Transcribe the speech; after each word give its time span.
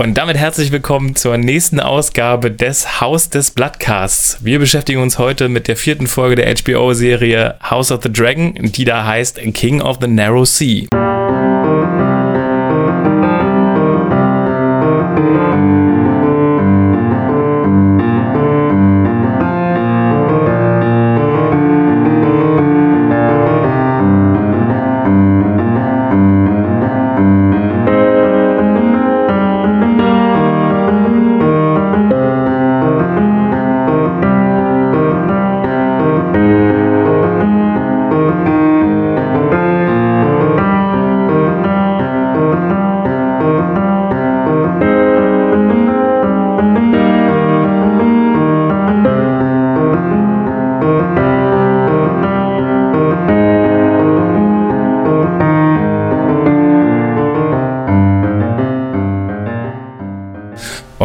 Und 0.00 0.14
damit 0.14 0.38
herzlich 0.38 0.72
willkommen 0.72 1.14
zur 1.14 1.36
nächsten 1.36 1.78
Ausgabe 1.78 2.50
des 2.50 3.02
Haus 3.02 3.28
des 3.28 3.50
Bloodcasts. 3.50 4.38
Wir 4.40 4.58
beschäftigen 4.58 5.02
uns 5.02 5.18
heute 5.18 5.50
mit 5.50 5.68
der 5.68 5.76
vierten 5.76 6.06
Folge 6.06 6.36
der 6.36 6.54
HBO-Serie 6.54 7.56
House 7.62 7.92
of 7.92 8.02
the 8.02 8.10
Dragon, 8.10 8.54
die 8.56 8.86
da 8.86 9.04
heißt 9.04 9.38
King 9.52 9.82
of 9.82 9.98
the 10.00 10.06
Narrow 10.06 10.46
Sea. 10.46 10.86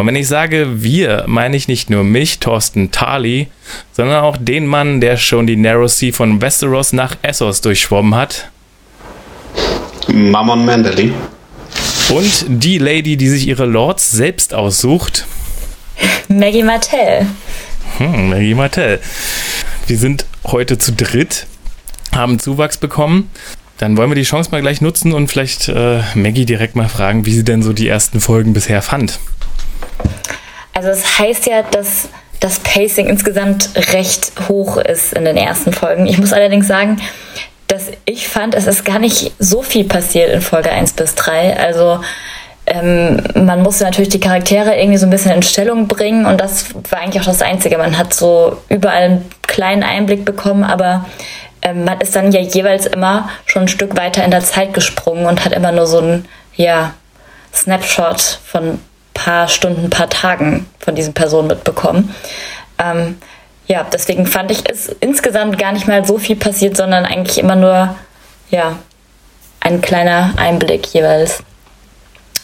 Und 0.05 0.09
wenn 0.09 0.21
ich 0.21 0.27
sage 0.27 0.83
wir, 0.83 1.23
meine 1.25 1.57
ich 1.57 1.67
nicht 1.67 1.89
nur 1.89 2.03
mich, 2.03 2.37
Thorsten 2.37 2.91
Tali, 2.91 3.47
sondern 3.91 4.23
auch 4.23 4.37
den 4.37 4.67
Mann, 4.67 5.01
der 5.01 5.17
schon 5.17 5.47
die 5.47 5.55
Narrow 5.55 5.91
Sea 5.91 6.13
von 6.13 6.43
Westeros 6.43 6.93
nach 6.93 7.17
Essos 7.23 7.61
durchschwommen 7.61 8.13
hat. 8.13 8.51
Mammon 10.07 10.63
Mandely. 10.63 11.11
Und 12.09 12.45
die 12.47 12.77
Lady, 12.77 13.17
die 13.17 13.29
sich 13.29 13.47
ihre 13.47 13.65
Lords 13.65 14.11
selbst 14.11 14.53
aussucht. 14.53 15.25
Maggie 16.27 16.61
Martell. 16.61 17.25
Hm, 17.97 18.29
Maggie 18.29 18.53
Martell. 18.53 18.99
Wir 19.87 19.97
sind 19.97 20.27
heute 20.45 20.77
zu 20.77 20.91
dritt, 20.91 21.47
haben 22.13 22.37
Zuwachs 22.37 22.77
bekommen. 22.77 23.31
Dann 23.79 23.97
wollen 23.97 24.11
wir 24.11 24.15
die 24.15 24.21
Chance 24.21 24.51
mal 24.51 24.61
gleich 24.61 24.81
nutzen 24.81 25.13
und 25.13 25.29
vielleicht 25.29 25.67
äh, 25.67 26.01
Maggie 26.13 26.45
direkt 26.45 26.75
mal 26.75 26.89
fragen, 26.89 27.25
wie 27.25 27.33
sie 27.33 27.43
denn 27.43 27.63
so 27.63 27.73
die 27.73 27.87
ersten 27.87 28.19
Folgen 28.19 28.53
bisher 28.53 28.83
fand. 28.83 29.17
Also 30.85 30.99
es 30.99 31.17
heißt 31.17 31.47
ja, 31.47 31.63
dass 31.63 32.09
das 32.39 32.59
Pacing 32.59 33.07
insgesamt 33.07 33.71
recht 33.91 34.33
hoch 34.47 34.77
ist 34.77 35.13
in 35.13 35.25
den 35.25 35.35
ersten 35.35 35.73
Folgen. 35.73 36.05
Ich 36.05 36.19
muss 36.19 36.31
allerdings 36.31 36.67
sagen, 36.67 37.01
dass 37.65 37.87
ich 38.05 38.27
fand, 38.27 38.53
es 38.53 38.67
ist 38.67 38.85
gar 38.85 38.99
nicht 38.99 39.31
so 39.39 39.63
viel 39.63 39.85
passiert 39.85 40.29
in 40.29 40.41
Folge 40.41 40.69
1 40.69 40.93
bis 40.93 41.15
3. 41.15 41.57
Also 41.57 42.01
ähm, 42.67 43.19
man 43.33 43.63
musste 43.63 43.85
natürlich 43.85 44.09
die 44.09 44.19
Charaktere 44.19 44.75
irgendwie 44.75 44.99
so 44.99 45.07
ein 45.07 45.09
bisschen 45.09 45.31
in 45.31 45.41
Stellung 45.41 45.87
bringen 45.87 46.27
und 46.27 46.39
das 46.39 46.75
war 46.91 46.99
eigentlich 46.99 47.21
auch 47.21 47.25
das 47.25 47.41
Einzige. 47.41 47.79
Man 47.79 47.97
hat 47.97 48.13
so 48.13 48.57
überall 48.69 49.03
einen 49.05 49.31
kleinen 49.47 49.81
Einblick 49.81 50.23
bekommen, 50.23 50.63
aber 50.63 51.05
ähm, 51.63 51.83
man 51.83 51.99
ist 51.99 52.15
dann 52.15 52.31
ja 52.31 52.41
jeweils 52.41 52.85
immer 52.85 53.27
schon 53.47 53.63
ein 53.63 53.67
Stück 53.69 53.97
weiter 53.97 54.23
in 54.23 54.29
der 54.29 54.41
Zeit 54.41 54.75
gesprungen 54.75 55.25
und 55.25 55.43
hat 55.45 55.53
immer 55.53 55.71
nur 55.71 55.87
so 55.87 55.99
ein, 55.99 56.25
ja, 56.55 56.93
Snapshot 57.51 58.21
von 58.45 58.79
paar 59.25 59.47
Stunden, 59.47 59.89
paar 59.89 60.07
Tagen 60.07 60.67
von 60.77 60.93
diesen 60.93 61.15
Personen 61.15 61.47
mitbekommen. 61.47 62.13
Ähm, 62.77 63.17
ja, 63.65 63.83
deswegen 63.91 64.27
fand 64.27 64.51
ich 64.51 64.69
es 64.69 64.87
insgesamt 64.99 65.57
gar 65.57 65.71
nicht 65.71 65.87
mal 65.87 66.05
so 66.05 66.19
viel 66.19 66.35
passiert, 66.35 66.77
sondern 66.77 67.05
eigentlich 67.05 67.39
immer 67.39 67.55
nur, 67.55 67.95
ja, 68.51 68.77
ein 69.61 69.81
kleiner 69.81 70.33
Einblick 70.37 70.85
jeweils. 70.93 71.41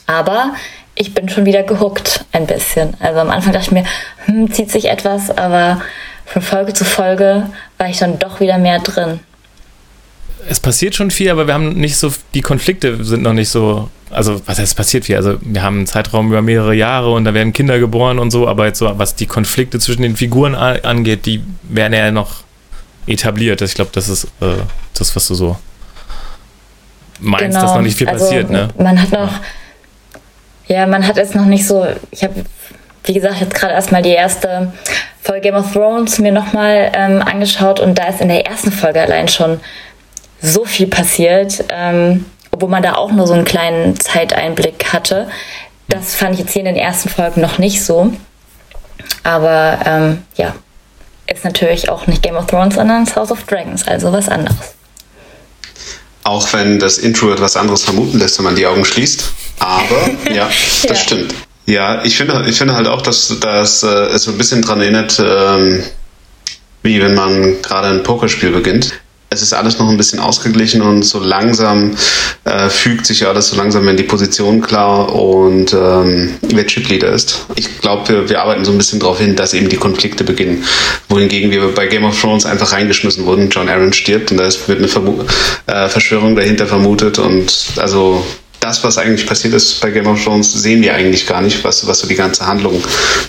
Aber 0.08 0.56
ich 0.96 1.14
bin 1.14 1.30
schon 1.30 1.46
wieder 1.46 1.62
gehuckt 1.62 2.26
ein 2.32 2.48
bisschen. 2.48 2.98
Also 3.00 3.20
am 3.20 3.30
Anfang 3.30 3.54
dachte 3.54 3.68
ich 3.68 3.72
mir, 3.72 3.86
hm, 4.26 4.52
zieht 4.52 4.72
sich 4.72 4.86
etwas, 4.86 5.30
aber 5.30 5.82
von 6.26 6.42
Folge 6.42 6.74
zu 6.74 6.84
Folge 6.84 7.48
war 7.78 7.90
ich 7.90 8.00
dann 8.00 8.18
doch 8.18 8.40
wieder 8.40 8.58
mehr 8.58 8.80
drin 8.80 9.20
es 10.50 10.60
passiert 10.60 10.96
schon 10.96 11.12
viel, 11.12 11.30
aber 11.30 11.48
wir 11.48 11.54
haben 11.54 11.74
nicht 11.74 11.98
so, 11.98 12.12
die 12.34 12.42
Konflikte 12.42 13.04
sind 13.04 13.24
noch 13.24 13.34
nicht 13.34 13.50
so, 13.50 13.90
also 14.10 14.42
was 14.46 14.60
heißt 14.60 14.76
passiert 14.76 15.06
viel? 15.06 15.16
Also 15.16 15.38
wir 15.42 15.62
haben 15.62 15.78
einen 15.78 15.88
Zeitraum 15.88 16.28
über 16.28 16.42
mehrere 16.42 16.74
Jahre 16.74 17.12
und 17.12 17.26
da 17.26 17.34
werden 17.34 17.54
Kinder 17.54 17.80
geboren 17.80 18.20
und 18.20 18.32
so, 18.32 18.48
aber 18.48 18.66
jetzt 18.66 18.80
so, 18.80 18.92
was 18.98 19.16
die 19.16 19.26
Konflikte 19.26 19.80
zwischen 19.80 20.02
den 20.02 20.16
Figuren 20.16 20.56
angeht, 20.56 21.26
die 21.26 21.44
werden 21.64 21.94
ja 21.94 22.12
noch 22.12 22.44
etabliert. 23.08 23.62
Ich 23.62 23.74
glaube, 23.74 23.92
das 23.94 24.10
ist 24.10 24.26
äh, 24.42 24.58
das, 24.98 25.16
was 25.16 25.28
du 25.28 25.36
so 25.36 25.58
meinst, 27.20 27.46
genau. 27.46 27.62
dass 27.62 27.76
noch 27.76 27.82
nicht 27.82 27.98
viel 27.98 28.08
also, 28.08 28.26
passiert, 28.26 28.50
ne? 28.50 28.70
Man 28.78 29.02
hat 29.02 29.12
noch, 29.12 29.32
ja, 30.68 30.88
man 30.88 31.06
hat 31.06 31.18
jetzt 31.18 31.36
noch 31.36 31.46
nicht 31.46 31.68
so, 31.68 31.86
ich 32.12 32.24
habe, 32.24 32.46
wie 33.04 33.14
gesagt, 33.14 33.42
jetzt 33.42 33.54
gerade 33.54 33.74
erstmal 33.74 34.02
die 34.02 34.10
erste 34.10 34.74
Folge 35.22 35.42
Game 35.42 35.56
of 35.56 35.72
Thrones 35.72 36.20
mir 36.20 36.32
nochmal 36.32 36.92
ähm, 36.94 37.22
angeschaut 37.22 37.80
und 37.80 37.98
da 37.98 38.08
ist 38.08 38.22
in 38.22 38.28
der 38.28 38.46
ersten 38.46 38.72
Folge 38.72 39.02
allein 39.02 39.28
schon 39.28 39.60
so 40.42 40.66
viel 40.66 40.88
passiert, 40.88 41.64
ähm, 41.70 42.26
obwohl 42.52 42.70
man 42.70 42.84
da 42.84 42.96
auch 42.96 43.12
nur 43.12 43.28
so 43.28 43.34
einen 43.34 43.46
kleinen 43.46 44.00
Zeiteinblick 44.00 44.92
hatte. 44.92 45.30
Das 45.88 46.16
fand 46.16 46.34
ich 46.34 46.40
jetzt 46.42 46.54
hier 46.54 46.62
in 46.62 46.66
den 46.66 46.76
ersten 46.76 47.10
Folgen 47.10 47.42
noch 47.42 47.58
nicht 47.58 47.84
so. 47.84 48.12
Aber 49.24 49.80
ähm, 49.86 50.24
ja, 50.36 50.56
ist 51.28 51.44
natürlich 51.44 51.90
auch 51.90 52.08
nicht 52.08 52.22
Game 52.22 52.36
of 52.36 52.48
Thrones, 52.48 52.76
sondern 52.76 53.06
House 53.16 53.32
of 53.32 53.44
Dragons, 53.44 53.88
also 53.88 54.12
was 54.12 54.30
anderes. 54.30 54.58
Auch 56.24 56.52
wenn 56.54 56.80
das 56.80 56.98
Intro 56.98 57.32
etwas 57.32 57.58
anderes 57.58 57.84
vermuten 57.84 58.20
lässt, 58.20 58.38
wenn 58.38 58.46
man 58.46 58.56
die 58.56 58.66
Augen 58.66 58.86
schließt. 58.86 59.32
Aber 59.60 60.10
ja, 60.34 60.48
das 60.48 60.84
ja. 60.84 60.96
stimmt. 60.96 61.34
Ja, 61.66 62.04
ich 62.04 62.18
finde, 62.18 62.46
ich 62.48 62.58
finde 62.58 62.74
halt 62.74 62.88
auch, 62.88 63.02
dass, 63.02 63.40
dass 63.40 63.84
äh, 63.84 63.88
es 63.88 64.24
so 64.24 64.32
ein 64.32 64.38
bisschen 64.38 64.62
daran 64.62 64.82
erinnert, 64.82 65.22
ähm, 65.24 65.84
wie 66.84 67.02
wenn 67.02 67.14
man 67.14 67.62
gerade 67.62 67.90
ein 67.90 68.04
Pokerspiel 68.04 68.52
beginnt 68.52 68.94
es 69.34 69.42
ist 69.42 69.54
alles 69.54 69.80
noch 69.80 69.88
ein 69.88 69.96
bisschen 69.96 70.20
ausgeglichen 70.20 70.82
und 70.82 71.04
so 71.04 71.20
langsam 71.20 71.96
äh, 72.44 72.70
fügt 72.70 73.06
sich 73.06 73.26
alles 73.26 73.48
so 73.48 73.56
langsam 73.56 73.88
in 73.88 73.96
die 73.96 74.04
Position 74.04 74.60
klar 74.60 75.16
und 75.16 75.74
ähm, 75.74 76.36
wer 76.42 76.68
Chipleader 76.68 77.08
ist. 77.08 77.46
Ich 77.56 77.80
glaube, 77.80 78.10
wir, 78.10 78.30
wir 78.30 78.42
arbeiten 78.42 78.66
so 78.66 78.74
ein 78.74 78.78
bisschen 78.78 79.00
darauf 79.00 79.20
hin, 79.20 79.38
dass 79.38 79.54
eben 79.54 79.70
die 79.70 79.78
Konflikte 79.78 80.26
beginnen. 80.26 80.66
Wohingegen 81.08 81.50
wir 81.50 81.74
bei 81.74 81.88
Game 81.88 82.04
of 82.04 82.20
Thrones 82.20 82.46
einfach 82.46 82.74
reingeschmissen 82.74 83.26
wurden. 83.26 83.50
John 83.50 83.70
Aaron 83.70 83.94
stirbt 83.94 84.32
und 84.32 84.38
da 84.38 84.50
wird 84.68 84.80
eine 84.80 84.90
Vermu 84.90 85.24
äh, 85.66 85.88
Verschwörung 85.88 86.36
dahinter 86.36 86.68
vermutet 86.68 87.18
und 87.18 87.54
also 87.78 88.26
das, 88.62 88.84
was 88.84 88.98
eigentlich 88.98 89.26
passiert 89.26 89.54
ist 89.54 89.82
bei 89.82 89.90
Game 89.90 90.08
of 90.08 90.24
Thrones, 90.24 90.54
sehen 90.54 90.82
wir 90.82 90.94
eigentlich 90.94 91.26
gar 91.28 91.42
nicht, 91.42 91.64
was, 91.64 91.86
was 91.88 92.00
so 92.00 92.08
die 92.08 92.16
ganze 92.16 92.46
Handlung 92.46 92.82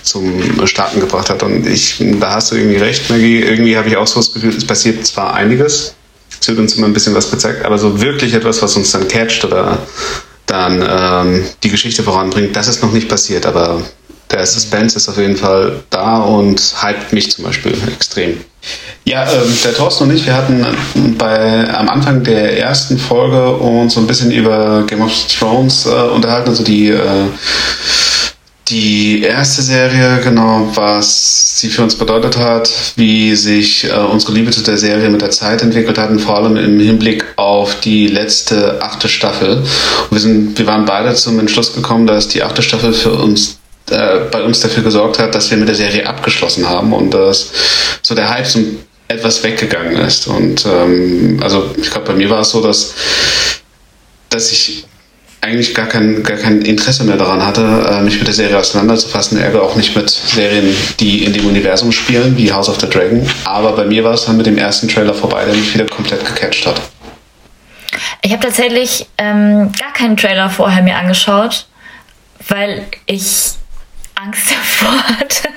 zum 0.03 0.65
Starten 0.67 0.99
gebracht 0.99 1.29
hat. 1.29 1.43
Und 1.43 1.67
ich, 1.67 2.01
da 2.19 2.35
hast 2.35 2.51
du 2.51 2.55
irgendwie 2.55 2.77
recht, 2.77 3.09
Maggie. 3.09 3.41
Irgendwie 3.41 3.75
habe 3.75 3.89
ich 3.89 3.97
auch 3.97 4.07
so 4.07 4.19
das 4.19 4.31
Gefühl, 4.31 4.55
es 4.55 4.65
passiert 4.65 5.05
zwar 5.05 5.33
einiges, 5.33 5.95
es 6.39 6.47
wird 6.47 6.59
uns 6.59 6.75
immer 6.75 6.87
ein 6.87 6.93
bisschen 6.93 7.15
was 7.15 7.31
gezeigt, 7.31 7.65
aber 7.65 7.77
so 7.77 7.99
wirklich 7.99 8.33
etwas, 8.33 8.61
was 8.61 8.75
uns 8.75 8.91
dann 8.91 9.07
catcht 9.07 9.43
oder 9.43 9.79
dann 10.45 10.85
ähm, 10.87 11.45
die 11.63 11.69
Geschichte 11.69 12.03
voranbringt, 12.03 12.55
das 12.55 12.67
ist 12.67 12.83
noch 12.83 12.91
nicht 12.91 13.09
passiert, 13.09 13.45
aber 13.45 13.81
der 14.33 14.45
Suspense 14.45 14.97
ist 14.97 15.07
auf 15.07 15.17
jeden 15.17 15.37
Fall 15.37 15.83
da 15.89 16.17
und 16.17 16.59
hypt 16.81 17.13
mich 17.13 17.31
zum 17.31 17.45
Beispiel 17.45 17.73
extrem. 17.93 18.37
Ja, 19.05 19.23
ähm, 19.31 19.57
der 19.63 19.73
Thorsten 19.73 20.05
und 20.05 20.15
ich, 20.15 20.25
wir 20.25 20.33
hatten 20.33 20.65
bei, 21.17 21.69
am 21.73 21.89
Anfang 21.89 22.23
der 22.23 22.57
ersten 22.57 22.97
Folge 22.97 23.51
uns 23.57 23.93
so 23.93 23.99
ein 23.99 24.07
bisschen 24.07 24.31
über 24.31 24.83
Game 24.87 25.01
of 25.01 25.11
Thrones 25.27 25.85
äh, 25.85 25.89
unterhalten, 25.89 26.49
also 26.49 26.63
die, 26.63 26.89
äh, 26.89 27.25
die 28.69 29.21
erste 29.21 29.61
Serie, 29.61 30.21
genau, 30.23 30.69
was 30.73 31.59
sie 31.59 31.67
für 31.69 31.83
uns 31.83 31.95
bedeutet 31.95 32.37
hat, 32.37 32.71
wie 32.95 33.35
sich 33.35 33.83
äh, 33.83 33.91
unsere 33.91 34.31
Liebe 34.31 34.51
zu 34.51 34.61
der 34.61 34.77
Serie 34.77 35.09
mit 35.09 35.21
der 35.21 35.31
Zeit 35.31 35.61
entwickelt 35.61 35.97
hat 35.97 36.09
vor 36.21 36.37
allem 36.37 36.55
im 36.55 36.79
Hinblick 36.79 37.25
auf 37.35 37.81
die 37.81 38.07
letzte 38.07 38.81
achte 38.81 39.09
Staffel. 39.09 39.57
Und 39.57 40.11
wir, 40.11 40.19
sind, 40.19 40.57
wir 40.57 40.65
waren 40.65 40.85
beide 40.85 41.13
zum 41.13 41.39
Entschluss 41.39 41.73
gekommen, 41.73 42.07
dass 42.07 42.29
die 42.29 42.41
achte 42.41 42.61
Staffel 42.61 42.93
für 42.93 43.11
uns 43.11 43.57
äh, 43.93 44.21
bei 44.31 44.43
uns 44.43 44.59
dafür 44.59 44.83
gesorgt 44.83 45.19
hat, 45.19 45.33
dass 45.35 45.49
wir 45.49 45.57
mit 45.57 45.67
der 45.67 45.75
Serie 45.75 46.07
abgeschlossen 46.07 46.67
haben 46.67 46.93
und 46.93 47.13
dass 47.13 47.51
so 48.01 48.15
der 48.15 48.29
Hype 48.29 48.45
so 48.45 48.59
etwas 49.07 49.43
weggegangen 49.43 49.97
ist. 49.97 50.27
Und 50.27 50.65
ähm, 50.65 51.39
also 51.41 51.71
ich 51.77 51.89
glaube, 51.89 52.07
bei 52.07 52.13
mir 52.13 52.29
war 52.29 52.41
es 52.41 52.49
so, 52.49 52.61
dass, 52.61 52.93
dass 54.29 54.51
ich 54.51 54.85
eigentlich 55.41 55.75
gar 55.75 55.87
kein, 55.87 56.23
gar 56.23 56.37
kein 56.37 56.61
Interesse 56.61 57.03
mehr 57.03 57.17
daran 57.17 57.45
hatte, 57.45 57.61
äh, 57.61 58.01
mich 58.01 58.17
mit 58.17 58.27
der 58.27 58.33
Serie 58.33 58.57
auseinanderzufassen, 58.57 59.37
ärger 59.37 59.61
auch 59.61 59.75
nicht 59.75 59.95
mit 59.95 60.09
Serien, 60.09 60.73
die 60.99 61.25
in 61.25 61.33
dem 61.33 61.45
Universum 61.45 61.91
spielen, 61.91 62.37
wie 62.37 62.51
House 62.51 62.69
of 62.69 62.79
the 62.79 62.89
Dragon. 62.89 63.27
Aber 63.43 63.73
bei 63.73 63.85
mir 63.85 64.03
war 64.03 64.13
es 64.13 64.25
dann 64.25 64.37
mit 64.37 64.45
dem 64.45 64.57
ersten 64.57 64.87
Trailer 64.87 65.13
vorbei, 65.13 65.43
der 65.45 65.53
mich 65.53 65.73
wieder 65.73 65.85
komplett 65.85 66.25
gecatcht 66.25 66.65
hat. 66.65 66.81
Ich 68.21 68.31
habe 68.31 68.41
tatsächlich 68.41 69.05
ähm, 69.17 69.71
gar 69.77 69.91
keinen 69.93 70.15
Trailer 70.15 70.49
vorher 70.49 70.81
mir 70.81 70.95
angeschaut 70.95 71.67
weil 72.47 72.85
ich 73.05 73.53
Angst 74.23 74.51
davor 74.79 75.03
hatte 75.19 75.49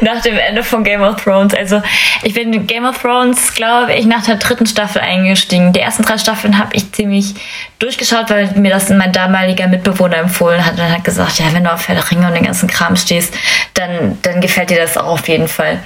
nach 0.00 0.20
dem 0.22 0.36
Ende 0.36 0.62
von 0.62 0.84
Game 0.84 1.02
of 1.02 1.22
Thrones. 1.22 1.54
Also 1.54 1.82
ich 2.22 2.34
bin 2.34 2.52
in 2.52 2.66
Game 2.66 2.84
of 2.84 3.00
Thrones, 3.00 3.54
glaube 3.54 3.94
ich, 3.94 4.06
nach 4.06 4.24
der 4.24 4.36
dritten 4.36 4.66
Staffel 4.66 5.00
eingestiegen. 5.00 5.72
Die 5.72 5.80
ersten 5.80 6.02
drei 6.02 6.18
Staffeln 6.18 6.58
habe 6.58 6.74
ich 6.74 6.92
ziemlich 6.92 7.34
durchgeschaut, 7.78 8.28
weil 8.30 8.50
mir 8.52 8.70
das 8.70 8.90
mein 8.90 9.12
damaliger 9.12 9.66
Mitbewohner 9.68 10.16
empfohlen 10.16 10.64
hat 10.64 10.74
und 10.74 10.90
hat 10.90 11.04
gesagt, 11.04 11.38
ja, 11.38 11.46
wenn 11.52 11.64
du 11.64 11.72
auf 11.72 11.88
Herr 11.88 11.94
der 11.94 12.10
Ringe 12.10 12.26
und 12.26 12.34
den 12.34 12.44
ganzen 12.44 12.68
Kram 12.68 12.96
stehst, 12.96 13.34
dann, 13.74 14.18
dann 14.22 14.40
gefällt 14.40 14.70
dir 14.70 14.78
das 14.78 14.96
auch 14.96 15.06
auf 15.06 15.28
jeden 15.28 15.48
Fall. 15.48 15.78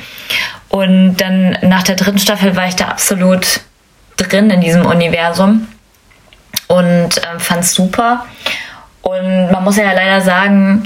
Und 0.69 1.17
dann 1.19 1.58
nach 1.62 1.82
der 1.82 1.96
dritten 1.96 2.19
Staffel 2.19 2.56
war 2.56 2.67
ich 2.67 2.76
da 2.76 2.87
absolut 2.87 3.61
drin 4.17 4.50
in 4.50 4.61
diesem 4.61 4.84
Universum 4.84 5.69
und 6.67 7.19
äh, 7.19 7.38
fand 7.38 7.61
es 7.61 7.75
super. 7.75 8.26
Und 9.02 9.52
man 9.52 9.62
muss 9.62 9.76
ja 9.76 9.93
leider 9.93 10.20
sagen, 10.20 10.84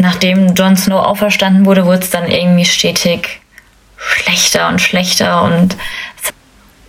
nachdem 0.00 0.54
Jon 0.54 0.76
Snow 0.76 1.04
auferstanden 1.04 1.66
wurde, 1.66 1.86
wurde 1.86 2.00
es 2.00 2.10
dann 2.10 2.28
irgendwie 2.28 2.64
stetig 2.64 3.40
schlechter 3.96 4.68
und 4.68 4.80
schlechter 4.80 5.42
und 5.42 5.76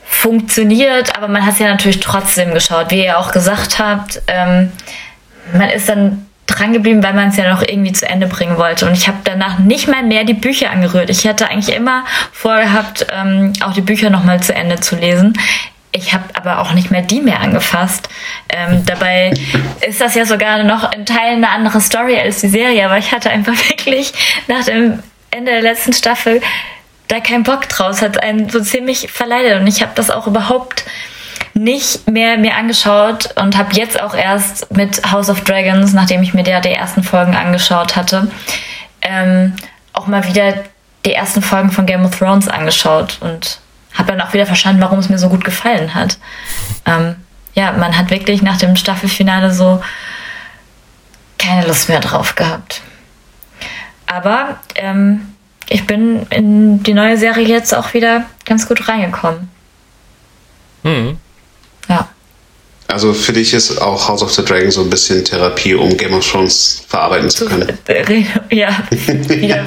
funktioniert, 0.04 1.16
aber 1.18 1.28
man 1.28 1.46
hat 1.46 1.54
es 1.54 1.60
ja 1.60 1.68
natürlich 1.68 2.00
trotzdem 2.00 2.54
geschaut. 2.54 2.92
Wie 2.92 3.04
ihr 3.04 3.18
auch 3.18 3.32
gesagt 3.32 3.80
habt, 3.80 4.22
ähm, 4.28 4.72
man 5.54 5.70
ist 5.70 5.90
dann 5.90 6.28
dran 6.46 6.74
geblieben, 6.74 7.02
weil 7.04 7.14
man 7.14 7.30
es 7.30 7.38
ja 7.38 7.50
noch 7.50 7.62
irgendwie 7.62 7.94
zu 7.94 8.08
Ende 8.08 8.28
bringen 8.28 8.58
wollte. 8.58 8.86
Und 8.86 8.94
ich 8.94 9.08
habe 9.08 9.20
danach 9.24 9.60
nicht 9.60 9.88
mal 9.88 10.04
mehr 10.04 10.24
die 10.24 10.34
Bücher 10.34 10.70
angerührt. 10.70 11.10
Ich 11.10 11.26
hatte 11.26 11.50
eigentlich 11.50 11.76
immer 11.76 12.04
vorgehabt, 12.32 13.08
ähm, 13.12 13.54
auch 13.62 13.74
die 13.74 13.82
Bücher 13.82 14.10
nochmal 14.10 14.42
zu 14.42 14.54
Ende 14.54 14.80
zu 14.80 14.96
lesen. 14.96 15.34
Ich 15.94 16.14
habe 16.14 16.24
aber 16.34 16.60
auch 16.60 16.74
nicht 16.74 16.90
mehr 16.90 17.02
die 17.02 17.22
mehr 17.22 17.42
angefasst. 17.42 18.08
Ähm, 18.48 18.86
dabei 18.86 19.34
ist 19.88 20.00
das 20.00 20.16
ja 20.16 20.26
sogar 20.26 20.64
noch 20.64 20.92
in 20.94 21.06
Teilen 21.06 21.44
eine 21.44 21.50
andere 21.50 21.82
Story 21.82 22.18
als 22.18 22.40
die 22.40 22.48
Serie, 22.48 22.86
aber 22.86 22.98
ich 22.98 23.12
hatte 23.12 23.30
einfach 23.30 23.54
wirklich 23.70 24.14
nach 24.48 24.66
dem 24.66 25.04
Ende 25.32 25.52
der 25.52 25.62
letzten 25.62 25.94
Staffel 25.94 26.42
da 27.08 27.20
keinen 27.20 27.44
Bock 27.44 27.68
draus, 27.68 28.02
hat 28.02 28.24
einen 28.24 28.50
so 28.50 28.62
ziemlich 28.62 29.12
verleidet. 29.12 29.60
Und 29.60 29.68
ich 29.68 29.82
habe 29.82 29.92
das 29.96 30.10
auch 30.10 30.28
überhaupt 30.28 30.86
nicht 31.54 32.08
mehr 32.10 32.38
mir 32.38 32.56
angeschaut 32.56 33.30
und 33.36 33.58
habe 33.58 33.74
jetzt 33.74 34.02
auch 34.02 34.16
erst 34.16 34.72
mit 34.72 35.12
House 35.12 35.30
of 35.30 35.42
Dragons, 35.42 35.92
nachdem 35.92 36.24
ich 36.24 36.34
mir 36.34 36.44
der 36.44 36.62
die 36.62 36.70
ersten 36.70 37.04
Folgen 37.04 37.36
angeschaut 37.36 37.98
hatte, 37.98 38.32
ähm, 39.02 39.56
auch 39.92 40.08
mal 40.08 40.26
wieder 40.28 40.54
die 41.06 41.14
ersten 41.14 41.42
Folgen 41.42 41.72
von 41.72 41.86
Game 41.86 42.06
of 42.06 42.18
Thrones 42.18 42.48
angeschaut. 42.48 43.18
Und 43.20 43.60
habe 43.94 44.12
dann 44.12 44.22
auch 44.22 44.34
wieder 44.34 44.46
verstanden, 44.46 44.82
warum 44.82 45.00
es 45.00 45.10
mir 45.10 45.18
so 45.20 45.30
gut 45.30 45.44
gefallen 45.44 45.94
hat. 45.94 46.18
Ähm, 46.86 47.16
ja, 47.54 47.72
man 47.74 47.98
hat 47.98 48.10
wirklich 48.10 48.42
nach 48.42 48.58
dem 48.58 48.76
Staffelfinale 48.76 49.54
so 49.54 49.82
keine 51.38 51.68
Lust 51.68 51.90
mehr 51.90 52.00
drauf 52.00 52.36
gehabt. 52.36 52.82
Aber 54.06 54.60
ähm, 54.76 55.34
ich 55.70 55.88
bin 55.88 56.26
in 56.30 56.84
die 56.84 56.94
neue 56.94 57.18
Serie 57.18 57.48
jetzt 57.48 57.74
auch 57.74 57.94
wieder 57.94 58.26
ganz 58.46 58.68
gut 58.68 58.88
reingekommen. 58.88 59.50
Hm. 60.84 61.18
Ja. 61.88 62.10
Also 62.88 63.14
für 63.14 63.32
dich 63.32 63.54
ist 63.54 63.82
auch 63.82 64.10
House 64.10 64.22
of 64.22 64.34
the 64.34 64.44
Dragon 64.44 64.70
so 64.70 64.82
ein 64.82 64.90
bisschen 64.90 65.24
Therapie, 65.24 65.76
um 65.76 65.96
Game 65.96 66.14
of 66.14 66.30
Thrones 66.30 66.84
verarbeiten 66.88 67.30
zu 67.30 67.46
können. 67.46 67.78
Ja, 68.52 68.84
wieder 68.90 69.66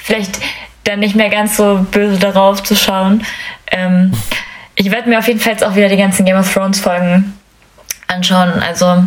vielleicht 0.00 0.38
dann 0.84 1.00
nicht 1.00 1.14
mehr 1.14 1.28
ganz 1.28 1.56
so 1.56 1.86
böse 1.90 2.18
darauf 2.18 2.62
zu 2.62 2.74
schauen. 2.74 3.24
Ähm, 3.70 4.12
ich 4.74 4.90
werde 4.90 5.08
mir 5.08 5.18
auf 5.18 5.26
jeden 5.26 5.40
Fall 5.40 5.52
jetzt 5.52 5.64
auch 5.64 5.74
wieder 5.74 5.88
die 5.88 5.96
ganzen 5.96 6.24
Game 6.24 6.38
of 6.38 6.52
Thrones 6.52 6.80
Folgen 6.80 7.34
anschauen. 8.06 8.62
Also 8.62 9.04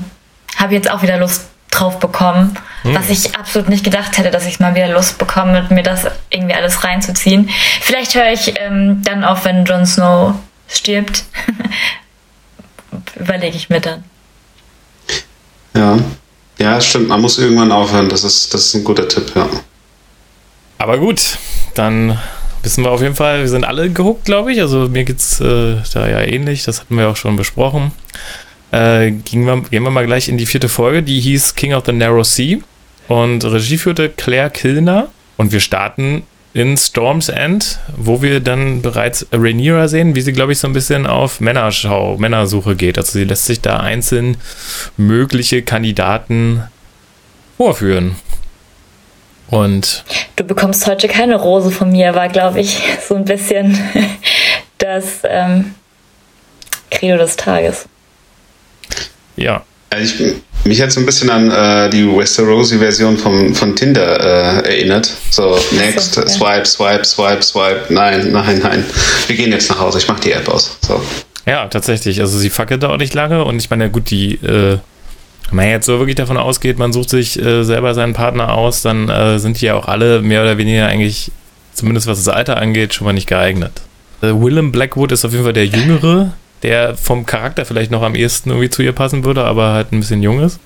habe 0.57 0.73
jetzt 0.73 0.91
auch 0.91 1.01
wieder 1.01 1.17
Lust 1.17 1.47
drauf 1.71 1.99
bekommen, 1.99 2.57
hm. 2.83 2.95
was 2.95 3.09
ich 3.09 3.35
absolut 3.35 3.69
nicht 3.69 3.83
gedacht 3.83 4.17
hätte, 4.17 4.29
dass 4.29 4.45
ich 4.45 4.59
mal 4.59 4.75
wieder 4.75 4.89
Lust 4.89 5.17
bekomme, 5.17 5.65
mir 5.69 5.83
das 5.83 6.05
irgendwie 6.29 6.53
alles 6.53 6.83
reinzuziehen. 6.83 7.49
Vielleicht 7.79 8.13
höre 8.13 8.31
ich 8.31 8.59
ähm, 8.59 9.01
dann 9.03 9.23
auf, 9.23 9.45
wenn 9.45 9.63
Jon 9.65 9.85
Snow 9.85 10.35
stirbt. 10.67 11.23
Überlege 13.15 13.55
ich 13.55 13.69
mir 13.69 13.79
dann. 13.79 14.03
Ja. 15.75 15.97
Ja, 16.59 16.79
stimmt. 16.79 17.07
Man 17.07 17.21
muss 17.21 17.39
irgendwann 17.39 17.71
aufhören. 17.71 18.09
Das 18.09 18.23
ist, 18.23 18.53
das 18.53 18.67
ist 18.67 18.75
ein 18.75 18.83
guter 18.83 19.07
Tipp, 19.07 19.31
ja. 19.35 19.47
Aber 20.77 20.97
gut, 20.97 21.37
dann 21.75 22.17
wissen 22.63 22.83
wir 22.83 22.91
auf 22.91 23.01
jeden 23.01 23.15
Fall, 23.15 23.41
wir 23.41 23.49
sind 23.49 23.63
alle 23.63 23.89
gehuckt, 23.89 24.25
glaube 24.25 24.53
ich. 24.53 24.61
Also 24.61 24.89
mir 24.89 25.03
geht 25.03 25.19
es 25.19 25.39
äh, 25.39 25.77
da 25.93 26.07
ja 26.07 26.21
ähnlich. 26.21 26.63
Das 26.63 26.81
hatten 26.81 26.97
wir 26.97 27.09
auch 27.09 27.15
schon 27.15 27.35
besprochen. 27.35 27.91
Äh, 28.71 29.11
gehen, 29.11 29.45
wir, 29.45 29.61
gehen 29.61 29.83
wir 29.83 29.91
mal 29.91 30.05
gleich 30.05 30.29
in 30.29 30.37
die 30.37 30.45
vierte 30.45 30.69
Folge. 30.69 31.03
Die 31.03 31.19
hieß 31.19 31.55
King 31.55 31.73
of 31.73 31.85
the 31.85 31.91
Narrow 31.91 32.25
Sea. 32.25 32.59
Und 33.07 33.43
Regie 33.43 33.77
führte 33.77 34.09
Claire 34.09 34.49
Kilner. 34.49 35.09
Und 35.37 35.51
wir 35.51 35.59
starten 35.59 36.23
in 36.53 36.75
Storm's 36.77 37.29
End, 37.29 37.79
wo 37.95 38.21
wir 38.21 38.41
dann 38.41 38.81
bereits 38.81 39.25
Rhaenyra 39.31 39.87
sehen, 39.87 40.15
wie 40.15 40.21
sie, 40.21 40.33
glaube 40.33 40.51
ich, 40.51 40.59
so 40.59 40.67
ein 40.67 40.73
bisschen 40.73 41.07
auf 41.07 41.39
Männerschau, 41.39 42.17
Männersuche 42.17 42.75
geht. 42.75 42.97
Also 42.97 43.13
sie 43.13 43.23
lässt 43.23 43.45
sich 43.45 43.61
da 43.61 43.77
einzeln 43.79 44.37
mögliche 44.97 45.61
Kandidaten 45.61 46.63
vorführen. 47.57 48.15
Und 49.51 50.05
du 50.37 50.43
bekommst 50.45 50.87
heute 50.87 51.07
keine 51.07 51.35
Rose 51.35 51.71
von 51.71 51.91
mir, 51.91 52.15
war, 52.15 52.29
glaube 52.29 52.61
ich, 52.61 52.81
so 53.07 53.15
ein 53.15 53.25
bisschen 53.25 53.77
das 54.79 55.19
ähm, 55.23 55.75
Credo 56.89 57.17
des 57.17 57.35
Tages. 57.35 57.85
Ja. 59.35 59.63
Ich, 59.99 60.15
mich 60.63 60.81
hat 60.81 60.91
so 60.91 61.01
ein 61.01 61.05
bisschen 61.05 61.29
an 61.29 61.51
äh, 61.51 61.89
die 61.89 62.07
Westerosi-Version 62.07 63.17
von, 63.17 63.53
von 63.53 63.75
Tinder 63.75 64.63
äh, 64.63 64.69
erinnert. 64.69 65.11
So, 65.29 65.59
next, 65.71 66.13
so, 66.13 66.21
ja. 66.21 66.27
swipe, 66.27 66.65
swipe, 66.65 67.03
swipe, 67.03 67.43
swipe. 67.43 67.93
Nein, 67.93 68.31
nein, 68.31 68.59
nein. 68.63 68.85
Wir 69.27 69.35
gehen 69.35 69.51
jetzt 69.51 69.69
nach 69.69 69.79
Hause. 69.79 69.97
Ich 69.97 70.07
mache 70.07 70.21
die 70.21 70.31
App 70.31 70.47
aus. 70.47 70.77
So. 70.81 71.03
Ja, 71.45 71.67
tatsächlich. 71.67 72.21
Also 72.21 72.37
sie 72.37 72.49
fackelt 72.49 72.83
da 72.83 72.89
auch 72.89 72.97
nicht 72.97 73.13
lange 73.13 73.43
und 73.43 73.57
ich 73.57 73.69
meine, 73.69 73.89
gut, 73.89 74.11
die 74.11 74.35
äh, 74.35 74.77
wenn 75.49 75.57
man 75.57 75.67
jetzt 75.67 75.85
so 75.85 75.99
wirklich 75.99 76.15
davon 76.15 76.37
ausgeht, 76.37 76.77
man 76.79 76.93
sucht 76.93 77.09
sich 77.09 77.39
äh, 77.39 77.63
selber 77.63 77.93
seinen 77.93 78.13
Partner 78.13 78.53
aus, 78.53 78.81
dann 78.81 79.09
äh, 79.09 79.39
sind 79.39 79.59
die 79.59 79.65
ja 79.65 79.75
auch 79.75 79.87
alle 79.87 80.21
mehr 80.21 80.41
oder 80.41 80.57
weniger 80.57 80.87
eigentlich, 80.87 81.31
zumindest 81.73 82.07
was 82.07 82.23
das 82.23 82.33
Alter 82.33 82.57
angeht, 82.57 82.93
schon 82.93 83.05
mal 83.05 83.13
nicht 83.13 83.27
geeignet. 83.27 83.81
Äh, 84.21 84.27
Willem 84.27 84.71
Blackwood 84.71 85.11
ist 85.11 85.25
auf 85.25 85.31
jeden 85.31 85.43
Fall 85.43 85.53
der 85.53 85.65
Jüngere, 85.65 86.33
der 86.63 86.95
vom 86.95 87.25
Charakter 87.25 87.65
vielleicht 87.65 87.91
noch 87.91 88.03
am 88.03 88.15
ehesten 88.15 88.49
irgendwie 88.49 88.69
zu 88.69 88.81
ihr 88.81 88.93
passen 88.93 89.25
würde, 89.25 89.43
aber 89.43 89.73
halt 89.73 89.91
ein 89.91 89.99
bisschen 89.99 90.23
jung 90.23 90.41
ist. 90.41 90.59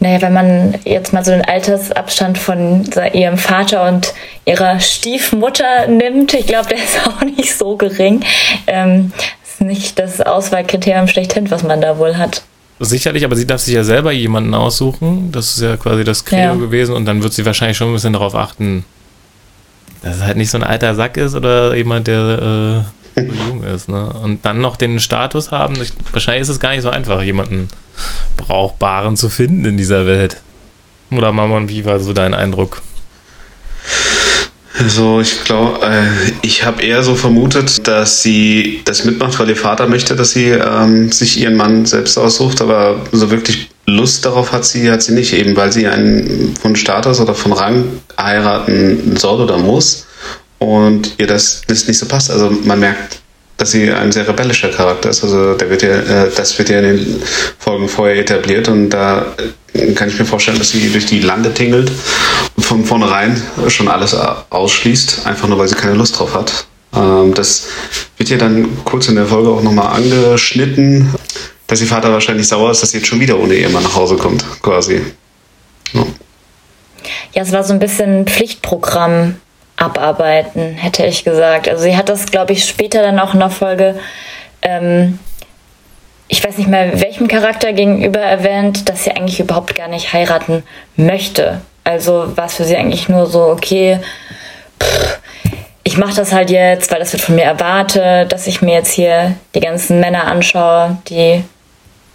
Naja, 0.00 0.22
wenn 0.22 0.32
man 0.32 0.74
jetzt 0.84 1.12
mal 1.12 1.24
so 1.24 1.32
den 1.32 1.44
Altersabstand 1.44 2.38
von 2.38 2.88
ihrem 3.12 3.36
Vater 3.36 3.88
und 3.88 4.14
ihrer 4.44 4.78
Stiefmutter 4.78 5.88
nimmt, 5.88 6.34
ich 6.34 6.46
glaube, 6.46 6.68
der 6.68 6.78
ist 6.84 7.06
auch 7.06 7.22
nicht 7.22 7.56
so 7.56 7.76
gering. 7.76 8.20
Ähm, 8.66 9.12
ist 9.42 9.60
nicht 9.60 9.98
das 9.98 10.20
Auswahlkriterium 10.20 11.08
schlechthin, 11.08 11.50
was 11.50 11.64
man 11.64 11.80
da 11.80 11.98
wohl 11.98 12.16
hat. 12.16 12.42
Sicherlich, 12.80 13.24
aber 13.24 13.34
sie 13.34 13.46
darf 13.46 13.60
sich 13.60 13.74
ja 13.74 13.82
selber 13.82 14.12
jemanden 14.12 14.54
aussuchen. 14.54 15.32
Das 15.32 15.56
ist 15.56 15.62
ja 15.62 15.76
quasi 15.76 16.04
das 16.04 16.24
Credo 16.24 16.42
ja. 16.42 16.54
gewesen. 16.54 16.94
Und 16.94 17.06
dann 17.06 17.22
wird 17.22 17.32
sie 17.32 17.44
wahrscheinlich 17.44 17.76
schon 17.76 17.88
ein 17.88 17.94
bisschen 17.94 18.12
darauf 18.12 18.34
achten, 18.34 18.84
dass 20.02 20.16
es 20.16 20.22
halt 20.22 20.36
nicht 20.36 20.50
so 20.50 20.58
ein 20.58 20.64
alter 20.64 20.94
Sack 20.94 21.16
ist 21.16 21.34
oder 21.34 21.74
jemand, 21.74 22.06
der 22.06 22.84
äh, 23.16 23.20
so 23.26 23.32
jung 23.48 23.64
ist. 23.64 23.88
Ne? 23.88 24.12
Und 24.22 24.44
dann 24.44 24.60
noch 24.60 24.76
den 24.76 25.00
Status 25.00 25.50
haben. 25.50 25.80
Ich, 25.82 25.92
wahrscheinlich 26.12 26.42
ist 26.42 26.50
es 26.50 26.60
gar 26.60 26.70
nicht 26.70 26.82
so 26.82 26.90
einfach, 26.90 27.20
jemanden 27.22 27.68
Brauchbaren 28.36 29.16
zu 29.16 29.28
finden 29.28 29.64
in 29.64 29.76
dieser 29.76 30.06
Welt. 30.06 30.40
Oder 31.10 31.32
Mama, 31.32 31.60
wie 31.66 31.84
war 31.84 31.98
so 31.98 32.12
dein 32.12 32.34
Eindruck? 32.34 32.82
Also 34.78 35.20
ich 35.20 35.44
glaube, 35.44 35.84
äh, 35.84 36.06
ich 36.42 36.64
habe 36.64 36.82
eher 36.82 37.02
so 37.02 37.14
vermutet, 37.16 37.86
dass 37.86 38.22
sie 38.22 38.80
das 38.84 39.04
mitmacht, 39.04 39.38
weil 39.38 39.48
ihr 39.48 39.56
Vater 39.56 39.88
möchte, 39.88 40.14
dass 40.14 40.30
sie 40.30 40.50
ähm, 40.50 41.10
sich 41.10 41.40
ihren 41.40 41.56
Mann 41.56 41.84
selbst 41.84 42.16
aussucht, 42.16 42.60
aber 42.60 43.00
so 43.10 43.30
wirklich 43.30 43.70
Lust 43.86 44.24
darauf 44.24 44.52
hat 44.52 44.64
sie, 44.64 44.90
hat 44.90 45.02
sie 45.02 45.14
nicht, 45.14 45.32
eben 45.32 45.56
weil 45.56 45.72
sie 45.72 45.86
einen 45.88 46.54
von 46.60 46.76
Status 46.76 47.20
oder 47.20 47.34
von 47.34 47.52
Rang 47.52 47.84
heiraten 48.20 49.16
soll 49.16 49.40
oder 49.40 49.58
muss 49.58 50.06
und 50.58 51.14
ihr 51.18 51.26
das, 51.26 51.62
das 51.66 51.88
nicht 51.88 51.98
so 51.98 52.06
passt. 52.06 52.30
Also 52.30 52.50
man 52.50 52.78
merkt, 52.78 53.20
dass 53.56 53.72
sie 53.72 53.90
ein 53.90 54.12
sehr 54.12 54.28
rebellischer 54.28 54.68
Charakter 54.68 55.10
ist. 55.10 55.24
Also 55.24 55.54
der 55.54 55.70
wird 55.70 55.82
ja, 55.82 55.90
äh, 55.90 56.30
das 56.36 56.56
wird 56.58 56.68
ja 56.68 56.78
in 56.78 56.84
den 56.84 57.22
Folgen 57.58 57.88
vorher 57.88 58.16
etabliert 58.16 58.68
und 58.68 58.90
da 58.90 59.26
kann 59.94 60.08
ich 60.08 60.18
mir 60.18 60.24
vorstellen, 60.24 60.58
dass 60.58 60.70
sie 60.70 60.88
durch 60.90 61.06
die 61.06 61.20
Lande 61.20 61.52
tingelt 61.52 61.90
von 62.68 62.84
vornherein 62.84 63.42
schon 63.68 63.88
alles 63.88 64.14
ausschließt, 64.50 65.26
einfach 65.26 65.48
nur 65.48 65.58
weil 65.58 65.68
sie 65.68 65.74
keine 65.74 65.94
Lust 65.94 66.18
drauf 66.18 66.34
hat. 66.34 66.66
Ähm, 66.94 67.34
das 67.34 67.66
wird 68.16 68.28
ja 68.28 68.36
dann 68.36 68.84
kurz 68.84 69.08
in 69.08 69.16
der 69.16 69.26
Folge 69.26 69.48
auch 69.48 69.62
nochmal 69.62 69.96
angeschnitten, 69.96 71.14
dass 71.66 71.80
ihr 71.80 71.86
Vater 71.86 72.12
wahrscheinlich 72.12 72.46
sauer 72.46 72.70
ist, 72.70 72.82
dass 72.82 72.90
sie 72.90 72.98
jetzt 72.98 73.06
schon 73.06 73.20
wieder 73.20 73.38
ohne 73.38 73.54
Ehemann 73.54 73.82
nach 73.82 73.96
Hause 73.96 74.16
kommt, 74.16 74.44
quasi. 74.62 75.02
Ja. 75.94 76.06
ja, 77.32 77.42
es 77.42 77.52
war 77.52 77.64
so 77.64 77.72
ein 77.72 77.78
bisschen 77.78 78.26
Pflichtprogramm 78.26 79.36
abarbeiten, 79.76 80.74
hätte 80.74 81.06
ich 81.06 81.24
gesagt. 81.24 81.68
Also 81.68 81.84
sie 81.84 81.96
hat 81.96 82.08
das, 82.08 82.26
glaube 82.26 82.52
ich, 82.52 82.66
später 82.66 83.00
dann 83.00 83.18
auch 83.18 83.32
in 83.32 83.40
der 83.40 83.50
Folge 83.50 83.98
ähm, 84.60 85.18
ich 86.28 86.44
weiß 86.44 86.58
nicht 86.58 86.68
mehr, 86.68 87.00
welchem 87.00 87.26
Charakter 87.26 87.72
gegenüber 87.72 88.20
erwähnt, 88.20 88.88
dass 88.88 89.04
sie 89.04 89.10
eigentlich 89.10 89.40
überhaupt 89.40 89.74
gar 89.74 89.88
nicht 89.88 90.12
heiraten 90.12 90.62
möchte. 90.96 91.62
Also 91.84 92.36
war 92.36 92.46
es 92.46 92.54
für 92.54 92.64
sie 92.64 92.76
eigentlich 92.76 93.08
nur 93.08 93.26
so, 93.26 93.42
okay, 93.44 94.00
pff, 94.82 95.18
ich 95.84 95.96
mache 95.96 96.16
das 96.16 96.32
halt 96.32 96.50
jetzt, 96.50 96.90
weil 96.92 96.98
das 96.98 97.12
wird 97.12 97.22
von 97.22 97.34
mir 97.34 97.44
erwartet, 97.44 98.30
dass 98.30 98.46
ich 98.46 98.60
mir 98.60 98.74
jetzt 98.74 98.92
hier 98.92 99.34
die 99.54 99.60
ganzen 99.60 100.00
Männer 100.00 100.24
anschaue, 100.26 100.98
die 101.08 101.42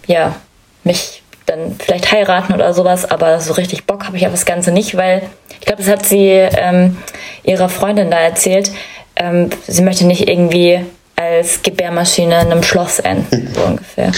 ja 0.06 0.36
mich 0.84 1.22
dann 1.46 1.76
vielleicht 1.78 2.10
heiraten 2.12 2.54
oder 2.54 2.72
sowas, 2.72 3.10
aber 3.10 3.40
so 3.40 3.52
richtig 3.54 3.84
Bock 3.84 4.06
habe 4.06 4.16
ich 4.16 4.26
auf 4.26 4.32
das 4.32 4.46
Ganze 4.46 4.70
nicht, 4.70 4.96
weil 4.96 5.22
ich 5.60 5.66
glaube, 5.66 5.82
das 5.82 5.90
hat 5.90 6.06
sie 6.06 6.28
ähm, 6.28 6.98
ihrer 7.42 7.68
Freundin 7.68 8.10
da 8.10 8.18
erzählt. 8.18 8.70
Ähm, 9.16 9.50
sie 9.66 9.82
möchte 9.82 10.06
nicht 10.06 10.28
irgendwie 10.28 10.80
als 11.16 11.62
Gebärmaschine 11.62 12.42
in 12.42 12.52
einem 12.52 12.62
Schloss 12.62 12.98
enden, 12.98 13.52
so 13.54 13.60
ungefähr. 13.66 14.12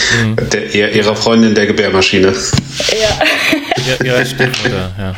Der, 0.52 0.92
ihrer 0.92 1.16
Freundin 1.16 1.54
der 1.54 1.66
Gebärmaschine. 1.66 2.28
Ja. 2.28 2.32
ihrer 4.04 4.24
Stiefmutter, 4.24 4.92
ja. 4.98 5.14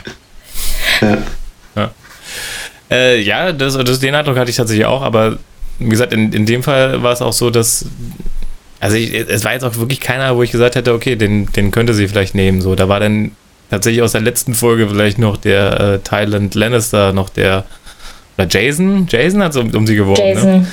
Ja. 1.01 1.19
Ja, 1.77 1.91
äh, 2.91 3.21
ja 3.21 3.53
das, 3.53 3.75
das, 3.75 4.01
den 4.01 4.15
Eindruck 4.15 4.37
hatte 4.37 4.51
ich 4.51 4.57
tatsächlich 4.57 4.87
auch, 4.87 5.03
aber 5.03 5.39
wie 5.79 5.89
gesagt, 5.89 6.13
in, 6.13 6.33
in 6.33 6.47
dem 6.47 6.63
Fall 6.63 7.03
war 7.03 7.13
es 7.13 7.23
auch 7.23 7.33
so, 7.33 7.51
dass 7.51 7.87
also 8.81 8.97
ich, 8.97 9.13
es 9.13 9.45
war 9.45 9.53
jetzt 9.53 9.65
auch 9.65 9.77
wirklich 9.77 10.01
keiner, 10.01 10.37
wo 10.37 10.43
ich 10.43 10.53
gesagt 10.53 10.77
hätte, 10.77 10.93
okay, 10.93 11.17
den, 11.17 11.47
den 11.53 11.71
könnte 11.71 11.95
sie 11.95 12.07
vielleicht 12.09 12.35
nehmen. 12.35 12.61
So, 12.61 12.75
da 12.75 12.89
war 12.89 13.01
dann 13.01 13.33
tatsächlich 13.71 14.03
aus 14.03 14.13
der 14.13 14.21
letzten 14.21 14.55
Folge 14.55 14.89
vielleicht 14.89 15.19
noch 15.19 15.37
der 15.37 15.81
äh, 15.81 15.99
Thailand 15.99 16.55
Lannister, 16.55 17.13
noch 17.13 17.29
der 17.29 17.65
oder 18.37 18.47
Jason, 18.49 19.09
Jason 19.11 19.43
hat 19.43 19.57
um, 19.57 19.75
um 19.75 19.85
sie 19.85 19.97
geworben. 19.97 20.23
Ne? 20.23 20.35
Jason. 20.35 20.61
Ne? 20.61 20.67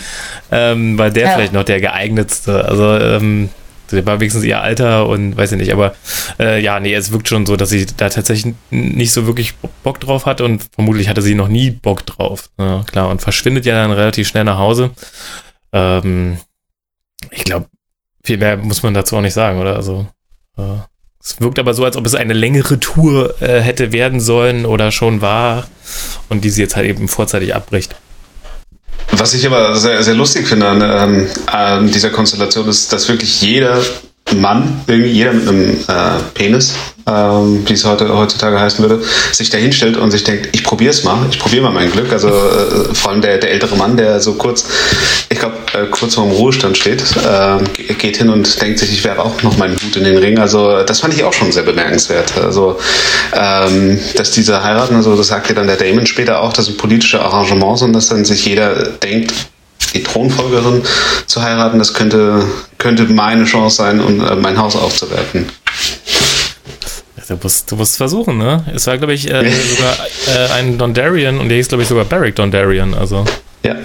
Ähm, 0.52 0.98
war 1.00 1.10
der 1.10 1.26
ja. 1.26 1.32
vielleicht 1.32 1.54
noch 1.54 1.64
der 1.64 1.82
geeignetste. 1.82 2.64
Also 2.64 2.96
ähm, 2.96 3.50
der 3.92 4.06
war 4.06 4.20
wenigstens 4.20 4.44
ihr 4.44 4.62
Alter 4.62 5.08
und 5.08 5.38
weiß 5.38 5.54
ich 5.54 5.58
nicht, 5.60 5.74
aber 5.74 5.96
äh, 6.40 6.62
ja, 6.62 6.80
nee, 6.80 6.94
es 6.94 7.12
wirkt 7.12 7.28
schon 7.28 7.46
so, 7.46 7.56
dass 7.56 7.70
sie 7.70 7.86
da 7.86 8.10
tatsächlich 8.10 8.54
nicht 8.70 9.12
so 9.12 9.28
wirklich 9.28 9.56
Bock 9.84 10.00
drauf 10.00 10.26
hat 10.26 10.42
und 10.42 10.68
vermutlich 10.74 11.10
hatte 11.10 11.22
sie 11.22 11.36
noch 11.36 11.48
nie 11.48 11.72
Bock 11.72 12.06
drauf. 12.06 12.50
Ja, 12.58 12.84
klar, 12.86 13.10
und 13.10 13.22
verschwindet 13.22 13.66
ja 13.66 13.76
dann 13.76 13.92
relativ 13.92 14.28
schnell 14.28 14.44
nach 14.44 14.58
Hause. 14.58 14.92
Ähm, 15.72 16.38
ich 17.32 17.44
glaube, 17.44 17.68
viel 18.24 18.38
mehr 18.38 18.58
muss 18.58 18.84
man 18.84 18.94
dazu 18.94 19.18
auch 19.18 19.22
nicht 19.22 19.34
sagen, 19.34 19.60
oder? 19.60 19.76
Also, 19.76 20.08
äh, 20.58 20.80
es 21.22 21.42
wirkt 21.42 21.58
aber 21.58 21.74
so, 21.74 21.84
als 21.84 21.98
ob 21.98 22.06
es 22.06 22.14
eine 22.14 22.34
längere 22.34 22.80
Tour 22.80 23.42
äh, 23.42 23.60
hätte 23.60 23.92
werden 23.92 24.20
sollen 24.20 24.66
oder 24.66 24.92
schon 24.92 25.22
war 25.22 25.68
und 26.30 26.44
die 26.44 26.50
sie 26.50 26.62
jetzt 26.62 26.76
halt 26.76 26.88
eben 26.88 27.08
vorzeitig 27.08 27.56
abbricht. 27.56 27.96
Was 29.18 29.34
ich 29.34 29.46
aber 29.46 29.76
sehr, 29.76 30.04
sehr 30.04 30.16
lustig 30.16 30.48
finde 30.48 30.68
an, 30.68 30.82
ähm, 30.82 31.28
an 31.48 31.92
dieser 31.92 32.10
Konstellation 32.10 32.68
ist, 32.68 32.92
dass 32.92 33.08
wirklich 33.08 33.42
jeder 33.42 33.80
Mann, 34.34 34.82
irgendwie 34.88 35.12
jeder 35.12 35.34
mit 35.34 35.48
einem 35.48 35.72
äh, 35.88 36.20
Penis, 36.34 36.74
ähm, 37.08 37.64
wie 37.68 37.74
es 37.74 37.86
heute, 37.86 38.16
heutzutage 38.16 38.60
heißen 38.60 38.84
würde, 38.84 39.04
sich 39.32 39.50
da 39.52 39.58
hinstellt 39.58 39.98
und 39.98 40.12
sich 40.12 40.24
denkt, 40.24 40.50
ich 40.54 40.64
probiere 40.64 40.90
es 40.90 41.04
mal, 41.04 41.20
ich 41.30 41.38
probiere 41.38 41.64
mal 41.64 41.72
mein 41.72 41.92
Glück. 41.92 42.12
Also 42.12 42.30
äh, 42.30 42.94
vor 42.94 43.12
allem 43.12 43.22
der, 43.22 43.38
der 43.38 43.52
ältere 43.52 43.76
Mann, 43.76 43.98
der 43.98 44.20
so 44.20 44.34
kurz, 44.34 44.66
ich 45.30 45.40
glaube, 45.40 45.55
äh, 45.76 45.86
kurz 45.90 46.16
vor 46.16 46.26
dem 46.26 46.34
Ruhestand 46.34 46.78
steht, 46.78 47.02
äh, 47.02 47.94
geht 47.94 48.18
hin 48.18 48.30
und 48.30 48.62
denkt 48.62 48.80
sich, 48.80 48.92
ich 48.92 49.04
werfe 49.04 49.24
auch 49.24 49.44
noch 49.44 49.58
meinen 49.58 49.76
Hut 49.76 49.96
in 49.96 50.04
den 50.04 50.18
Ring. 50.18 50.40
Also 50.40 50.84
das 50.84 51.00
fand 51.00 51.14
ich 51.14 51.24
auch 51.24 51.34
schon 51.34 51.52
sehr 51.52 51.64
bemerkenswert. 51.64 52.38
Also 52.38 52.80
ähm, 53.34 54.00
dass 54.16 54.32
diese 54.32 54.64
heiraten, 54.64 54.96
also 54.96 55.16
das 55.16 55.28
sagt 55.28 55.50
ja 55.50 55.56
dann 55.56 55.68
der 55.68 55.78
Damon 55.78 56.06
später 56.06 56.42
auch, 56.42 56.54
das 56.54 56.66
sind 56.66 56.78
politische 56.78 57.22
Arrangements 57.22 57.82
und 57.82 57.94
dass 57.94 58.10
dann 58.10 58.26
sich 58.26 58.46
jeder 58.46 58.74
denkt, 58.90 59.34
die 59.94 60.04
Thronfolgerin 60.04 60.84
zu 61.26 61.42
heiraten, 61.42 61.80
das 61.80 61.94
könnte, 61.94 62.44
könnte 62.78 63.04
meine 63.04 63.46
Chance 63.46 63.78
sein, 63.78 64.00
um 64.00 64.26
äh, 64.26 64.36
mein 64.36 64.58
Haus 64.58 64.76
aufzuwerten. 64.76 65.50
Du 67.28 67.38
musst, 67.42 67.72
du 67.72 67.76
musst 67.76 67.98
versuchen, 67.98 68.38
ne? 68.38 68.64
Es 68.76 68.86
war, 68.86 68.98
glaube 68.98 69.14
ich, 69.14 69.30
äh, 69.30 69.50
sogar 69.76 69.94
äh, 70.28 70.52
ein 70.54 70.78
Dondarian 70.78 71.40
und 71.40 71.50
der 71.50 71.58
hieß, 71.58 71.70
glaube 71.70 71.84
ich, 71.84 71.90
sogar 71.90 72.06
Barrick 72.06 72.36
Dondarian, 72.36 72.94
also. 72.94 73.26
Ja. 73.64 73.76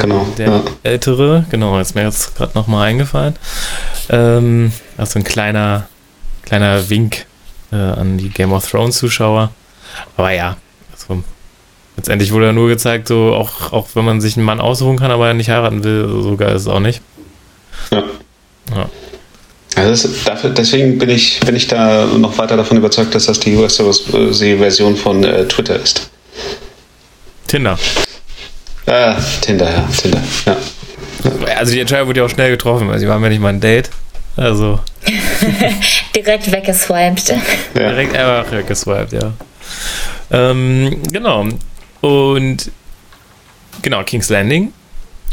Genau. 0.00 0.26
Der 0.38 0.48
ja. 0.48 0.62
ältere, 0.82 1.44
genau, 1.50 1.78
ist 1.78 1.94
mir 1.94 2.04
jetzt 2.04 2.36
gerade 2.36 2.52
nochmal 2.54 2.88
eingefallen. 2.88 3.36
Ähm, 4.08 4.72
also 4.96 5.18
ein 5.18 5.24
kleiner, 5.24 5.88
kleiner 6.42 6.88
Wink 6.88 7.26
äh, 7.72 7.76
an 7.76 8.18
die 8.18 8.30
Game 8.30 8.52
of 8.52 8.68
Thrones 8.68 8.98
Zuschauer. 8.98 9.50
Aber 10.16 10.30
ja, 10.30 10.56
also 10.92 11.22
Letztendlich 11.96 12.32
wurde 12.32 12.46
ja 12.46 12.52
nur 12.52 12.68
gezeigt, 12.68 13.08
so 13.08 13.34
auch, 13.34 13.72
auch 13.72 13.88
wenn 13.94 14.04
man 14.04 14.20
sich 14.20 14.36
einen 14.36 14.44
Mann 14.44 14.60
aussuchen 14.60 14.98
kann, 14.98 15.10
aber 15.10 15.28
er 15.28 15.34
nicht 15.34 15.48
heiraten 15.48 15.84
will, 15.84 16.08
so 16.22 16.36
geil 16.36 16.56
ist 16.56 16.62
es 16.62 16.68
auch 16.68 16.80
nicht. 16.80 17.00
Ja. 17.90 18.02
ja. 18.74 18.90
Also 19.76 20.08
dafür, 20.24 20.50
deswegen 20.50 20.98
bin 20.98 21.10
ich, 21.10 21.40
bin 21.40 21.56
ich 21.56 21.66
da 21.66 22.06
noch 22.06 22.38
weiter 22.38 22.56
davon 22.56 22.76
überzeugt, 22.76 23.14
dass 23.14 23.26
das 23.26 23.40
die 23.40 23.56
US-Version 23.56 24.96
von 24.96 25.24
äh, 25.24 25.46
Twitter 25.46 25.80
ist. 25.80 26.10
Tinder. 27.46 27.78
Äh, 28.86 29.14
Tinder, 29.40 29.70
ja, 29.70 29.88
Tinder, 29.96 30.22
ja. 30.46 30.56
Also 31.56 31.72
die 31.72 31.80
Entscheidung 31.80 32.08
wurde 32.08 32.20
ja 32.20 32.26
auch 32.26 32.30
schnell 32.30 32.50
getroffen, 32.50 32.88
weil 32.88 32.98
sie 32.98 33.08
waren 33.08 33.22
ja 33.22 33.28
nicht 33.28 33.40
mal 33.40 33.48
ein 33.48 33.60
Date. 33.60 33.90
Also. 34.36 34.80
Direkt 36.14 36.50
weggeswiped. 36.50 37.28
Ja. 37.28 37.36
Direkt 37.74 38.16
einfach 38.16 38.50
weggeswiped, 38.52 39.12
ja. 39.12 39.32
Ähm, 40.30 41.02
genau. 41.10 41.46
Und 42.00 42.70
genau, 43.82 44.02
King's 44.02 44.28
Landing. 44.28 44.72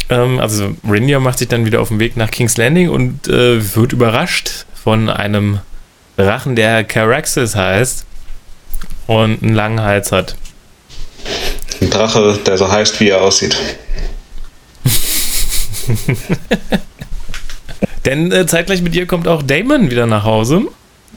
Ähm, 0.09 0.39
also 0.39 0.75
Rhaenyra 0.87 1.19
macht 1.19 1.39
sich 1.39 1.47
dann 1.47 1.65
wieder 1.65 1.81
auf 1.81 1.89
den 1.89 1.99
Weg 1.99 2.15
nach 2.15 2.31
King's 2.31 2.57
Landing 2.57 2.89
und 2.89 3.27
äh, 3.27 3.75
wird 3.75 3.93
überrascht 3.93 4.65
von 4.81 5.09
einem 5.09 5.59
Drachen, 6.17 6.55
der 6.55 6.83
Caraxes 6.83 7.55
heißt 7.55 8.05
und 9.07 9.41
einen 9.41 9.55
langen 9.55 9.81
Hals 9.81 10.11
hat. 10.11 10.35
Ein 11.81 11.89
Drache, 11.89 12.39
der 12.45 12.57
so 12.57 12.71
heißt, 12.71 12.99
wie 12.99 13.09
er 13.09 13.21
aussieht. 13.21 13.57
Denn 18.05 18.31
äh, 18.31 18.45
zeitgleich 18.47 18.81
mit 18.81 18.95
ihr 18.95 19.05
kommt 19.07 19.27
auch 19.27 19.43
Damon 19.43 19.91
wieder 19.91 20.05
nach 20.05 20.23
Hause 20.23 20.67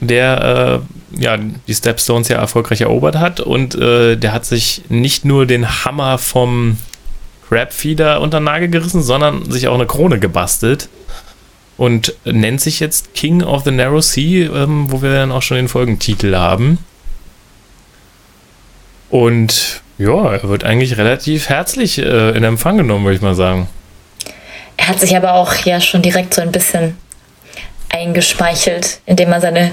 der 0.00 0.82
äh, 1.12 1.22
ja, 1.22 1.36
die 1.36 1.74
Stepstones 1.74 2.28
ja 2.28 2.36
erfolgreich 2.38 2.80
erobert 2.80 3.16
hat 3.16 3.40
und 3.40 3.74
äh, 3.74 4.16
der 4.16 4.32
hat 4.32 4.44
sich 4.44 4.82
nicht 4.88 5.24
nur 5.24 5.46
den 5.46 5.84
Hammer 5.84 6.18
vom 6.18 6.78
Crabfeeder 7.48 8.20
unter 8.20 8.40
den 8.40 8.44
Nagel 8.44 8.68
gerissen, 8.68 9.02
sondern 9.02 9.50
sich 9.50 9.68
auch 9.68 9.74
eine 9.74 9.86
Krone 9.86 10.18
gebastelt 10.18 10.88
und 11.76 12.14
nennt 12.24 12.60
sich 12.60 12.80
jetzt 12.80 13.14
King 13.14 13.42
of 13.42 13.64
the 13.64 13.70
Narrow 13.70 14.02
Sea, 14.02 14.50
ähm, 14.52 14.90
wo 14.90 15.02
wir 15.02 15.12
dann 15.12 15.32
auch 15.32 15.42
schon 15.42 15.56
den 15.56 15.68
Folgentitel 15.68 16.34
haben. 16.34 16.78
Und 19.10 19.82
ja, 19.98 20.32
er 20.32 20.48
wird 20.48 20.64
eigentlich 20.64 20.96
relativ 20.98 21.48
herzlich 21.48 21.98
äh, 21.98 22.30
in 22.30 22.44
Empfang 22.44 22.78
genommen, 22.78 23.04
würde 23.04 23.16
ich 23.16 23.22
mal 23.22 23.34
sagen. 23.34 23.68
Er 24.76 24.88
hat 24.88 25.00
sich 25.00 25.16
aber 25.16 25.34
auch 25.34 25.54
ja 25.64 25.80
schon 25.80 26.02
direkt 26.02 26.34
so 26.34 26.42
ein 26.42 26.52
bisschen 26.52 26.96
eingespeichelt, 27.90 28.98
indem 29.06 29.32
er 29.32 29.40
seine, 29.40 29.72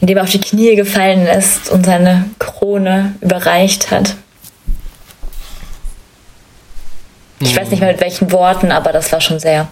indem 0.00 0.18
er 0.18 0.24
auf 0.24 0.30
die 0.30 0.40
Knie 0.40 0.76
gefallen 0.76 1.26
ist 1.26 1.70
und 1.70 1.86
seine 1.86 2.26
Krone 2.38 3.14
überreicht 3.22 3.90
hat. 3.90 4.14
Ich 7.40 7.56
weiß 7.56 7.70
nicht 7.70 7.80
mehr 7.80 7.92
mit 7.92 8.00
welchen 8.00 8.30
Worten, 8.32 8.72
aber 8.72 8.92
das 8.92 9.10
war 9.12 9.20
schon 9.20 9.38
sehr. 9.38 9.68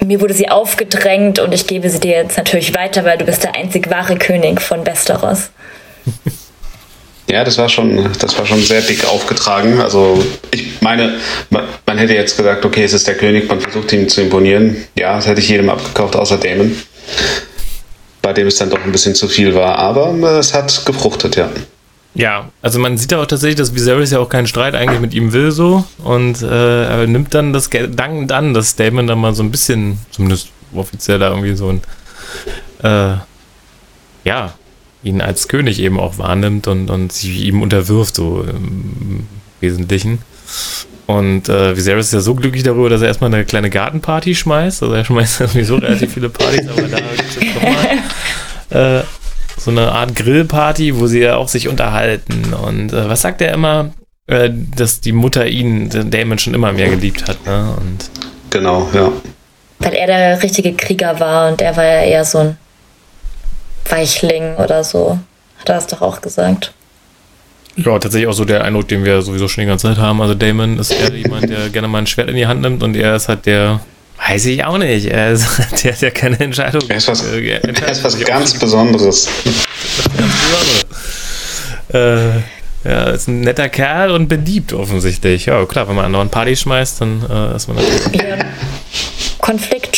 Mir 0.00 0.20
wurde 0.20 0.34
sie 0.34 0.48
aufgedrängt 0.48 1.38
und 1.38 1.52
ich 1.52 1.66
gebe 1.66 1.88
sie 1.88 2.00
dir 2.00 2.16
jetzt 2.16 2.36
natürlich 2.36 2.74
weiter, 2.74 3.04
weil 3.04 3.18
du 3.18 3.24
bist 3.24 3.42
der 3.42 3.56
einzig 3.56 3.90
wahre 3.90 4.16
König 4.16 4.60
von 4.60 4.86
Westeros. 4.86 5.50
Ja, 7.28 7.42
das 7.42 7.56
war 7.56 7.68
schon, 7.68 8.10
das 8.18 8.38
war 8.38 8.44
schon 8.44 8.62
sehr 8.62 8.82
dick 8.82 9.04
aufgetragen. 9.06 9.80
Also 9.80 10.22
ich 10.50 10.80
meine, 10.82 11.18
man 11.50 11.98
hätte 11.98 12.14
jetzt 12.14 12.36
gesagt, 12.36 12.64
okay, 12.64 12.84
es 12.84 12.92
ist 12.92 13.06
der 13.06 13.16
König, 13.16 13.48
man 13.48 13.60
versucht 13.60 13.92
ihn 13.92 14.08
zu 14.08 14.20
imponieren. 14.20 14.76
Ja, 14.98 15.16
das 15.16 15.26
hätte 15.26 15.40
ich 15.40 15.48
jedem 15.48 15.70
abgekauft, 15.70 16.16
außer 16.16 16.36
Damon. 16.36 16.76
Bei 18.20 18.32
dem 18.32 18.46
es 18.46 18.56
dann 18.56 18.70
doch 18.70 18.82
ein 18.84 18.92
bisschen 18.92 19.14
zu 19.14 19.28
viel 19.28 19.54
war. 19.54 19.78
Aber 19.78 20.12
es 20.38 20.52
hat 20.52 20.84
gefruchtet, 20.84 21.36
ja. 21.36 21.48
Ja, 22.14 22.50
also 22.62 22.78
man 22.78 22.96
sieht 22.96 23.10
ja 23.10 23.20
auch 23.20 23.26
tatsächlich, 23.26 23.56
dass 23.56 23.74
Viserys 23.74 24.12
ja 24.12 24.20
auch 24.20 24.28
keinen 24.28 24.46
Streit 24.46 24.74
eigentlich 24.74 25.00
mit 25.00 25.14
ihm 25.14 25.32
will 25.32 25.50
so 25.50 25.84
und 26.04 26.42
äh, 26.42 26.84
er 26.84 27.06
nimmt 27.08 27.34
dann 27.34 27.52
das 27.52 27.70
dankend 27.70 28.30
an, 28.30 28.54
dass 28.54 28.76
Damon 28.76 29.08
dann 29.08 29.18
mal 29.18 29.34
so 29.34 29.42
ein 29.42 29.50
bisschen, 29.50 29.98
zumindest 30.12 30.50
offiziell 30.72 31.18
da 31.18 31.30
irgendwie 31.30 31.56
so 31.56 31.70
ein 31.70 31.82
äh, 32.84 33.16
ja, 34.24 34.54
ihn 35.04 35.20
als 35.20 35.48
König 35.48 35.80
eben 35.80 36.00
auch 36.00 36.18
wahrnimmt 36.18 36.66
und, 36.66 36.90
und 36.90 37.12
sich 37.12 37.44
ihm 37.44 37.62
unterwirft, 37.62 38.16
so 38.16 38.42
im 38.42 39.26
Wesentlichen. 39.60 40.18
Und 41.06 41.48
äh, 41.48 41.76
Viserys 41.76 42.06
ist 42.06 42.14
ja 42.14 42.20
so 42.20 42.34
glücklich 42.34 42.62
darüber, 42.62 42.88
dass 42.88 43.02
er 43.02 43.08
erstmal 43.08 43.32
eine 43.32 43.44
kleine 43.44 43.68
Gartenparty 43.68 44.34
schmeißt. 44.34 44.82
Also 44.82 44.94
er 44.94 45.04
schmeißt 45.04 45.40
ja 45.40 45.46
sowieso 45.48 45.76
relativ 45.76 46.14
viele 46.14 46.30
Partys, 46.30 46.66
aber 46.68 46.82
da 46.82 46.96
gibt 46.98 47.28
es 47.28 47.34
jetzt 47.36 47.54
nochmal 47.54 49.00
äh, 49.00 49.04
so 49.58 49.70
eine 49.70 49.92
Art 49.92 50.16
Grillparty, 50.16 50.98
wo 50.98 51.06
sie 51.06 51.20
ja 51.20 51.36
auch 51.36 51.48
sich 51.48 51.68
unterhalten. 51.68 52.54
Und 52.54 52.92
äh, 52.92 53.08
was 53.08 53.22
sagt 53.22 53.42
er 53.42 53.52
immer? 53.52 53.92
Äh, 54.26 54.50
dass 54.76 55.00
die 55.00 55.12
Mutter 55.12 55.46
ihn, 55.46 55.90
den 55.90 56.10
Damon, 56.10 56.38
schon 56.38 56.54
immer 56.54 56.72
mehr 56.72 56.88
geliebt 56.88 57.28
hat. 57.28 57.44
Ne? 57.44 57.76
Und 57.78 58.10
genau, 58.48 58.88
ja. 58.94 59.12
Weil 59.80 59.92
er 59.92 60.06
der 60.06 60.42
richtige 60.42 60.72
Krieger 60.72 61.20
war 61.20 61.50
und 61.50 61.60
er 61.60 61.76
war 61.76 61.84
ja 61.84 62.02
eher 62.02 62.24
so 62.24 62.38
ein 62.38 62.56
Weichling 63.88 64.56
oder 64.56 64.84
so. 64.84 65.18
Hat 65.58 65.68
er 65.68 65.74
das 65.76 65.86
doch 65.86 66.02
auch 66.02 66.20
gesagt. 66.20 66.72
Ja, 67.76 67.98
tatsächlich 67.98 68.28
auch 68.28 68.34
so 68.34 68.44
der 68.44 68.62
Eindruck, 68.64 68.86
den 68.88 69.04
wir 69.04 69.20
sowieso 69.22 69.48
schon 69.48 69.62
die 69.62 69.68
ganze 69.68 69.88
Zeit 69.88 69.98
haben. 69.98 70.20
Also 70.20 70.34
Damon 70.34 70.78
ist 70.78 70.92
eher 70.92 71.12
jemand, 71.14 71.48
der 71.50 71.70
gerne 71.70 71.88
mal 71.88 71.98
ein 71.98 72.06
Schwert 72.06 72.28
in 72.28 72.36
die 72.36 72.46
Hand 72.46 72.60
nimmt 72.60 72.82
und 72.82 72.96
er 72.96 73.16
ist 73.16 73.28
halt 73.28 73.46
der, 73.46 73.80
weiß 74.28 74.46
ich 74.46 74.64
auch 74.64 74.78
nicht, 74.78 75.06
er 75.06 75.32
ist 75.32 75.46
der, 75.84 75.92
der 75.92 76.10
keine 76.12 76.38
Entscheidung. 76.38 76.82
Er 76.88 76.96
ist 76.96 77.08
was, 77.08 77.24
äh, 77.26 77.60
er 77.60 77.90
ist 77.90 78.04
was 78.04 78.18
ganz 78.20 78.58
Besonderes. 78.58 79.28
Ganz 80.16 80.32
Besonderes. 80.42 80.84
äh, 82.84 82.88
ja, 82.88 83.04
ist 83.10 83.28
ein 83.28 83.40
netter 83.40 83.70
Kerl 83.70 84.10
und 84.10 84.28
beliebt 84.28 84.74
offensichtlich. 84.74 85.46
Ja, 85.46 85.64
klar, 85.64 85.88
wenn 85.88 85.96
man 85.96 86.04
anderen 86.04 86.28
Party 86.28 86.54
schmeißt, 86.54 87.00
dann 87.00 87.22
äh, 87.28 87.56
ist 87.56 87.66
man 87.66 87.78
natürlich. 87.78 88.22
Ja. 88.22 88.44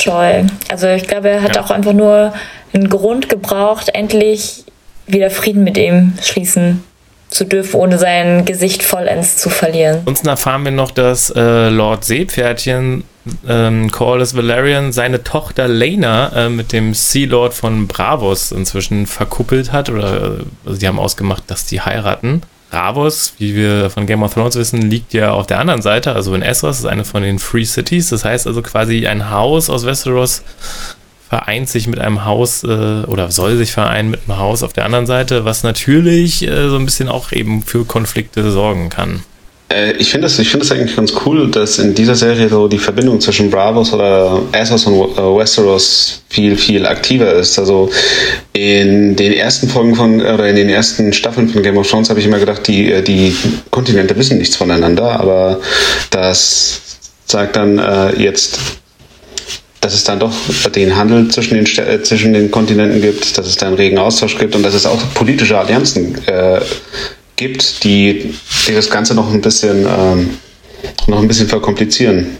Konfliktscheu. 0.06 0.44
Also 0.68 0.88
ich 0.88 1.06
glaube, 1.06 1.28
er 1.28 1.42
hat 1.42 1.56
ja. 1.56 1.64
auch 1.64 1.70
einfach 1.70 1.92
nur 1.92 2.32
einen 2.72 2.88
Grund 2.88 3.28
gebraucht, 3.28 3.90
endlich 3.94 4.64
wieder 5.06 5.30
Frieden 5.30 5.64
mit 5.64 5.76
ihm 5.78 6.14
schließen 6.20 6.82
zu 7.28 7.44
dürfen, 7.44 7.80
ohne 7.80 7.98
sein 7.98 8.44
Gesicht 8.44 8.82
vollends 8.82 9.36
zu 9.36 9.50
verlieren. 9.50 9.98
Ansonsten 10.00 10.28
erfahren 10.28 10.64
wir 10.64 10.70
noch, 10.70 10.90
dass 10.92 11.30
äh, 11.30 11.68
Lord 11.68 12.04
Seepferdchen 12.04 13.04
ähm, 13.48 13.90
Corlys 13.90 14.36
Valerian 14.36 14.92
seine 14.92 15.25
Tochter 15.25 15.66
Lena 15.66 16.46
äh, 16.46 16.48
mit 16.48 16.72
dem 16.72 16.94
Sea 16.94 17.26
Lord 17.26 17.54
von 17.54 17.88
Bravos 17.88 18.52
inzwischen 18.52 19.06
verkuppelt 19.06 19.72
hat 19.72 19.90
oder 19.90 20.38
äh, 20.66 20.72
sie 20.72 20.86
haben 20.86 21.00
ausgemacht, 21.00 21.42
dass 21.48 21.66
die 21.66 21.80
heiraten. 21.80 22.42
Bravos, 22.70 23.35
wie 23.38 23.54
wir 23.54 23.90
von 23.90 24.06
Game 24.06 24.23
of 24.23 24.35
Thrones 24.35 24.56
wissen, 24.56 24.82
liegt 24.82 25.12
ja 25.12 25.32
auf 25.32 25.46
der 25.46 25.61
anderen 25.61 25.82
Seite, 25.82 26.14
also 26.14 26.35
in 26.35 26.42
Essos, 26.42 26.80
ist 26.80 26.87
eine 26.87 27.04
von 27.04 27.23
den 27.23 27.38
Free 27.38 27.64
Cities. 27.64 28.08
Das 28.11 28.25
heißt 28.25 28.46
also 28.46 28.62
quasi 28.62 29.06
ein 29.06 29.30
Haus 29.30 29.70
aus 29.70 29.87
Westeros 29.87 30.42
vereint 31.28 31.68
sich 31.68 31.88
mit 31.88 31.99
einem 31.99 32.25
Haus 32.25 32.62
äh, 32.62 33.02
oder 33.06 33.32
soll 33.32 33.56
sich 33.56 33.73
vereinen 33.73 34.11
mit 34.11 34.20
einem 34.28 34.38
Haus 34.38 34.62
auf 34.62 34.73
der 34.73 34.85
anderen 34.85 35.06
Seite, 35.06 35.44
was 35.44 35.64
natürlich 35.64 36.46
äh, 36.46 36.68
so 36.68 36.76
ein 36.76 36.85
bisschen 36.85 37.08
auch 37.08 37.32
eben 37.32 37.62
für 37.62 37.85
Konflikte 37.85 38.49
sorgen 38.50 38.90
kann. 38.90 39.25
Äh, 39.68 39.92
ich 39.92 40.11
finde 40.11 40.26
es 40.26 40.37
find 40.37 40.70
eigentlich 40.73 40.96
ganz 40.96 41.12
cool, 41.25 41.50
dass 41.50 41.78
in 41.78 41.94
dieser 41.94 42.14
Serie 42.14 42.49
so 42.49 42.68
die 42.68 42.78
Verbindung 42.78 43.20
zwischen 43.20 43.50
Bravos 43.50 43.92
oder 43.92 44.42
Essos 44.52 44.87
und 44.87 45.16
äh, 45.16 45.20
Westeros 45.20 46.23
viel, 46.28 46.56
viel 46.56 46.87
aktiver 46.87 47.32
ist. 47.35 47.58
Also 47.58 47.90
in 48.52 49.16
den 49.16 49.32
ersten 49.32 49.68
Folgen 49.68 49.94
von, 49.94 50.20
oder 50.20 50.49
in 50.49 50.56
den 50.56 50.68
ersten 50.68 51.12
Staffeln 51.12 51.49
von 51.49 51.62
Game 51.62 51.76
of 51.76 51.88
Thrones 51.88 52.11
habe 52.11 52.20
ich 52.20 52.26
immer 52.26 52.38
gedacht, 52.38 52.66
die, 52.66 52.92
äh, 52.92 53.02
die 53.02 53.35
Kontinente 53.70 54.16
wissen 54.16 54.38
nichts 54.38 54.56
voneinander, 54.56 55.18
aber 55.20 55.61
das 56.11 56.80
sagt 57.26 57.56
dann 57.56 57.78
äh, 57.78 58.23
jetzt 58.23 58.58
dass 59.87 59.94
es 59.94 60.02
dann 60.02 60.18
doch 60.18 60.32
den 60.75 60.96
Handel 60.96 61.28
zwischen 61.28 61.54
den, 61.54 61.66
äh, 61.87 62.02
zwischen 62.02 62.32
den 62.32 62.50
Kontinenten 62.50 63.00
gibt, 63.00 63.38
dass 63.38 63.46
es 63.46 63.56
da 63.56 63.68
einen 63.68 63.76
regen 63.76 63.99
Austausch 63.99 64.37
gibt 64.37 64.56
und 64.56 64.64
dass 64.64 64.75
es 64.75 64.85
auch 64.85 65.00
politische 65.14 65.56
Allianzen 65.56 66.16
äh, 66.26 66.61
gibt, 67.37 67.85
die, 67.85 68.35
die 68.66 68.75
das 68.75 68.90
Ganze 68.90 69.14
noch 69.14 69.31
ein 69.33 69.40
bisschen, 69.40 69.87
ähm, 69.87 70.38
noch 71.07 71.21
ein 71.21 71.28
bisschen 71.28 71.49
verkomplizieren. 71.49 72.38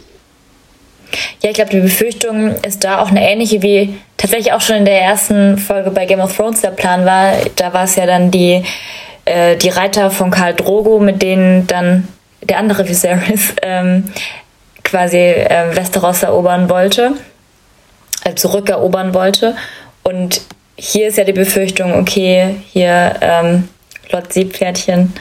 Ja, 1.43 1.51
ich 1.51 1.55
glaube, 1.55 1.71
die 1.71 1.81
Befürchtung 1.81 2.55
ist 2.67 2.85
da 2.85 3.01
auch 3.01 3.11
eine 3.11 3.29
ähnliche, 3.29 3.63
wie 3.63 3.95
tatsächlich 4.17 4.53
auch 4.53 4.61
schon 4.61 4.77
in 4.77 4.85
der 4.85 5.01
ersten 5.01 5.59
Folge 5.59 5.91
bei 5.91 6.05
Game 6.05 6.21
of 6.21 6.37
Thrones 6.37 6.61
der 6.61 6.71
Plan 6.71 7.05
war. 7.05 7.33
Da 7.57 7.73
war 7.73 7.85
es 7.85 7.97
ja 7.97 8.07
dann 8.07 8.31
die, 8.31 8.63
äh, 9.25 9.57
die 9.57 9.69
Reiter 9.69 10.11
von 10.11 10.31
Karl 10.31 10.55
Drogo, 10.55 10.99
mit 10.99 11.23
denen 11.23 11.67
dann 11.67 12.09
der 12.43 12.59
andere 12.59 12.89
Viserys 12.89 13.55
ähm, 13.63 14.05
quasi 14.83 15.17
äh, 15.17 15.77
Westeros 15.77 16.23
erobern 16.23 16.69
wollte 16.69 17.15
äh, 18.27 18.35
zurückerobern 18.35 19.15
wollte. 19.15 19.57
Und 20.03 20.43
hier 20.77 21.09
ist 21.09 21.19
ja 21.19 21.25
die 21.25 21.33
Befürchtung, 21.33 21.95
okay, 21.95 22.57
hier 22.73 23.15
ähm, 23.21 23.69
Lord 24.11 24.33
Seepferdchen 24.33 25.13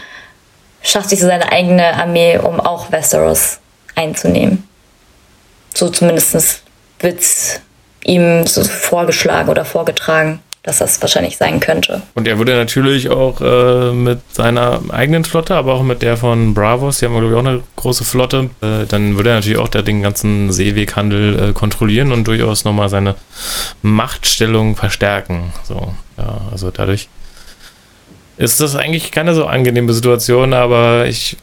schafft 0.81 1.09
sich 1.09 1.19
so 1.19 1.27
seine 1.27 1.51
eigene 1.51 1.93
Armee, 1.95 2.37
um 2.37 2.59
auch 2.59 2.91
Westeros 2.91 3.59
einzunehmen. 3.95 4.67
So 5.73 5.89
zumindest 5.89 6.63
wird 6.99 7.19
es 7.19 7.59
ihm 8.03 8.45
so 8.45 8.63
vorgeschlagen 8.63 9.49
oder 9.49 9.65
vorgetragen 9.65 10.39
dass 10.65 10.79
das 10.79 10.99
wahrscheinlich 10.99 11.37
sein 11.37 11.59
könnte. 11.59 12.01
Und 12.15 12.27
er 12.27 12.39
würde 12.39 12.55
natürlich 12.55 13.09
auch 13.09 13.39
äh, 13.39 13.91
mit 13.91 14.19
seiner 14.33 14.81
eigenen 14.89 15.23
Flotte, 15.23 15.53
aber 15.53 15.73
auch 15.73 15.83
mit 15.83 16.01
der 16.01 16.17
von 16.17 16.55
Bravos, 16.55 16.97
die 16.97 17.05
haben, 17.05 17.13
glaube 17.13 17.27
ich, 17.29 17.35
auch 17.35 17.45
eine 17.45 17.61
große 17.75 18.03
Flotte, 18.03 18.49
äh, 18.61 18.85
dann 18.87 19.15
würde 19.15 19.29
er 19.29 19.35
natürlich 19.35 19.59
auch 19.59 19.67
den 19.67 20.01
ganzen 20.01 20.51
Seeweghandel 20.51 21.49
äh, 21.49 21.53
kontrollieren 21.53 22.11
und 22.11 22.27
durchaus 22.27 22.63
nochmal 22.65 22.89
seine 22.89 23.13
Machtstellung 23.83 24.75
verstärken. 24.75 25.53
So, 25.63 25.93
ja, 26.17 26.41
also 26.51 26.71
dadurch 26.71 27.09
ist 28.37 28.59
das 28.59 28.75
eigentlich 28.75 29.11
keine 29.11 29.33
so 29.33 29.45
angenehme 29.45 29.93
Situation, 29.93 30.53
aber 30.53 31.05
ich, 31.07 31.37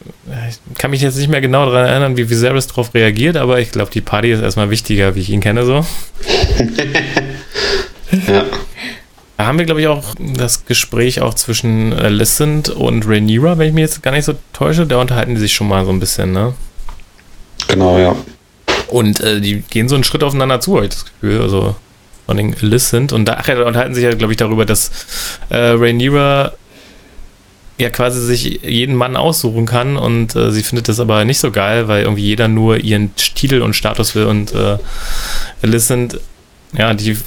ich 0.48 0.78
kann 0.78 0.90
mich 0.90 1.00
jetzt 1.00 1.16
nicht 1.16 1.28
mehr 1.28 1.40
genau 1.40 1.66
daran 1.66 1.86
erinnern, 1.88 2.16
wie 2.16 2.28
Viserys 2.28 2.66
darauf 2.66 2.92
reagiert, 2.94 3.36
aber 3.36 3.60
ich 3.60 3.70
glaube, 3.70 3.90
die 3.90 4.00
Party 4.00 4.30
ist 4.30 4.42
erstmal 4.42 4.70
wichtiger, 4.70 5.14
wie 5.14 5.20
ich 5.20 5.30
ihn 5.30 5.40
kenne, 5.40 5.64
so. 5.64 5.74
ja. 8.28 8.44
Da 9.38 9.46
haben 9.46 9.58
wir, 9.58 9.64
glaube 9.64 9.80
ich, 9.80 9.88
auch 9.88 10.14
das 10.18 10.66
Gespräch 10.66 11.20
auch 11.20 11.34
zwischen 11.34 11.92
Alicent 11.94 12.68
und 12.68 13.08
Rhaenyra, 13.08 13.58
wenn 13.58 13.68
ich 13.68 13.74
mich 13.74 13.82
jetzt 13.82 14.02
gar 14.02 14.12
nicht 14.12 14.24
so 14.24 14.34
täusche. 14.52 14.86
Da 14.86 15.00
unterhalten 15.00 15.34
die 15.34 15.40
sich 15.40 15.54
schon 15.54 15.68
mal 15.68 15.84
so 15.84 15.90
ein 15.90 15.98
bisschen, 15.98 16.32
ne? 16.32 16.54
Genau, 17.66 17.98
ja. 17.98 18.14
Und 18.88 19.20
äh, 19.20 19.40
die 19.40 19.62
gehen 19.62 19.88
so 19.88 19.94
einen 19.94 20.04
Schritt 20.04 20.22
aufeinander 20.22 20.60
zu, 20.60 20.76
habe 20.76 20.84
ich 20.84 20.92
das 20.92 21.06
Gefühl. 21.06 21.40
Also 21.40 21.74
von 22.26 22.36
den 22.36 22.54
Alicent. 22.54 23.12
Und 23.12 23.26
da, 23.26 23.38
ach 23.40 23.48
ja, 23.48 23.62
unterhalten 23.64 23.94
sich 23.94 24.04
ja, 24.04 24.12
glaube 24.14 24.32
ich, 24.32 24.36
darüber, 24.36 24.64
dass 24.64 24.90
äh, 25.48 25.56
Rhaenyra 25.56 26.52
ja 27.82 27.90
quasi 27.90 28.20
sich 28.20 28.60
jeden 28.62 28.94
Mann 28.94 29.16
aussuchen 29.16 29.66
kann 29.66 29.96
und 29.96 30.34
äh, 30.34 30.50
sie 30.50 30.62
findet 30.62 30.88
das 30.88 31.00
aber 31.00 31.24
nicht 31.24 31.38
so 31.38 31.50
geil, 31.50 31.88
weil 31.88 32.02
irgendwie 32.02 32.24
jeder 32.24 32.48
nur 32.48 32.78
ihren 32.78 33.14
Titel 33.16 33.60
und 33.60 33.74
Status 33.74 34.14
will 34.14 34.24
und 34.24 34.54
äh, 34.54 34.78
Alicent, 35.62 36.18
ja, 36.72 36.94
die 36.94 37.18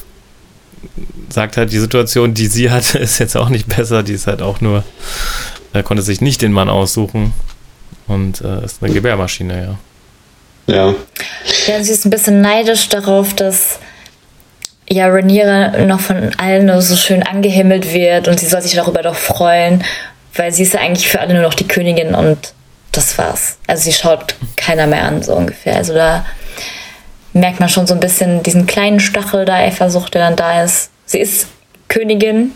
sagt 1.30 1.58
halt, 1.58 1.72
die 1.72 1.80
Situation, 1.80 2.34
die 2.34 2.48
sie 2.48 2.72
hatte, 2.72 2.98
ist 2.98 3.20
jetzt 3.20 3.38
auch 3.38 3.50
nicht 3.50 3.68
besser. 3.68 4.04
Die 4.04 4.14
ist 4.14 4.28
halt 4.28 4.42
auch 4.42 4.62
nur, 4.62 4.84
er 5.74 5.84
konnte 5.84 6.04
sich 6.04 6.22
nicht 6.22 6.42
den 6.42 6.52
Mann 6.52 6.70
aussuchen 6.70 7.34
und 8.08 8.42
äh, 8.42 8.64
ist 8.64 8.82
eine 8.82 8.94
Gebärmaschine, 8.94 9.62
ja. 9.62 9.78
Ja. 10.68 10.96
Ja, 11.68 11.84
sie 11.84 11.92
ist 11.92 12.06
ein 12.06 12.10
bisschen 12.10 12.42
neidisch 12.42 12.90
darauf, 12.90 13.36
dass 13.36 13.80
ja 14.90 15.08
Rhaenyra 15.08 15.86
noch 15.86 16.00
von 16.00 16.32
allen 16.38 16.66
nur 16.66 16.82
so 16.82 16.96
schön 16.96 17.22
angehimmelt 17.22 17.94
wird 17.94 18.28
und 18.28 18.40
sie 18.40 18.48
soll 18.48 18.62
sich 18.62 18.74
darüber 18.74 19.04
doch 19.04 19.16
freuen, 19.16 19.84
weil 20.36 20.52
sie 20.52 20.64
ist 20.64 20.74
ja 20.74 20.82
eigentlich 20.82 21.08
für 21.08 21.20
alle 21.20 21.34
nur 21.34 21.44
noch 21.44 21.54
die 21.54 21.68
Königin 21.68 22.16
und 22.16 22.54
das 22.92 23.18
war's. 23.18 23.58
Also 23.68 23.84
sie 23.84 23.94
schaut 23.94 24.36
keiner 24.56 24.88
mehr 24.88 25.04
an, 25.04 25.22
so 25.24 25.36
ungefähr. 25.36 25.76
Also 25.76 25.94
da 25.94 26.26
merkt 27.34 27.60
man 27.60 27.70
schon 27.70 27.88
so 27.88 27.94
ein 27.94 28.00
bisschen 28.00 28.44
diesen 28.44 28.66
kleinen 28.66 29.00
Stachel 29.00 29.46
da, 29.46 29.56
Eifersucht, 29.56 30.14
der 30.14 30.22
dann 30.22 30.36
da 30.36 30.64
ist. 30.64 30.90
Sie 31.06 31.20
ist 31.20 31.48
Königin, 31.88 32.52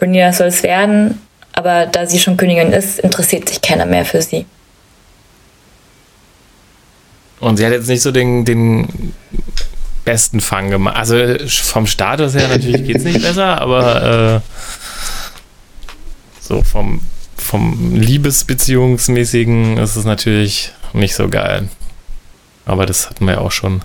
Rhaenyra 0.00 0.32
soll 0.32 0.48
es 0.48 0.62
werden, 0.62 1.20
aber 1.52 1.86
da 1.86 2.06
sie 2.06 2.18
schon 2.18 2.36
Königin 2.36 2.72
ist, 2.72 2.98
interessiert 2.98 3.48
sich 3.48 3.62
keiner 3.62 3.86
mehr 3.86 4.04
für 4.04 4.20
sie. 4.20 4.46
Und 7.40 7.56
sie 7.56 7.66
hat 7.66 7.72
jetzt 7.72 7.88
nicht 7.88 8.02
so 8.02 8.10
den, 8.10 8.44
den 8.44 9.14
besten 10.04 10.40
Fang 10.40 10.70
gemacht. 10.70 10.96
Also 10.96 11.16
vom 11.48 11.86
Status 11.86 12.34
her 12.34 12.48
natürlich 12.48 12.84
geht 12.84 12.96
es 12.96 13.04
nicht 13.04 13.22
besser, 13.22 13.60
aber 13.60 14.42
äh, 14.42 14.83
so 16.46 16.62
vom, 16.62 17.00
vom 17.36 17.94
Liebesbeziehungsmäßigen 17.94 19.78
ist 19.78 19.96
es 19.96 20.04
natürlich 20.04 20.72
nicht 20.92 21.14
so 21.14 21.28
geil. 21.28 21.68
Aber 22.66 22.86
das 22.86 23.08
hatten 23.08 23.26
wir 23.26 23.40
auch 23.40 23.50
schon, 23.50 23.80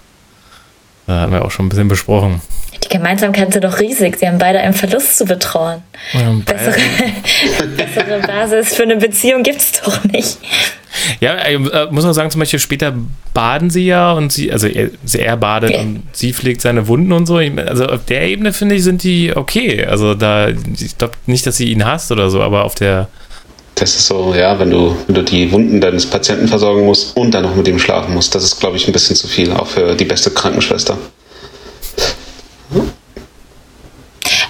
äh, 1.08 1.12
hatten 1.14 1.32
wir 1.32 1.46
auch 1.46 1.52
schon 1.52 1.66
ein 1.66 1.70
bisschen 1.70 1.88
besprochen. 1.88 2.42
Die 2.84 2.90
Gemeinsamkeit 2.90 3.54
sind 3.54 3.64
doch 3.64 3.80
riesig. 3.80 4.18
Sie 4.20 4.28
haben 4.28 4.38
beide 4.38 4.60
einen 4.60 4.74
Verlust 4.74 5.18
zu 5.18 5.26
betrauen. 5.26 5.84
Ja, 6.14 6.32
bessere, 6.46 6.76
bessere 7.78 8.20
Basis 8.20 8.76
für 8.76 8.84
eine 8.84 8.98
Beziehung 8.98 9.44
gibt 9.44 9.60
es 9.60 9.72
doch 9.82 10.04
nicht. 10.06 10.38
Ja, 11.20 11.36
äh, 11.36 11.58
muss 11.92 12.04
man 12.04 12.14
sagen, 12.14 12.32
zum 12.32 12.40
Beispiel 12.40 12.60
später 12.60 12.94
baden 13.34 13.70
sie 13.70 13.86
ja 13.86 14.14
und 14.14 14.32
sie, 14.32 14.52
also 14.52 14.68
er, 14.68 14.90
er 15.14 15.38
badet 15.38 15.72
ja. 15.72 15.82
und 15.82 16.04
sie 16.14 16.34
pflegt 16.34 16.62
seine 16.62 16.88
Wunden 16.88 17.12
und 17.12 17.26
so. 17.26 17.38
Also 17.38 17.86
auf 17.86 18.06
der 18.06 18.24
Ebene 18.24 18.54
finde 18.54 18.76
ich, 18.76 18.84
sind 18.84 19.04
die 19.04 19.36
okay. 19.36 19.86
Also 19.86 20.14
da, 20.14 20.50
ich 20.50 20.98
glaube 20.98 21.14
nicht, 21.26 21.46
dass 21.46 21.58
sie 21.58 21.72
ihn 21.72 21.86
hasst 21.86 22.12
oder 22.12 22.30
so, 22.30 22.42
aber 22.42 22.66
auf 22.66 22.76
der 22.76 23.08
das 23.76 23.96
ist 23.96 24.08
so, 24.08 24.34
ja, 24.34 24.60
wenn 24.60 24.72
du, 24.72 24.96
wenn 25.08 25.16
du 25.16 25.24
die 25.24 25.52
Wunden 25.54 25.80
deines 25.80 26.06
Patienten 26.06 26.50
versorgen 26.50 26.86
musst 26.86 27.16
und 27.16 27.34
dann 27.34 27.44
noch 27.44 27.56
mit 27.56 27.66
ihm 27.68 27.80
schlafen 27.80 28.14
musst, 28.14 28.36
das 28.36 28.44
ist, 28.44 28.60
glaube 28.60 28.76
ich, 28.76 28.86
ein 28.88 28.92
bisschen 28.92 29.16
zu 29.16 29.28
viel, 29.28 29.54
auch 29.54 29.68
für 29.68 29.96
die 29.96 30.04
beste 30.04 30.32
Krankenschwester. 30.32 30.98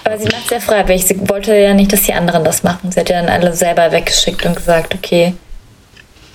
Aber 0.02 0.18
sie 0.18 0.24
macht 0.24 0.48
sehr 0.48 0.60
freiwillig. 0.60 1.04
Sie 1.04 1.28
wollte 1.28 1.54
ja 1.56 1.74
nicht, 1.74 1.92
dass 1.92 2.02
die 2.02 2.12
anderen 2.12 2.42
das 2.42 2.64
machen. 2.64 2.90
Sie 2.90 2.98
hat 2.98 3.08
ja 3.08 3.22
dann 3.22 3.30
alle 3.30 3.54
selber 3.54 3.92
weggeschickt 3.92 4.44
und 4.44 4.56
gesagt, 4.56 4.96
okay, 4.96 5.34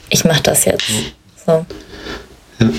ich 0.09 0.25
mache 0.25 0.43
das 0.43 0.65
jetzt. 0.65 0.85
So. 1.45 1.65
Ja. 2.59 2.69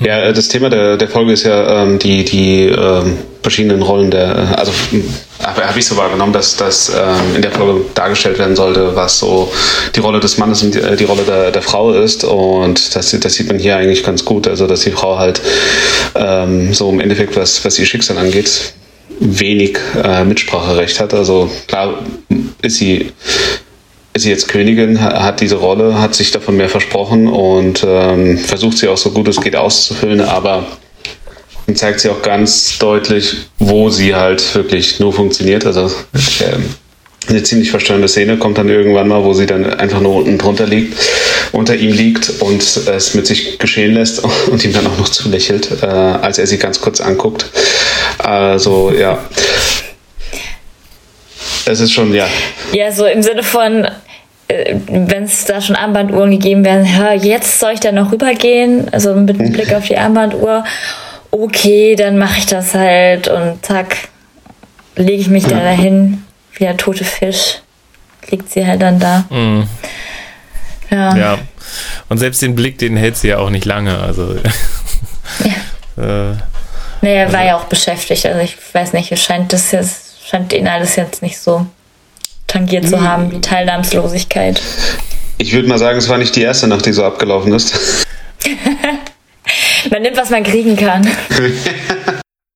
Ja, 0.00 0.32
das 0.32 0.48
Thema 0.48 0.70
der, 0.70 0.96
der 0.96 1.08
Folge 1.08 1.32
ist 1.32 1.44
ja 1.44 1.82
ähm, 1.82 1.98
die, 1.98 2.24
die 2.24 2.64
ähm, 2.64 3.16
verschiedenen 3.42 3.80
Rollen 3.80 4.10
der, 4.10 4.58
also 4.58 4.72
habe 5.40 5.66
hab 5.66 5.76
ich 5.76 5.86
so 5.86 5.96
wahrgenommen, 5.96 6.32
dass 6.32 6.56
das 6.56 6.88
ähm, 6.90 7.36
in 7.36 7.42
der 7.42 7.52
Folge 7.52 7.84
dargestellt 7.94 8.38
werden 8.38 8.56
sollte, 8.56 8.96
was 8.96 9.20
so 9.20 9.52
die 9.94 10.00
Rolle 10.00 10.18
des 10.18 10.36
Mannes 10.36 10.62
und 10.62 10.74
die, 10.74 10.80
äh, 10.80 10.96
die 10.96 11.04
Rolle 11.04 11.22
der, 11.22 11.52
der 11.52 11.62
Frau 11.62 11.92
ist. 11.92 12.24
Und 12.24 12.94
das, 12.96 13.18
das 13.18 13.34
sieht 13.34 13.48
man 13.48 13.58
hier 13.58 13.76
eigentlich 13.76 14.02
ganz 14.02 14.24
gut. 14.24 14.48
Also 14.48 14.66
dass 14.66 14.80
die 14.80 14.90
Frau 14.90 15.18
halt 15.18 15.40
ähm, 16.16 16.74
so 16.74 16.90
im 16.90 17.00
Endeffekt, 17.00 17.36
was, 17.36 17.64
was 17.64 17.78
ihr 17.78 17.86
Schicksal 17.86 18.18
angeht, 18.18 18.74
wenig 19.20 19.78
äh, 20.02 20.24
Mitspracherecht 20.24 20.98
hat. 21.00 21.14
Also 21.14 21.50
klar 21.68 21.94
ist 22.62 22.76
sie 22.76 23.12
ist 24.14 24.22
sie 24.22 24.30
jetzt 24.30 24.48
Königin, 24.48 25.00
hat 25.00 25.40
diese 25.40 25.56
Rolle, 25.56 26.00
hat 26.00 26.14
sich 26.14 26.30
davon 26.30 26.56
mehr 26.56 26.68
versprochen 26.68 27.26
und 27.26 27.84
ähm, 27.86 28.38
versucht 28.38 28.78
sie 28.78 28.88
auch 28.88 28.96
so 28.96 29.10
gut 29.10 29.26
es 29.26 29.40
geht 29.40 29.56
auszufüllen, 29.56 30.20
aber 30.20 30.66
zeigt 31.74 31.98
sie 31.98 32.10
auch 32.10 32.22
ganz 32.22 32.78
deutlich, 32.78 33.36
wo 33.58 33.90
sie 33.90 34.14
halt 34.14 34.54
wirklich 34.54 35.00
nur 35.00 35.12
funktioniert. 35.12 35.66
Also 35.66 35.86
äh, 35.86 37.28
eine 37.28 37.42
ziemlich 37.42 37.70
verstörende 37.70 38.06
Szene 38.06 38.36
kommt 38.36 38.56
dann 38.56 38.68
irgendwann 38.68 39.08
mal, 39.08 39.24
wo 39.24 39.32
sie 39.32 39.46
dann 39.46 39.64
einfach 39.64 40.00
nur 40.00 40.14
unten 40.14 40.38
drunter 40.38 40.66
liegt, 40.66 40.96
unter 41.50 41.74
ihm 41.74 41.92
liegt 41.92 42.40
und 42.40 42.62
es 42.62 43.14
mit 43.14 43.26
sich 43.26 43.58
geschehen 43.58 43.94
lässt 43.94 44.22
und 44.48 44.64
ihm 44.64 44.72
dann 44.72 44.86
auch 44.86 44.98
noch 44.98 45.08
zulächelt, 45.08 45.82
äh, 45.82 45.86
als 45.86 46.38
er 46.38 46.46
sie 46.46 46.58
ganz 46.58 46.80
kurz 46.80 47.00
anguckt. 47.00 47.46
Also 48.18 48.92
ja. 48.96 49.18
Es 51.66 51.80
ist 51.80 51.92
schon, 51.92 52.12
ja. 52.14 52.26
Ja, 52.72 52.90
so 52.92 53.06
im 53.06 53.22
Sinne 53.22 53.42
von, 53.42 53.86
äh, 54.48 54.76
wenn 54.86 55.24
es 55.24 55.44
da 55.44 55.60
schon 55.60 55.76
Armbanduhren 55.76 56.30
gegeben 56.30 56.64
werden, 56.64 56.86
ja, 56.86 57.12
jetzt 57.12 57.60
soll 57.60 57.72
ich 57.72 57.80
da 57.80 57.92
noch 57.92 58.12
rübergehen, 58.12 58.92
also 58.92 59.14
mit 59.14 59.38
Blick 59.38 59.72
auf 59.74 59.86
die 59.86 59.96
Armbanduhr. 59.96 60.64
Okay, 61.30 61.96
dann 61.96 62.18
mache 62.18 62.38
ich 62.38 62.46
das 62.46 62.74
halt 62.74 63.28
und 63.28 63.64
zack, 63.64 63.96
lege 64.96 65.20
ich 65.20 65.28
mich 65.28 65.44
da 65.44 65.58
dahin, 65.58 66.24
wie 66.52 66.64
der 66.64 66.76
tote 66.76 67.04
Fisch, 67.04 67.60
liegt 68.30 68.50
sie 68.50 68.66
halt 68.66 68.82
dann 68.82 69.00
da. 69.00 69.24
Mhm. 69.30 69.66
Ja. 70.90 71.16
ja. 71.16 71.38
Und 72.08 72.18
selbst 72.18 72.42
den 72.42 72.54
Blick, 72.54 72.78
den 72.78 72.96
hält 72.96 73.16
sie 73.16 73.28
ja 73.28 73.38
auch 73.38 73.50
nicht 73.50 73.64
lange. 73.64 73.98
Also. 73.98 74.36
Ja. 75.44 75.52
äh, 76.32 76.36
er 77.02 77.24
also, 77.26 77.36
war 77.36 77.44
ja 77.44 77.56
auch 77.56 77.64
beschäftigt. 77.64 78.24
Also 78.26 78.40
ich 78.40 78.56
weiß 78.72 78.92
nicht, 78.92 79.10
es 79.12 79.22
scheint 79.22 79.52
das 79.52 79.72
jetzt, 79.72 80.03
scheint 80.24 80.52
ihn 80.52 80.66
alles 80.66 80.96
jetzt 80.96 81.22
nicht 81.22 81.38
so 81.38 81.66
tangiert 82.46 82.88
zu 82.88 83.00
haben, 83.00 83.30
die 83.30 83.40
Teilnahmslosigkeit. 83.40 84.60
Ich 85.38 85.52
würde 85.52 85.68
mal 85.68 85.78
sagen, 85.78 85.98
es 85.98 86.08
war 86.08 86.18
nicht 86.18 86.36
die 86.36 86.42
erste 86.42 86.68
Nacht, 86.68 86.86
die 86.86 86.92
so 86.92 87.04
abgelaufen 87.04 87.52
ist. 87.52 88.06
man 89.90 90.02
nimmt, 90.02 90.16
was 90.16 90.30
man 90.30 90.42
kriegen 90.42 90.76
kann. 90.76 91.06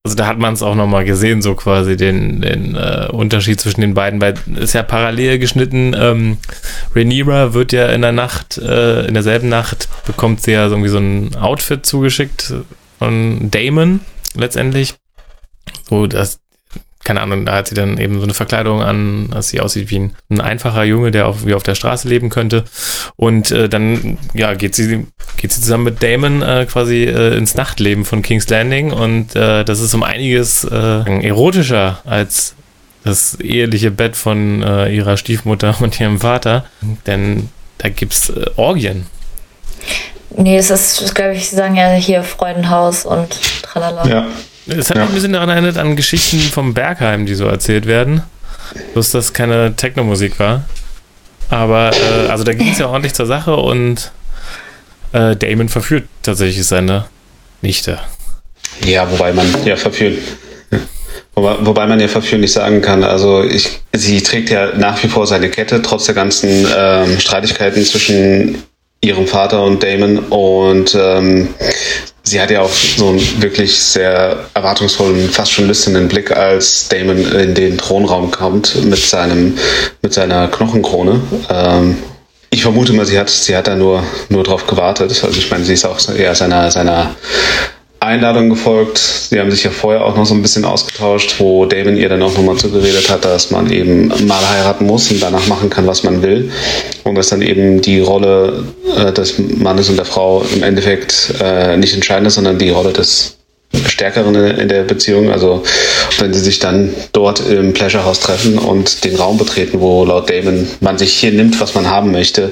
Also 0.05 0.15
da 0.15 0.27
hat 0.27 0.39
man 0.39 0.53
es 0.53 0.63
auch 0.63 0.73
nochmal 0.73 1.03
gesehen, 1.03 1.43
so 1.43 1.53
quasi 1.53 1.95
den, 1.95 2.41
den 2.41 2.73
äh, 2.75 3.09
Unterschied 3.11 3.59
zwischen 3.59 3.81
den 3.81 3.93
beiden, 3.93 4.19
weil 4.21 4.33
es 4.55 4.63
ist 4.63 4.73
ja 4.73 4.81
parallel 4.81 5.37
geschnitten. 5.37 5.93
Ähm, 5.95 6.37
Rhaenyra 6.95 7.53
wird 7.53 7.73
ja 7.73 7.89
in 7.89 8.01
der 8.01 8.13
Nacht, 8.13 8.57
äh, 8.57 9.05
in 9.05 9.13
derselben 9.13 9.49
Nacht 9.49 9.87
bekommt 10.07 10.41
sie 10.41 10.53
ja 10.53 10.67
so 10.67 10.75
irgendwie 10.75 10.89
so 10.89 10.97
ein 10.97 11.35
Outfit 11.35 11.85
zugeschickt 11.85 12.53
von 12.97 13.51
Damon 13.51 13.99
letztendlich. 14.33 14.95
So, 15.89 16.07
dass 16.07 16.38
keine 17.09 17.21
Ahnung, 17.21 17.43
da 17.43 17.55
hat 17.55 17.67
sie 17.67 17.73
dann 17.73 17.97
eben 17.97 18.19
so 18.19 18.23
eine 18.23 18.35
Verkleidung 18.35 18.83
an, 18.83 19.31
dass 19.31 19.47
sie 19.49 19.61
aussieht 19.61 19.89
wie 19.89 19.97
ein, 19.97 20.15
ein 20.29 20.41
einfacher 20.41 20.83
Junge, 20.83 21.09
der 21.09 21.27
auch 21.27 21.37
wie 21.43 21.55
auf 21.55 21.63
der 21.63 21.73
Straße 21.73 22.07
leben 22.07 22.29
könnte. 22.29 22.65
Und 23.15 23.49
äh, 23.49 23.67
dann, 23.67 24.19
ja, 24.35 24.53
geht 24.53 24.75
sie, 24.75 25.07
geht 25.35 25.51
sie 25.51 25.59
zusammen 25.59 25.85
mit 25.85 26.03
Damon 26.03 26.43
äh, 26.43 26.67
quasi 26.69 27.05
äh, 27.05 27.35
ins 27.35 27.55
Nachtleben 27.55 28.05
von 28.05 28.21
King's 28.21 28.47
Landing 28.47 28.91
und 28.91 29.35
äh, 29.35 29.65
das 29.65 29.79
ist 29.79 29.95
um 29.95 30.03
einiges 30.03 30.63
äh, 30.65 31.25
erotischer 31.25 31.99
als 32.05 32.53
das 33.03 33.39
eheliche 33.39 33.89
Bett 33.89 34.15
von 34.15 34.61
äh, 34.61 34.95
ihrer 34.95 35.17
Stiefmutter 35.17 35.77
und 35.79 35.99
ihrem 35.99 36.19
Vater, 36.19 36.65
denn 37.07 37.49
da 37.79 37.89
gibt's 37.89 38.29
äh, 38.29 38.45
Orgien. 38.55 39.07
Nee, 40.29 40.57
es 40.59 40.69
ist, 40.69 41.15
glaube 41.15 41.33
ich, 41.33 41.49
sie 41.49 41.55
sagen 41.55 41.75
ja 41.75 41.89
hier 41.89 42.21
Freudenhaus 42.21 43.03
und 43.03 43.63
tralala. 43.63 44.07
Ja. 44.07 44.27
Es 44.69 44.89
hat 44.89 44.97
ja. 44.97 45.03
mich 45.03 45.11
ein 45.11 45.15
bisschen 45.15 45.33
daran 45.33 45.49
erinnert 45.49 45.77
an 45.77 45.95
Geschichten 45.95 46.39
vom 46.39 46.73
Bergheim, 46.73 47.25
die 47.25 47.35
so 47.35 47.45
erzählt 47.45 47.85
werden. 47.85 48.23
Bloß, 48.93 49.11
dass 49.11 49.33
keine 49.33 49.75
Techno-Musik 49.75 50.39
war. 50.39 50.65
Aber, 51.49 51.91
äh, 51.93 52.29
also 52.29 52.43
da 52.43 52.53
ging 52.53 52.71
es 52.71 52.77
ja 52.77 52.87
ordentlich 52.87 53.13
zur 53.13 53.25
Sache 53.25 53.55
und 53.55 54.11
äh, 55.13 55.35
Damon 55.35 55.69
verführt 55.69 56.05
tatsächlich 56.21 56.65
seine 56.65 57.05
Nichte. 57.61 57.99
Ja, 58.85 59.09
wobei 59.11 59.33
man 59.33 59.47
ja 59.65 59.75
verführt. 59.75 60.19
Wobei, 61.33 61.55
wobei 61.61 61.87
man 61.87 61.99
ja 61.99 62.07
verführen 62.07 62.41
nicht 62.41 62.53
sagen 62.53 62.81
kann. 62.81 63.03
Also 63.03 63.43
ich, 63.43 63.81
sie 63.93 64.21
trägt 64.21 64.49
ja 64.49 64.75
nach 64.75 65.01
wie 65.03 65.07
vor 65.07 65.25
seine 65.25 65.49
Kette, 65.49 65.81
trotz 65.81 66.05
der 66.05 66.15
ganzen 66.15 66.67
ähm, 66.75 67.19
Streitigkeiten 67.19 67.83
zwischen 67.83 68.63
ihrem 69.01 69.25
Vater 69.25 69.63
und 69.63 69.81
Damon. 69.81 70.19
Und 70.19 70.95
ähm, 70.99 71.49
sie 72.29 72.39
hat 72.39 72.51
ja 72.51 72.61
auch 72.61 72.69
so 72.71 73.09
einen 73.09 73.41
wirklich 73.41 73.77
sehr 73.79 74.37
erwartungsvollen, 74.53 75.29
fast 75.29 75.51
schon 75.51 75.67
lüsternen 75.67 76.07
Blick, 76.07 76.31
als 76.31 76.87
Damon 76.87 77.31
in 77.31 77.55
den 77.55 77.77
Thronraum 77.77 78.29
kommt 78.29 78.83
mit 78.85 78.99
seinem, 78.99 79.57
mit 80.01 80.13
seiner 80.13 80.47
Knochenkrone. 80.47 81.19
Ähm, 81.49 81.97
ich 82.51 82.61
vermute 82.61 82.93
mal, 82.93 83.05
sie 83.05 83.19
hat, 83.19 83.29
sie 83.29 83.55
hat 83.55 83.67
da 83.67 83.75
nur, 83.75 84.03
nur 84.29 84.43
drauf 84.43 84.67
gewartet. 84.67 85.23
Also 85.23 85.37
ich 85.37 85.49
meine, 85.49 85.65
sie 85.65 85.73
ist 85.73 85.85
auch 85.85 85.99
eher 86.09 86.35
seiner, 86.35 86.71
seiner 86.71 87.15
Einladung 87.99 88.49
gefolgt. 88.49 88.97
Sie 88.97 89.39
haben 89.39 89.51
sich 89.51 89.63
ja 89.63 89.71
vorher 89.71 90.05
auch 90.05 90.15
noch 90.15 90.25
so 90.25 90.33
ein 90.33 90.41
bisschen 90.41 90.63
ausgetauscht, 90.63 91.35
wo 91.39 91.65
Damon 91.65 91.97
ihr 91.97 92.07
dann 92.07 92.21
auch 92.21 92.33
nochmal 92.33 92.55
zugeredet 92.55 93.09
hat, 93.09 93.25
dass 93.25 93.51
man 93.51 93.71
eben 93.71 94.07
mal 94.25 94.49
heiraten 94.49 94.85
muss 94.85 95.11
und 95.11 95.21
danach 95.21 95.47
machen 95.47 95.69
kann, 95.69 95.85
was 95.85 96.03
man 96.03 96.21
will. 96.21 96.51
Und 97.03 97.15
dass 97.15 97.29
dann 97.29 97.41
eben 97.41 97.81
die 97.81 97.99
Rolle 97.99 98.63
äh, 98.95 99.11
des 99.11 99.37
Mannes 99.37 99.89
und 99.89 99.97
der 99.97 100.05
Frau 100.05 100.45
im 100.53 100.63
Endeffekt 100.63 101.33
äh, 101.41 101.75
nicht 101.77 101.93
entscheidend 101.93 102.27
ist, 102.27 102.35
sondern 102.35 102.57
die 102.57 102.69
Rolle 102.69 102.93
des 102.93 103.35
Stärkeren 103.85 104.33
in 104.33 104.67
der 104.67 104.83
Beziehung. 104.83 105.29
Also 105.29 105.63
wenn 106.17 106.33
sie 106.33 106.39
sich 106.39 106.59
dann 106.59 106.93
dort 107.11 107.39
im 107.39 107.73
Pleasure 107.73 108.03
House 108.03 108.19
treffen 108.19 108.57
und 108.57 109.03
den 109.03 109.15
Raum 109.15 109.37
betreten, 109.37 109.79
wo 109.79 110.05
laut 110.05 110.29
Damon 110.29 110.67
man 110.79 110.97
sich 110.97 111.13
hier 111.13 111.31
nimmt, 111.31 111.59
was 111.59 111.75
man 111.75 111.87
haben 111.87 112.11
möchte, 112.11 112.51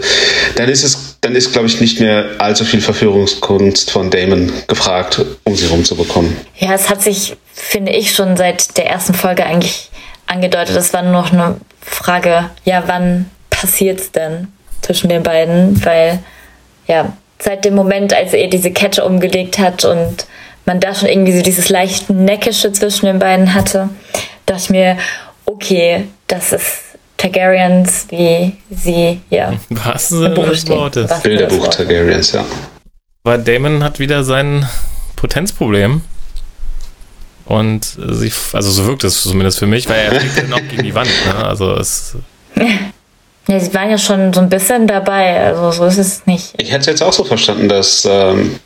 dann 0.55 0.69
ist 0.69 0.83
es, 0.83 1.06
dann 1.21 1.35
ist, 1.35 1.51
glaube 1.51 1.67
ich, 1.67 1.81
nicht 1.81 1.99
mehr 1.99 2.25
allzu 2.37 2.63
viel 2.63 2.81
Verführungskunst 2.81 3.91
von 3.91 4.09
Damon 4.09 4.51
gefragt, 4.67 5.23
um 5.43 5.55
sie 5.55 5.67
rumzubekommen. 5.67 6.37
Ja, 6.57 6.73
es 6.73 6.89
hat 6.89 7.01
sich, 7.01 7.35
finde 7.53 7.91
ich, 7.91 8.13
schon 8.13 8.37
seit 8.37 8.77
der 8.77 8.87
ersten 8.87 9.13
Folge 9.13 9.45
eigentlich 9.45 9.89
angedeutet. 10.27 10.75
Das 10.75 10.93
war 10.93 11.01
nur 11.01 11.13
noch 11.13 11.33
eine 11.33 11.57
Frage, 11.81 12.49
ja, 12.65 12.83
wann 12.85 13.29
passiert's 13.49 14.11
denn 14.11 14.47
zwischen 14.81 15.09
den 15.09 15.23
beiden? 15.23 15.83
Weil, 15.83 16.19
ja, 16.87 17.13
seit 17.39 17.65
dem 17.65 17.75
Moment, 17.75 18.13
als 18.13 18.33
er 18.33 18.47
diese 18.47 18.71
Kette 18.71 19.03
umgelegt 19.05 19.59
hat 19.59 19.85
und 19.85 20.27
man 20.65 20.79
da 20.79 20.93
schon 20.93 21.09
irgendwie 21.09 21.35
so 21.35 21.41
dieses 21.41 21.69
leicht 21.69 22.09
Neckische 22.09 22.71
zwischen 22.71 23.05
den 23.05 23.19
beiden 23.19 23.53
hatte, 23.53 23.89
dachte 24.45 24.61
ich 24.63 24.69
mir, 24.69 24.97
okay, 25.45 26.05
das 26.27 26.51
ist 26.51 26.86
Targaryens, 27.17 28.07
wie 28.09 28.53
sie, 28.69 29.19
ja. 29.29 29.53
Was 29.69 30.11
im 30.11 30.33
Buch 30.33 30.47
Worte? 30.67 31.09
Bilderbuch 31.23 31.67
Targaryens, 31.67 32.31
ja. 32.31 32.45
Aber 33.23 33.37
Damon 33.37 33.83
hat 33.83 33.99
wieder 33.99 34.23
sein 34.23 34.67
Potenzproblem. 35.15 36.01
Und 37.45 37.85
sie, 37.85 38.31
also 38.53 38.71
so 38.71 38.85
wirkt 38.85 39.03
es 39.03 39.23
zumindest 39.23 39.59
für 39.59 39.67
mich, 39.67 39.87
weil 39.89 39.99
er 39.99 40.19
fliegt 40.19 40.37
dann 40.37 40.53
auch 40.53 40.67
gegen 40.69 40.83
die 40.83 40.93
Wand. 40.93 41.09
Ne? 41.25 41.45
Also 41.45 41.73
es. 41.73 42.15
Ja, 43.49 43.61
sie 43.61 43.73
waren 43.73 43.89
ja 43.89 43.97
schon 43.97 44.33
so 44.33 44.41
ein 44.41 44.49
bisschen 44.49 44.87
dabei, 44.87 45.39
also 45.39 45.71
so 45.71 45.85
ist 45.85 45.97
es 45.97 46.25
nicht. 46.25 46.53
Ich 46.57 46.69
hätte 46.69 46.81
es 46.81 46.85
jetzt 46.87 47.01
auch 47.01 47.13
so 47.13 47.23
verstanden, 47.23 47.69
dass 47.69 48.03
ähm, 48.03 48.59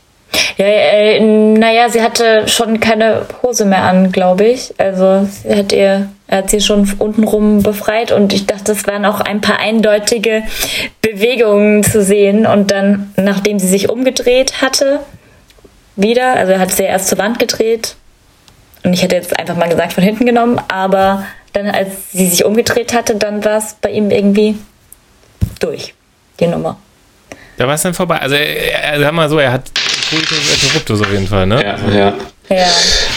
ja, 0.56 0.66
äh, 0.66 1.20
naja, 1.20 1.88
sie 1.88 2.02
hatte 2.02 2.48
schon 2.48 2.80
keine 2.80 3.26
Hose 3.42 3.64
mehr 3.64 3.84
an, 3.84 4.12
glaube 4.12 4.44
ich. 4.44 4.74
Also 4.78 5.28
sie 5.30 5.54
hat 5.54 5.72
ihr, 5.72 6.08
er 6.32 6.38
hat 6.38 6.50
sie 6.50 6.62
schon 6.62 6.90
untenrum 6.98 7.62
befreit 7.62 8.10
und 8.10 8.32
ich 8.32 8.46
dachte, 8.46 8.72
es 8.72 8.86
waren 8.86 9.04
auch 9.04 9.20
ein 9.20 9.42
paar 9.42 9.58
eindeutige 9.58 10.42
Bewegungen 11.02 11.84
zu 11.84 12.02
sehen. 12.02 12.46
Und 12.46 12.70
dann, 12.70 13.12
nachdem 13.16 13.58
sie 13.58 13.66
sich 13.68 13.90
umgedreht 13.90 14.62
hatte, 14.62 15.00
wieder, 15.94 16.32
also 16.32 16.52
er 16.52 16.58
hat 16.58 16.72
sie 16.72 16.84
erst 16.84 17.08
zur 17.08 17.18
Wand 17.18 17.38
gedreht 17.38 17.96
und 18.82 18.94
ich 18.94 19.02
hätte 19.02 19.14
jetzt 19.14 19.38
einfach 19.38 19.56
mal 19.56 19.68
gesagt 19.68 19.92
von 19.92 20.02
hinten 20.02 20.24
genommen, 20.24 20.58
aber 20.68 21.26
dann, 21.52 21.66
als 21.68 22.12
sie 22.12 22.26
sich 22.26 22.46
umgedreht 22.46 22.94
hatte, 22.94 23.16
dann 23.16 23.44
war 23.44 23.58
es 23.58 23.76
bei 23.82 23.90
ihm 23.90 24.10
irgendwie 24.10 24.56
durch, 25.60 25.92
die 26.40 26.46
Nummer. 26.46 26.78
Da 27.58 27.66
war 27.66 27.74
es 27.74 27.82
dann 27.82 27.92
vorbei. 27.92 28.16
Also, 28.22 28.36
er, 28.36 28.98
sag 28.98 29.12
mal 29.12 29.28
so, 29.28 29.38
er 29.38 29.52
hat 29.52 29.70
Coitus 30.12 30.62
interruptus 30.62 31.00
auf 31.00 31.10
jeden 31.10 31.26
Fall, 31.26 31.46
ne? 31.46 31.62
Ja, 31.62 31.76
ja. 31.94 32.14
ja. 32.48 32.66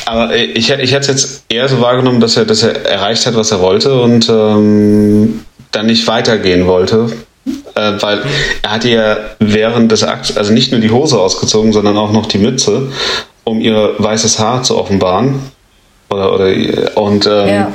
Aber 0.06 0.36
ich, 0.36 0.70
ich 0.70 0.70
hätte 0.70 1.00
es 1.00 1.08
jetzt 1.08 1.44
eher 1.50 1.68
so 1.68 1.82
wahrgenommen, 1.82 2.22
dass 2.22 2.38
er, 2.38 2.46
dass 2.46 2.64
er 2.64 2.86
erreicht 2.86 3.26
hat, 3.26 3.36
was 3.36 3.52
er 3.52 3.60
wollte 3.60 4.00
und 4.00 4.30
ähm, 4.30 5.46
dann 5.72 5.86
nicht 5.88 6.08
weitergehen 6.08 6.68
wollte. 6.68 7.10
äh, 7.76 7.92
weil 8.02 8.22
er 8.62 8.72
hat 8.72 8.86
ja 8.86 9.18
während 9.40 9.92
des 9.92 10.04
Akts, 10.04 10.36
also 10.38 10.54
nicht 10.54 10.72
nur 10.72 10.82
die 10.82 10.92
Hose 10.92 11.20
ausgezogen, 11.20 11.74
sondern 11.74 11.98
auch 11.98 12.12
noch 12.12 12.26
die 12.26 12.38
Mütze, 12.38 12.92
um 13.44 13.62
ihr 13.62 13.94
weißes 13.98 14.40
Haar 14.40 14.64
zu 14.64 14.78
offenbaren. 14.78 15.40
Oder, 16.10 16.34
oder, 16.34 16.98
und 16.98 17.26
ähm, 17.26 17.48
ja. 17.48 17.72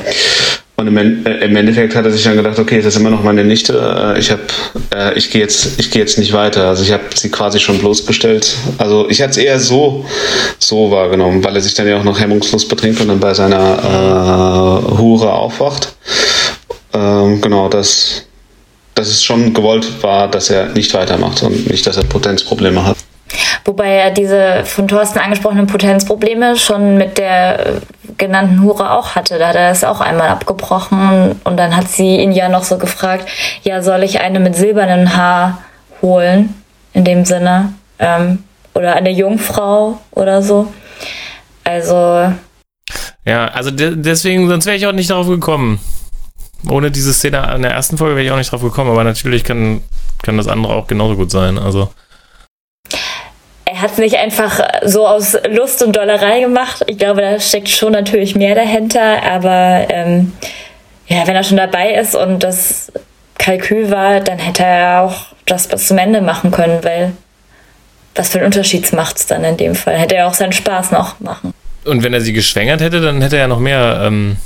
Und 0.81 0.87
im, 0.87 1.27
äh, 1.27 1.45
im, 1.45 1.55
Endeffekt 1.57 1.95
hat 1.95 2.07
er 2.07 2.11
sich 2.11 2.25
dann 2.25 2.37
gedacht, 2.37 2.59
okay, 2.59 2.79
das 2.79 2.95
ist 2.95 2.97
immer 2.99 3.11
noch 3.11 3.23
meine 3.23 3.45
Nichte. 3.45 3.75
Äh, 3.75 4.19
ich 4.19 4.31
habe, 4.31 4.41
äh, 4.95 5.13
ich 5.19 5.31
gehe 5.31 5.43
jetzt, 5.43 5.79
ich 5.79 5.95
jetzt 5.95 6.17
nicht 6.19 6.33
weiter. 6.33 6.69
Also 6.69 6.83
ich 6.83 6.91
habe 6.91 7.03
sie 7.15 7.31
quasi 7.31 7.61
schon 7.61 7.79
bloßgestellt. 7.79 8.57
Also 8.79 9.07
ich 9.11 9.21
hatte 9.21 9.33
es 9.33 9.37
eher 9.37 9.61
so, 9.61 10.07
so 10.59 10.91
wahrgenommen, 10.91 11.45
weil 11.45 11.55
er 11.55 11.61
sich 11.61 11.75
dann 11.75 11.87
ja 11.87 11.99
auch 11.99 12.05
noch 12.05 12.19
hemmungslos 12.19 12.67
betrinkt 12.67 12.99
und 13.03 13.09
dann 13.09 13.21
bei 13.21 13.35
seiner 13.35 13.59
äh, 14.89 14.97
Hure 14.99 15.35
aufwacht. 15.35 15.93
Ähm, 16.95 17.43
genau, 17.43 17.69
dass, 17.69 18.25
dass 18.95 19.09
es 19.09 19.23
schon 19.23 19.53
gewollt 19.53 19.87
war, 20.03 20.31
dass 20.31 20.49
er 20.49 20.71
nicht 20.71 20.95
weitermacht 20.95 21.43
und 21.43 21.71
nicht, 21.71 21.87
dass 21.87 21.99
er 21.99 22.05
Potenzprobleme 22.05 22.87
hat. 22.87 22.97
Wobei 23.65 23.89
er 23.89 24.11
diese 24.11 24.65
von 24.65 24.89
Thorsten 24.89 25.19
angesprochenen 25.19 25.67
Potenzprobleme 25.67 26.57
schon 26.57 26.97
mit 26.97 27.19
der 27.19 27.81
genannten 28.19 28.63
Hure 28.63 28.93
auch 28.93 29.15
hatte. 29.15 29.39
Da 29.39 29.49
hat 29.49 29.57
er 29.57 29.69
das 29.69 29.85
auch 29.85 30.01
einmal 30.01 30.29
abgebrochen 30.29 31.41
und 31.45 31.57
dann 31.57 31.77
hat 31.77 31.89
sie 31.89 32.17
ihn 32.17 32.33
ja 32.33 32.49
noch 32.49 32.65
so 32.65 32.79
gefragt, 32.79 33.29
ja, 33.63 33.83
soll 33.83 34.03
ich 34.03 34.21
eine 34.21 34.41
mit 34.41 34.57
silbernem 34.57 35.17
Haar 35.17 35.59
holen? 36.03 36.55
In 36.93 37.05
dem 37.05 37.25
Sinne. 37.25 37.73
Ähm, 37.99 38.45
oder 38.75 38.95
eine 38.95 39.11
Jungfrau 39.11 39.99
oder 40.11 40.43
so. 40.43 40.73
Also. 41.65 42.33
Ja, 43.25 43.47
also 43.47 43.71
de 43.71 43.95
deswegen, 43.97 44.49
sonst 44.49 44.67
wäre 44.67 44.77
ich 44.77 44.87
auch 44.87 44.93
nicht 44.93 45.11
darauf 45.11 45.29
gekommen. 45.29 45.81
Ohne 46.69 46.91
diese 46.91 47.15
Szene 47.15 47.53
in 47.55 47.63
der 47.63 47.73
ersten 47.73 47.97
Folge 47.97 48.17
wäre 48.17 48.25
ich 48.25 48.33
auch 48.33 48.37
nicht 48.37 48.53
drauf 48.53 48.63
gekommen, 48.63 48.91
aber 48.91 49.05
natürlich 49.05 49.45
kann, 49.45 49.83
kann 50.23 50.37
das 50.37 50.49
andere 50.49 50.75
auch 50.75 50.87
genauso 50.87 51.17
gut 51.17 51.31
sein. 51.31 51.59
Also 51.59 51.91
hat 53.81 53.93
es 53.93 53.99
nicht 53.99 54.17
einfach 54.17 54.61
so 54.85 55.07
aus 55.07 55.37
Lust 55.49 55.83
und 55.83 55.97
Dollerei 55.97 56.41
gemacht. 56.41 56.85
Ich 56.87 56.99
glaube, 56.99 57.21
da 57.21 57.41
steckt 57.41 57.69
schon 57.69 57.93
natürlich 57.93 58.35
mehr 58.35 58.55
dahinter. 58.55 59.23
Aber 59.23 59.87
ähm, 59.89 60.33
ja, 61.07 61.27
wenn 61.27 61.37
er 61.37 61.45
schon 61.45 61.57
dabei 61.57 61.95
ist 61.95 62.15
und 62.15 62.43
das 62.43 62.93
Kalkül 63.39 63.91
war, 63.91 64.21
dann 64.21 64.39
hätte 64.39 64.65
er 64.65 65.03
auch 65.03 65.27
das 65.47 65.67
bis 65.67 65.89
zum 65.89 65.99
Ende 65.99 66.21
machen 66.21 66.51
können, 66.51 66.83
weil 66.83 67.13
was 68.15 68.29
für 68.29 68.39
einen 68.39 68.47
Unterschied 68.47 68.93
macht 68.93 69.17
es 69.17 69.27
dann 69.27 69.45
in 69.45 69.57
dem 69.57 69.75
Fall? 69.75 69.97
Hätte 69.97 70.17
er 70.17 70.29
auch 70.29 70.35
seinen 70.35 70.53
Spaß 70.53 70.91
noch 70.91 71.21
machen. 71.21 71.55
Und 71.85 72.03
wenn 72.03 72.13
er 72.13 72.21
sie 72.21 72.33
geschwängert 72.33 72.81
hätte, 72.81 73.01
dann 73.01 73.23
hätte 73.23 73.39
er 73.39 73.49
noch 73.49 73.59
mehr, 73.59 74.03
ähm, 74.05 74.37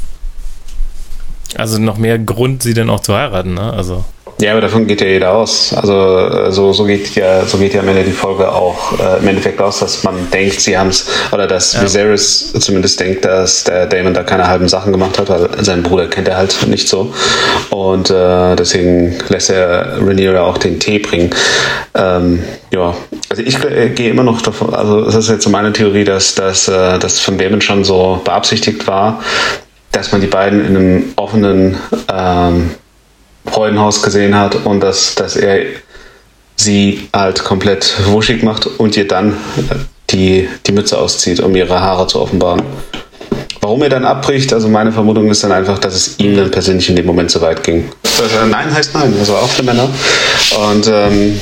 also 1.56 1.78
noch 1.78 1.96
mehr 1.96 2.18
Grund, 2.18 2.62
sie 2.62 2.74
dann 2.74 2.90
auch 2.90 3.00
zu 3.00 3.14
heiraten, 3.16 3.54
ne? 3.54 3.72
Also. 3.72 4.04
Ja, 4.40 4.52
aber 4.52 4.62
davon 4.62 4.86
geht 4.86 5.00
ja 5.00 5.06
jeder 5.06 5.32
aus. 5.32 5.72
Also 5.74 6.18
äh, 6.18 6.50
so, 6.50 6.72
so 6.72 6.84
geht 6.84 7.14
ja 7.14 7.44
so 7.46 7.56
geht 7.56 7.72
ja 7.72 7.80
am 7.80 7.88
Ende 7.88 8.02
die 8.02 8.12
Folge 8.12 8.50
auch 8.50 8.98
äh, 8.98 9.18
im 9.20 9.28
Endeffekt 9.28 9.60
aus, 9.60 9.78
dass 9.78 10.02
man 10.02 10.28
denkt, 10.32 10.60
sie 10.60 10.76
haben 10.76 10.88
es, 10.88 11.06
oder 11.30 11.46
dass 11.46 11.74
ja. 11.74 11.82
Viserys 11.82 12.52
zumindest 12.52 12.98
denkt, 12.98 13.24
dass 13.24 13.64
der 13.64 13.86
Damon 13.86 14.12
da 14.12 14.24
keine 14.24 14.48
halben 14.48 14.68
Sachen 14.68 14.90
gemacht 14.90 15.18
hat, 15.18 15.28
weil 15.28 15.64
seinen 15.64 15.84
Bruder 15.84 16.08
kennt 16.08 16.26
er 16.26 16.36
halt 16.36 16.56
nicht 16.66 16.88
so. 16.88 17.14
Und 17.70 18.10
äh, 18.10 18.56
deswegen 18.56 19.16
lässt 19.28 19.50
er 19.50 19.98
Rhaenyra 20.00 20.42
auch 20.42 20.58
den 20.58 20.80
Tee 20.80 20.98
bringen. 20.98 21.30
Ähm, 21.94 22.42
ja, 22.72 22.94
also 23.30 23.42
ich 23.42 23.62
äh, 23.64 23.90
gehe 23.90 24.10
immer 24.10 24.24
noch 24.24 24.42
davon, 24.42 24.74
also 24.74 25.02
das 25.02 25.14
ist 25.14 25.30
jetzt 25.30 25.44
so 25.44 25.50
meine 25.50 25.72
Theorie, 25.72 26.04
dass, 26.04 26.34
dass 26.34 26.66
äh, 26.66 26.98
das 26.98 27.20
von 27.20 27.38
Damon 27.38 27.60
schon 27.60 27.84
so 27.84 28.20
beabsichtigt 28.24 28.86
war, 28.88 29.22
dass 29.92 30.10
man 30.10 30.20
die 30.20 30.26
beiden 30.26 30.60
in 30.66 30.76
einem 30.76 31.04
offenen 31.14 31.76
ähm, 32.12 32.70
Freudenhaus 33.46 34.02
gesehen 34.02 34.34
hat 34.34 34.54
und 34.64 34.80
dass, 34.80 35.14
dass 35.14 35.36
er 35.36 35.66
sie 36.56 37.08
halt 37.12 37.44
komplett 37.44 37.94
wuschig 38.06 38.42
macht 38.42 38.66
und 38.66 38.96
ihr 38.96 39.08
dann 39.08 39.36
die, 40.10 40.48
die 40.66 40.72
Mütze 40.72 40.98
auszieht, 40.98 41.40
um 41.40 41.54
ihre 41.54 41.80
Haare 41.80 42.06
zu 42.06 42.20
offenbaren. 42.20 42.62
Warum 43.64 43.80
er 43.80 43.88
dann 43.88 44.04
abbricht, 44.04 44.52
also 44.52 44.68
meine 44.68 44.92
Vermutung 44.92 45.30
ist 45.30 45.42
dann 45.42 45.50
einfach, 45.50 45.78
dass 45.78 45.94
es 45.94 46.18
ihm 46.18 46.36
dann 46.36 46.50
persönlich 46.50 46.86
in 46.90 46.96
dem 46.96 47.06
Moment 47.06 47.30
zu 47.30 47.40
weit 47.40 47.62
ging. 47.62 47.90
Also 48.02 48.44
nein 48.44 48.70
heißt 48.74 48.92
nein, 48.92 49.14
also 49.18 49.34
auch 49.36 49.48
für 49.48 49.62
Männer. 49.62 49.88
Und 50.70 50.86
ähm, 50.86 51.40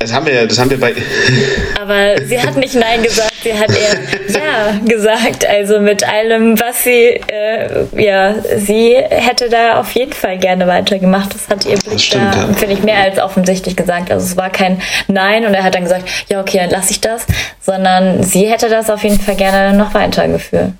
das 0.00 0.12
haben 0.12 0.26
wir, 0.26 0.44
das 0.44 0.58
haben 0.58 0.70
wir 0.70 0.80
bei. 0.80 0.92
Aber 1.80 2.20
sie 2.26 2.42
hat 2.42 2.56
nicht 2.56 2.74
Nein 2.74 3.00
gesagt, 3.00 3.32
sie 3.44 3.54
hat 3.54 3.70
eher 3.70 3.96
Ja 4.28 4.72
gesagt. 4.88 5.46
Also 5.46 5.78
mit 5.78 6.02
allem, 6.02 6.58
was 6.58 6.82
sie, 6.82 7.20
äh, 7.28 7.84
ja, 7.96 8.34
sie 8.56 8.96
hätte 8.96 9.48
da 9.48 9.78
auf 9.78 9.92
jeden 9.92 10.14
Fall 10.14 10.38
gerne 10.38 10.66
weitergemacht. 10.66 11.32
Das 11.32 11.48
hat 11.48 11.64
ihr 11.64 11.78
Blick 11.78 12.00
stimmt, 12.00 12.34
da, 12.34 12.48
ja. 12.48 12.54
finde 12.54 12.74
ich, 12.74 12.82
mehr 12.82 12.98
als 12.98 13.20
offensichtlich 13.20 13.76
gesagt. 13.76 14.10
Also 14.10 14.26
es 14.26 14.36
war 14.36 14.50
kein 14.50 14.82
Nein 15.06 15.46
und 15.46 15.54
er 15.54 15.62
hat 15.62 15.76
dann 15.76 15.84
gesagt, 15.84 16.08
ja, 16.28 16.40
okay, 16.40 16.58
dann 16.58 16.70
lasse 16.70 16.90
ich 16.90 17.00
das, 17.00 17.24
sondern 17.60 18.24
sie 18.24 18.46
hätte 18.46 18.68
das 18.68 18.90
auf 18.90 19.04
jeden 19.04 19.20
Fall 19.20 19.36
gerne 19.36 19.78
noch 19.78 19.94
weitergeführt. 19.94 20.72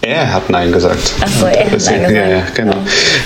Er 0.00 0.32
hat 0.32 0.50
Nein 0.50 0.72
gesagt. 0.72 1.12
Achso, 1.20 1.46
er 1.46 1.60
hat 1.60 1.70
Nein 1.70 1.70
gesagt. 1.70 2.10
Ja, 2.10 2.28
ja, 2.28 2.42
genau. 2.54 2.76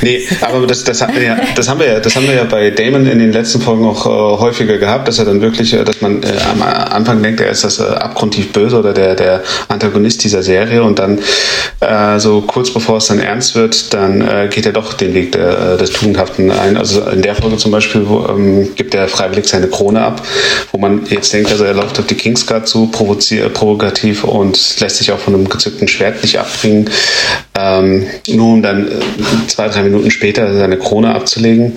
Nee, 0.02 0.26
aber 0.42 0.66
das, 0.66 0.85
das, 0.85 1.00
ja, 1.00 1.07
das, 1.55 1.68
haben 1.70 1.81
wir 1.81 1.87
ja, 1.87 2.00
das 2.00 2.14
haben 2.16 2.26
wir 2.26 2.35
ja 2.35 2.44
bei 2.44 2.70
Damon 2.70 3.07
in 3.07 3.18
den 3.18 3.33
letzten 3.33 3.62
Folgen 3.62 3.87
auch 3.87 4.05
äh, 4.05 4.40
häufiger 4.40 4.76
gehabt, 4.76 5.09
dass 5.09 5.18
er 5.18 5.24
dann 5.24 5.40
wirklich, 5.40 5.72
äh, 5.72 5.85
dass 5.85 6.02
man 6.02 6.22
äh, 6.22 6.26
am 6.50 6.62
Anfang 6.62 7.22
denkt, 7.22 7.40
er 7.40 7.50
ist 7.50 7.64
das 7.64 7.79
äh, 7.79 7.85
abgrundtief 7.85 8.52
böse 8.52 8.79
oder 8.79 8.92
der, 8.92 9.14
der 9.14 9.42
Antagonist 9.68 10.22
dieser 10.24 10.42
Serie 10.42 10.83
und 10.83 10.98
dann 10.98 11.18
äh, 11.81 12.18
so 12.18 12.42
kurz 12.42 12.70
bevor 12.70 12.98
es 12.98 13.07
dann 13.07 13.20
ernst 13.20 13.55
wird, 13.55 13.94
dann 13.94 14.20
äh, 14.20 14.48
geht 14.50 14.66
er 14.66 14.72
doch 14.72 14.92
den 14.92 15.14
Weg 15.14 15.33
der, 15.33 15.79
des 15.79 15.92
Tugendhaften 15.92 16.50
ein. 16.50 16.76
Also 16.76 17.02
in 17.09 17.22
der 17.22 17.37
Folge 17.37 17.57
zum 17.57 17.70
Beispiel 17.70 18.02
wo, 18.07 18.26
ähm, 18.29 18.74
gibt 18.74 18.94
er 18.94 19.09
freiwillig 19.09 19.46
seine 19.46 19.68
Krone 19.68 20.02
ab, 20.02 20.22
wo 20.72 20.79
man 20.79 21.07
jetzt 21.07 21.33
denkt, 21.33 21.50
also 21.50 21.64
er 21.64 21.72
läuft 21.72 21.98
auf 21.98 22.07
die 22.07 22.16
Kingsguard 22.16 22.68
zu, 22.68 22.88
provokativ 22.88 24.24
und 24.24 24.81
lässt 24.81 24.96
sich 24.98 25.11
auch 25.11 25.18
von 25.18 25.35
einem 25.35 25.48
gezückten 25.48 25.88
Schwert 25.88 26.22
nicht 26.22 26.38
abbringen 26.38 26.56
kriegen, 26.61 26.87
ähm, 27.59 28.07
nur 28.29 28.55
um 28.55 28.62
dann 28.62 28.88
äh, 28.88 29.47
zwei, 29.49 29.69
drei 29.69 29.83
Minuten 29.83 30.11
später 30.11 30.55
seine 30.55 30.79
Krone 30.79 31.14
abzulegen 31.14 31.75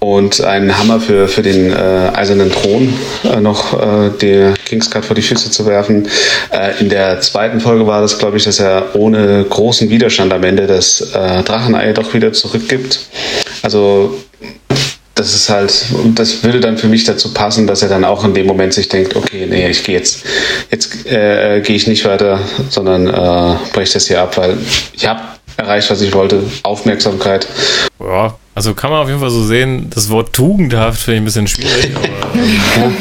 und 0.00 0.40
einen 0.40 0.76
Hammer 0.78 0.98
für, 0.98 1.28
für 1.28 1.42
den 1.42 1.70
äh, 1.70 2.10
eisernen 2.14 2.50
Thron 2.50 2.92
äh, 3.24 3.40
noch 3.40 3.74
äh, 3.80 4.10
der 4.20 4.54
Kingsguard 4.64 5.04
vor 5.04 5.14
die 5.14 5.22
Füße 5.22 5.50
zu 5.50 5.66
werfen. 5.66 6.08
Äh, 6.50 6.80
in 6.80 6.88
der 6.88 7.20
zweiten 7.20 7.60
Folge 7.60 7.86
war 7.86 8.00
das, 8.00 8.18
glaube 8.18 8.38
ich, 8.38 8.44
dass 8.44 8.58
er 8.60 8.94
ohne 8.94 9.44
großen 9.44 9.90
Widerstand 9.90 10.32
am 10.32 10.42
Ende 10.42 10.66
das 10.66 11.02
äh, 11.12 11.42
Drachenei 11.42 11.92
doch 11.92 12.14
wieder 12.14 12.32
zurückgibt. 12.32 13.00
Also 13.62 14.18
das 15.20 15.34
ist 15.34 15.50
halt, 15.50 15.84
das 16.14 16.42
würde 16.42 16.60
dann 16.60 16.78
für 16.78 16.86
mich 16.86 17.04
dazu 17.04 17.34
passen, 17.34 17.66
dass 17.66 17.82
er 17.82 17.90
dann 17.90 18.04
auch 18.04 18.24
in 18.24 18.32
dem 18.32 18.46
Moment 18.46 18.72
sich 18.72 18.88
denkt, 18.88 19.16
okay, 19.16 19.46
nee, 19.46 19.68
ich 19.68 19.84
gehe 19.84 19.96
jetzt, 19.96 20.24
jetzt 20.70 21.06
äh, 21.06 21.60
gehe 21.60 21.76
ich 21.76 21.86
nicht 21.86 22.06
weiter, 22.06 22.40
sondern 22.70 23.06
äh, 23.06 23.56
breche 23.74 23.92
das 23.92 24.08
hier 24.08 24.22
ab, 24.22 24.38
weil 24.38 24.56
ich 24.94 25.06
habe 25.06 25.20
erreicht, 25.60 25.90
was 25.90 26.00
ich 26.00 26.12
wollte, 26.14 26.42
Aufmerksamkeit. 26.62 27.46
Ja, 28.00 28.34
also 28.54 28.74
kann 28.74 28.90
man 28.90 29.00
auf 29.00 29.08
jeden 29.08 29.20
Fall 29.20 29.30
so 29.30 29.44
sehen, 29.44 29.88
das 29.90 30.10
Wort 30.10 30.32
tugendhaft 30.32 31.00
finde 31.00 31.16
ich 31.16 31.20
ein 31.22 31.24
bisschen 31.24 31.46
schwierig, 31.48 31.92
aber 32.76 32.92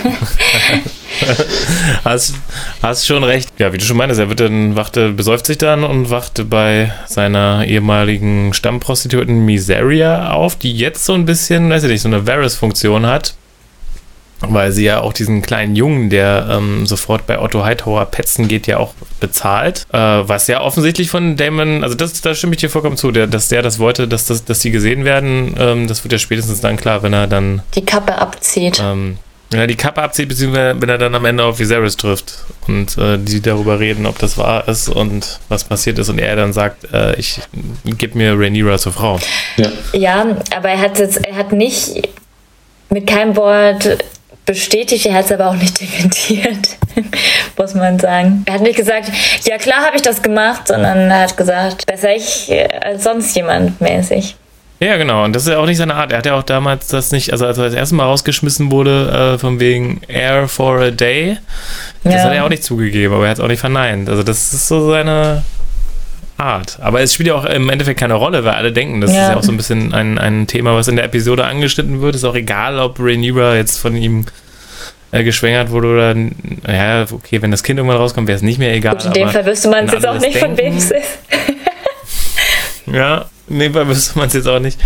hast, 2.06 2.36
hast 2.82 3.06
schon 3.06 3.24
recht. 3.24 3.50
Ja, 3.58 3.74
wie 3.74 3.78
du 3.78 3.86
schon 3.86 3.98
meinst, 3.98 4.20
er 4.20 4.30
wird 4.30 4.40
dann, 4.40 4.76
wachte, 4.76 5.12
besäuft 5.12 5.46
sich 5.46 5.58
dann 5.58 5.84
und 5.84 6.10
wachte 6.10 6.46
bei 6.46 6.94
seiner 7.08 7.66
ehemaligen 7.66 8.54
Stammprostituierten 8.54 9.46
Miseria 9.46 10.32
auf, 10.32 10.56
die 10.56 10.74
jetzt 10.74 11.06
so 11.06 11.14
ein 11.14 11.26
bisschen, 11.26 11.70
weiß 11.70 11.84
ich 11.84 11.90
nicht, 11.90 12.02
so 12.02 12.08
eine 12.08 12.26
Varys-Funktion 12.26 13.06
hat. 13.06 13.36
Weil 14.42 14.72
sie 14.72 14.86
ja 14.86 15.02
auch 15.02 15.12
diesen 15.12 15.42
kleinen 15.42 15.76
Jungen, 15.76 16.10
der 16.10 16.48
ähm, 16.50 16.86
sofort 16.86 17.28
bei 17.28 17.40
Otto 17.40 17.64
Hightower 17.64 18.06
petzen 18.06 18.48
geht, 18.48 18.68
ja 18.68 18.78
auch 18.78 18.94
bezahlt. 19.20 19.86
Äh, 19.92 19.98
was 19.98 20.48
ja 20.48 20.62
offensichtlich 20.62 21.10
von 21.10 21.36
Damon, 21.36 21.84
also 21.84 21.96
das, 21.96 22.22
da 22.22 22.34
stimme 22.34 22.54
ich 22.54 22.60
dir 22.60 22.70
vollkommen 22.70 22.96
zu, 22.98 23.12
der, 23.12 23.28
dass 23.28 23.50
der 23.50 23.62
das 23.62 23.80
wollte, 23.80 24.08
dass, 24.08 24.26
das, 24.26 24.46
dass 24.46 24.60
die 24.60 24.72
gesehen 24.72 25.04
werden, 25.04 25.56
ähm, 25.60 25.88
das 25.88 26.04
wird 26.04 26.14
ja 26.14 26.20
spätestens 26.20 26.62
dann 26.62 26.78
klar, 26.78 27.04
wenn 27.04 27.14
er 27.14 27.28
dann 27.28 27.64
die 27.76 27.84
Kappe 27.84 28.18
abzieht. 28.18 28.82
Ähm, 28.82 29.18
wenn 29.52 29.60
er 29.60 29.68
die 29.68 29.76
Kappe 29.76 30.02
abzieht, 30.02 30.30
beziehungsweise 30.30 30.80
wenn 30.80 30.90
er 30.90 31.00
dann 31.00 31.16
am 31.16 31.26
Ende 31.26 31.44
auf 31.44 31.60
Viserys 31.60 31.98
trifft 31.98 32.46
und 32.68 32.98
äh, 32.98 33.18
die 33.18 33.42
darüber 33.42 33.80
reden, 33.80 34.06
ob 34.06 34.20
das 34.20 34.38
wahr 34.38 34.68
ist 34.68 34.90
und 34.90 35.40
was 35.50 35.64
passiert 35.64 35.98
ist 35.98 36.10
und 36.10 36.20
er 36.20 36.36
dann 36.36 36.54
sagt, 36.54 36.94
äh, 36.94 37.16
ich 37.16 37.42
gebe 37.84 38.18
mir 38.18 38.40
Rhaenyra 38.40 38.78
zur 38.78 38.94
Frau. 38.94 39.20
Ja. 39.58 39.72
ja, 39.94 40.38
aber 40.56 40.70
er 40.70 40.80
hat 40.80 41.00
jetzt, 41.00 41.26
er 41.26 41.36
hat 41.36 41.52
nicht 41.52 42.10
mit 42.90 43.08
keinem 43.08 43.36
Wort 43.36 43.98
bestätigt, 44.50 45.06
er 45.06 45.14
hat 45.14 45.26
es 45.26 45.32
aber 45.32 45.48
auch 45.48 45.56
nicht 45.56 45.80
dementiert, 45.82 46.70
muss 47.56 47.76
man 47.76 48.00
sagen. 48.00 48.44
Er 48.48 48.56
hat 48.56 48.62
nicht 48.62 48.78
gesagt, 48.78 49.12
ja 49.48 49.58
klar 49.58 49.86
habe 49.86 49.96
ich 49.96 50.02
das 50.02 50.24
gemacht, 50.24 50.68
sondern 50.68 51.12
er 51.12 51.22
hat 51.22 51.38
gesagt, 51.38 51.86
besser 51.86 52.16
ich 52.16 52.52
als 52.82 53.04
sonst 53.04 53.36
jemand 53.36 53.80
mäßig. 53.80 54.36
Ja, 54.80 54.96
genau. 54.96 55.26
Und 55.26 55.36
das 55.36 55.44
ist 55.44 55.50
ja 55.50 55.60
auch 55.60 55.66
nicht 55.66 55.78
seine 55.78 55.94
Art. 55.94 56.12
Er 56.14 56.20
hat 56.20 56.26
ja 56.26 56.36
auch 56.36 56.44
damals 56.44 56.88
das 56.88 57.12
nicht, 57.12 57.32
also 57.32 57.46
als 57.46 57.58
er 57.58 57.66
das 57.66 57.74
erste 57.74 57.96
Mal 57.96 58.06
rausgeschmissen 58.06 58.72
wurde, 58.72 59.34
äh, 59.36 59.38
von 59.38 59.60
wegen 59.60 60.02
Air 60.08 60.48
for 60.48 60.80
a 60.80 60.90
Day, 60.90 61.38
das 62.04 62.14
ja. 62.14 62.24
hat 62.24 62.34
er 62.34 62.46
auch 62.46 62.50
nicht 62.50 62.64
zugegeben, 62.64 63.14
aber 63.14 63.26
er 63.26 63.32
hat 63.32 63.38
es 63.38 63.44
auch 63.44 63.50
nicht 63.50 63.60
verneint. 63.60 64.10
Also 64.10 64.24
das 64.24 64.54
ist 64.54 64.68
so 64.68 64.90
seine, 64.90 65.44
Art. 66.40 66.78
Aber 66.82 67.02
es 67.02 67.14
spielt 67.14 67.28
ja 67.28 67.36
auch 67.36 67.46
im 67.46 67.70
Endeffekt 67.70 68.00
keine 68.00 68.14
Rolle, 68.16 68.44
weil 68.46 68.54
alle 68.54 68.72
denken, 68.72 69.02
das 69.02 69.12
Ja. 69.14 69.24
ist 69.24 69.30
ja 69.30 69.38
auch 69.38 69.44
so 69.44 69.52
ein 69.52 69.58
bisschen 69.58 69.94
ein, 69.94 70.18
ein 70.18 70.48
Thema, 70.48 70.76
was 70.76 70.88
in 70.88 70.96
der 70.96 71.06
Episode 71.06 71.46
angeschnitten 71.46 72.02
wird. 72.02 72.16
Ist 72.16 72.24
auch 72.24 72.36
egal, 72.36 72.80
ob 72.80 73.00
Rhaenyra 73.00 73.56
jetzt 73.56 73.78
von 73.78 73.96
ihm 73.96 74.26
äh, 75.12 75.24
geschwängert 75.24 75.72
wurde 75.72 75.88
oder, 75.88 76.16
ja, 76.72 77.06
okay, 77.12 77.42
wenn 77.42 77.52
das 77.52 77.64
Kind 77.64 77.80
irgendwann 77.80 77.98
rauskommt, 77.98 78.28
wäre 78.28 78.36
es 78.38 78.42
nicht 78.44 78.60
mehr 78.60 78.74
egal. 78.74 78.96
Gut, 78.96 79.06
in 79.06 79.14
dem 79.14 79.30
Fall 79.30 79.46
wüsste 79.46 79.70
man 79.70 79.88
wenn 79.88 79.94
jetzt 79.96 80.08
auch 80.08 80.20
nicht, 80.20 80.38
von 80.38 80.58
wem 80.58 80.78
es 80.78 80.90
denken- 80.90 81.04
ist. 81.04 81.20
Ja, 82.92 83.26
in 83.48 83.60
dem 83.60 83.74
Fall 83.74 83.88
wüsste 83.88 84.18
man 84.18 84.28
es 84.28 84.34
jetzt 84.34 84.48
auch 84.48 84.60
nicht. 84.60 84.80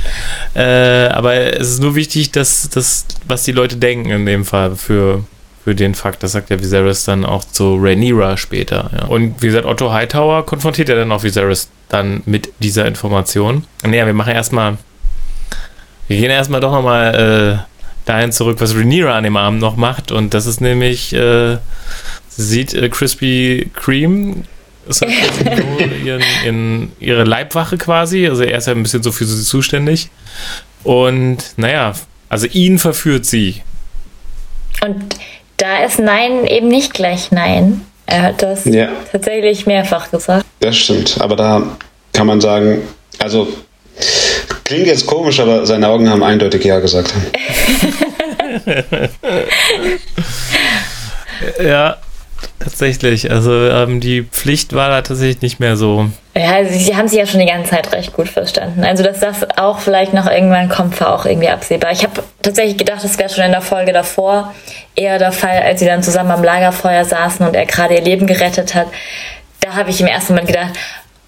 Äh, 0.56 1.08
aber 1.08 1.36
es 1.36 1.70
ist 1.70 1.82
nur 1.82 1.96
wichtig, 1.96 2.32
dass 2.32 2.70
das, 2.70 3.06
was 3.28 3.44
die 3.44 3.52
Leute 3.54 3.78
denken 3.78 4.10
in 4.10 4.26
dem 4.26 4.44
Fall 4.46 4.76
für, 4.76 5.24
für 5.64 5.76
den 5.76 5.96
Fakt. 5.96 6.24
Das 6.24 6.34
sagt 6.34 6.50
ja 6.50 6.60
Viserys 6.60 7.06
dann 7.06 7.26
auch 7.26 7.44
zu 7.44 7.76
Rhaenyra 7.76 8.38
später. 8.38 8.92
Ja. 8.94 9.06
Und 9.06 9.42
wie 9.42 9.48
gesagt, 9.48 9.66
Otto 9.66 9.92
Hightower 9.92 10.46
konfrontiert 10.46 10.90
ja 10.90 10.96
dann 10.96 11.12
auch 11.12 11.24
Viserys 11.24 11.70
dann 11.90 12.22
mit 12.26 12.52
dieser 12.60 12.86
Information. 12.86 13.66
Naja, 13.84 14.06
wir 14.06 14.14
machen 14.14 14.34
erstmal, 14.34 14.78
wir 16.08 16.18
gehen 16.18 16.32
erstmal 16.32 16.60
doch 16.60 16.72
nochmal 16.72 17.64
äh, 17.64 17.74
dahin 18.06 18.32
zurück, 18.32 18.58
was 18.60 18.76
Rhaenyra 18.76 19.18
an 19.18 19.24
dem 19.24 19.38
Abend 19.38 19.62
noch 19.62 19.78
macht. 19.78 20.12
Und 20.12 20.34
das 20.34 20.46
ist 20.46 20.60
nämlich, 20.60 21.14
äh, 21.14 21.58
sie 22.28 22.44
sieht 22.44 22.74
äh, 22.74 22.90
Krispy 22.90 23.70
Kreme 23.74 24.44
ist 24.88 25.02
halt 25.02 25.14
ihren, 26.04 26.24
in 26.46 26.92
ihre 27.00 27.24
Leibwache 27.24 27.78
quasi. 27.78 28.28
Also 28.28 28.44
er 28.44 28.58
ist 28.58 28.68
ja 28.68 28.74
ein 28.74 28.84
bisschen 28.84 29.04
so 29.04 29.12
für 29.12 29.26
sie 29.26 29.44
zuständig. 29.44 30.10
Und 30.84 31.54
naja, 31.56 31.94
also 32.30 32.48
ihn 32.48 32.80
verführt 32.80 33.26
sie. 33.26 33.62
Und 34.82 35.16
da 35.64 35.86
ist 35.86 35.98
Nein 35.98 36.46
eben 36.46 36.68
nicht 36.68 36.94
gleich 36.94 37.32
Nein. 37.32 37.86
Er 38.06 38.24
hat 38.24 38.42
das 38.44 38.66
Ja. 38.66 38.90
tatsächlich 39.14 39.66
mehrfach 39.66 40.12
gesagt. 40.12 40.46
Das 40.60 40.76
stimmt. 40.76 41.16
Aber 41.22 41.38
da 41.38 41.64
kann 42.12 42.28
man 42.28 42.42
sagen, 42.42 42.82
also 43.18 43.48
klingt 44.66 44.88
jetzt 44.88 45.08
komisch, 45.08 45.40
aber 45.40 45.66
seine 45.66 45.88
Augen 45.88 46.10
haben 46.10 46.22
eindeutig 46.22 46.66
Ja 46.66 46.80
gesagt. 46.80 47.14
Ja, 51.62 51.98
tatsächlich. 52.60 53.32
Also 53.32 53.52
ähm, 53.52 54.00
die 54.00 54.24
Pflicht 54.24 54.74
war 54.74 54.90
da 54.90 55.02
tatsächlich 55.02 55.42
nicht 55.42 55.60
mehr 55.60 55.76
so. 55.76 56.10
Ja, 56.36 56.66
sie, 56.66 56.96
haben 56.96 57.08
sich 57.08 57.20
ja 57.20 57.26
schon 57.28 57.40
die 57.40 57.46
ganze 57.46 57.72
Zeit 57.72 57.92
recht 57.94 58.14
gut 58.14 58.28
verstanden. 58.28 58.84
Also, 58.84 59.04
dass 59.04 59.20
das 59.20 59.58
auch 59.58 59.80
vielleicht 59.80 60.14
noch 60.14 60.26
irgendwann 60.30 60.68
kommt, 60.68 61.00
war 61.00 61.14
auch 61.14 61.26
irgendwie 61.26 61.50
absehbar. 61.50 61.92
Ich 61.92 62.04
habe 62.04 62.24
tatsächlich 62.42 62.78
gedacht, 62.78 63.04
das 63.04 63.20
wäre 63.20 63.30
schon 63.30 63.44
in 63.44 63.52
der 63.52 63.62
Folge 63.62 63.94
davor 63.94 64.54
eher 64.96 65.20
der 65.20 65.32
Fall, 65.32 65.62
als 65.62 65.80
sie 65.80 65.86
dann 65.86 66.02
zusammen 66.02 66.32
am 66.32 66.44
Lagerfeuer 66.44 67.06
saßen 67.06 67.46
und 67.46 67.56
er 67.56 67.66
gerade 67.66 67.96
ihr 67.96 68.02
Leben 68.02 68.26
gerettet 68.26 68.74
hat. 68.74 68.88
Da 69.60 69.76
habe 69.76 69.92
ich 69.92 70.02
im 70.02 70.08
ersten 70.08 70.34
Moment 70.34 70.48
gedacht, 70.48 70.74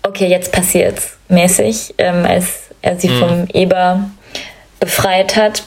okay, 0.01 0.27
jetzt 0.27 0.51
passiert's 0.51 1.17
mäßig, 1.29 1.93
ähm, 1.97 2.25
als 2.25 2.69
er 2.81 2.99
sie 2.99 3.09
vom 3.09 3.47
Eber 3.53 4.09
befreit 4.79 5.35
hat. 5.35 5.63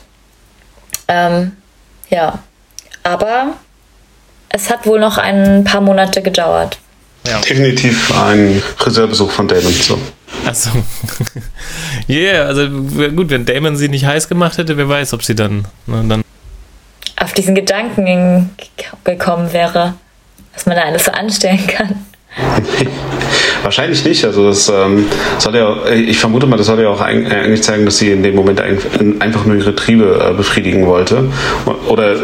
Ähm, 1.09 1.57
ja, 2.11 2.39
aber 3.03 3.55
es 4.49 4.71
hat 4.71 4.87
wohl 4.87 5.01
noch 5.01 5.19
ein 5.19 5.65
paar 5.65 5.81
Monate 5.81 6.23
gedauert. 6.23 6.79
Definitiv 7.49 8.11
ein 8.19 8.63
Friseurbesuch 8.77 9.31
von 9.31 9.49
Damon. 9.49 9.73
So. 9.73 9.99
Achso. 10.47 10.71
yeah, 12.09 12.47
also 12.47 12.69
gut, 12.69 13.31
wenn 13.31 13.45
Damon 13.45 13.77
sie 13.77 13.89
nicht 13.89 14.07
heiß 14.07 14.29
gemacht 14.29 14.57
hätte, 14.57 14.77
wer 14.77 14.89
weiß, 14.89 15.13
ob 15.13 15.23
sie 15.23 15.35
dann, 15.35 15.67
ne, 15.87 16.05
dann 16.09 16.25
auf 17.21 17.33
diesen 17.33 17.55
Gedanken 17.55 18.51
gekommen 19.05 19.53
wäre, 19.53 19.95
was 20.55 20.67
man 20.67 20.77
da 20.77 20.85
alles 20.85 21.07
so 21.07 21.13
anstellen 21.13 21.67
kann. 21.67 22.07
Wahrscheinlich 23.63 24.05
nicht. 24.05 24.25
Also 24.25 24.47
das 24.49 24.69
ähm, 24.69 25.07
soll 25.39 25.57
ja, 25.57 25.87
ich 25.93 26.19
vermute 26.19 26.47
mal, 26.47 26.57
das 26.57 26.67
soll 26.67 26.81
ja 26.81 26.89
auch 26.89 27.01
eig- 27.01 27.27
eigentlich 27.31 27.63
zeigen, 27.63 27.85
dass 27.85 27.99
sie 27.99 28.11
in 28.13 28.23
dem 28.23 28.35
Moment 28.35 28.61
ein- 28.61 28.79
einfach 29.21 29.45
nur 29.45 29.57
ihre 29.57 29.75
Triebe 29.75 30.31
äh, 30.31 30.35
befriedigen 30.35 30.87
wollte 30.87 31.25
oder 31.89 32.13
äh, 32.13 32.17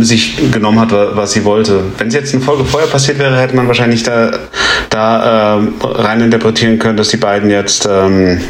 sich 0.00 0.50
genommen 0.52 0.80
hat, 0.80 0.92
wa- 0.92 1.10
was 1.14 1.32
sie 1.32 1.44
wollte. 1.44 1.80
Wenn 1.98 2.08
es 2.08 2.14
jetzt 2.14 2.34
eine 2.34 2.42
Folge 2.42 2.64
vorher 2.64 2.88
passiert 2.88 3.18
wäre, 3.18 3.36
hätte 3.40 3.56
man 3.56 3.66
wahrscheinlich 3.68 4.02
da, 4.02 4.32
da 4.90 5.56
ähm, 5.58 5.74
rein 5.82 6.20
interpretieren 6.20 6.78
können, 6.78 6.96
dass 6.96 7.08
die 7.08 7.16
beiden 7.18 7.50
jetzt 7.50 7.88
ähm, 7.90 8.40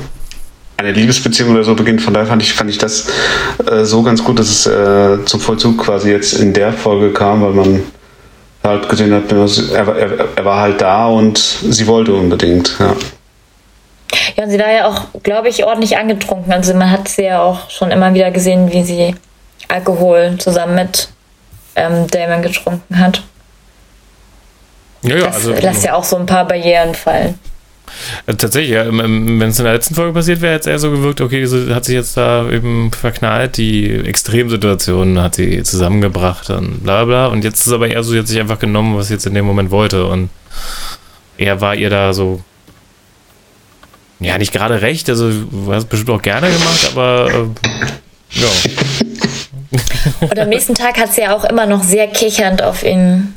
eine 0.77 0.93
Liebesbeziehung 0.93 1.53
oder 1.55 1.63
so 1.65 1.75
beginnt. 1.75 2.03
Von 2.03 2.15
daher 2.15 2.27
fand 2.27 2.43
ich, 2.43 2.53
fand 2.53 2.69
ich 2.69 2.79
das 2.79 3.07
äh, 3.71 3.85
so 3.85 4.03
ganz 4.03 4.25
gut, 4.25 4.39
dass 4.39 4.49
es 4.51 4.67
äh, 4.67 5.25
zum 5.25 5.41
Vollzug 5.41 5.79
quasi 5.79 6.11
jetzt 6.11 6.33
in 6.35 6.53
der 6.53 6.73
Folge 6.73 7.11
kam, 7.13 7.43
weil 7.43 7.53
man 7.53 7.81
halt 8.64 8.88
gesehen 8.88 9.12
hat, 9.14 9.31
er, 9.31 9.87
war- 9.87 9.96
er, 9.96 10.29
er 10.37 10.44
war 10.44 10.61
halt 10.61 10.81
da 10.81 11.07
und 11.07 11.38
sie 11.38 11.87
wollte 11.87 12.12
unbedingt. 12.14 12.74
Ja. 12.79 12.94
Ja, 14.37 14.44
und 14.44 14.50
sie 14.50 14.59
war 14.59 14.70
ja 14.72 14.87
auch, 14.88 15.03
glaube 15.22 15.48
ich, 15.48 15.64
ordentlich 15.64 15.96
angetrunken. 15.96 16.53
Also 16.53 16.72
man 16.74 16.90
hat 16.90 17.09
sie 17.09 17.24
ja 17.24 17.42
auch 17.42 17.68
schon 17.70 17.90
immer 17.90 18.14
wieder 18.14 18.31
gesehen, 18.31 18.72
wie 18.72 18.83
sie 18.83 19.14
Alkohol 19.68 20.37
zusammen 20.38 20.77
mit 20.77 21.09
ähm, 21.77 22.07
Damon 22.09 22.42
getrunken 22.42 22.98
hat. 22.98 23.22
Ja, 25.03 25.16
ja, 25.16 25.27
Das 25.27 25.35
also 25.37 25.53
lässt 25.53 25.85
ja 25.85 25.94
auch 25.94 26.05
so 26.05 26.16
ein 26.16 26.27
paar 26.27 26.46
Barrieren 26.46 26.94
fallen. 26.94 27.38
Äh, 28.27 28.35
tatsächlich, 28.35 28.73
ja, 28.73 28.87
wenn 28.87 29.40
es 29.42 29.59
in 29.59 29.64
der 29.64 29.75
letzten 29.75 29.94
Folge 29.94 30.12
passiert 30.12 30.40
wäre, 30.40 30.55
hätte 30.55 30.70
es 30.70 30.73
eher 30.75 30.79
so 30.79 30.90
gewirkt, 30.90 31.20
okay, 31.20 31.44
sie 31.47 31.75
hat 31.75 31.85
sich 31.85 31.94
jetzt 31.94 32.16
da 32.16 32.49
eben 32.51 32.90
verknallt, 32.92 33.57
die 33.57 33.90
Extremsituation 33.90 35.20
hat 35.20 35.37
sie 35.37 35.62
zusammengebracht 35.62 36.51
und 36.51 36.83
bla 36.83 37.05
bla. 37.05 37.27
Und 37.27 37.44
jetzt 37.44 37.66
ist 37.66 37.73
aber 37.73 37.88
eher 37.88 38.03
so, 38.03 38.12
sie 38.12 38.18
hat 38.18 38.29
sich 38.29 38.40
einfach 38.40 38.59
genommen, 38.59 38.97
was 38.97 39.09
sie 39.09 39.14
jetzt 39.14 39.27
in 39.27 39.35
dem 39.35 39.44
Moment 39.44 39.70
wollte. 39.70 40.07
Und 40.07 40.31
er 41.38 41.61
war 41.61 41.75
ihr 41.75 41.90
da 41.90 42.12
so, 42.12 42.42
ja, 44.20 44.38
nicht 44.38 44.53
gerade 44.53 44.81
recht, 44.81 45.09
also 45.11 45.31
du 45.31 45.73
hast 45.73 45.85
es 45.85 45.88
bestimmt 45.88 46.11
auch 46.11 46.23
gerne 46.23 46.51
gemacht, 46.51 46.90
aber 46.92 47.31
äh, 47.31 48.40
ja. 48.40 48.49
Und 50.20 50.38
am 50.38 50.49
nächsten 50.49 50.75
Tag 50.75 50.99
hat 50.99 51.12
sie 51.12 51.23
ja 51.23 51.35
auch 51.37 51.44
immer 51.44 51.66
noch 51.66 51.83
sehr 51.83 52.07
kichernd 52.07 52.62
auf 52.62 52.85
ihn 52.85 53.35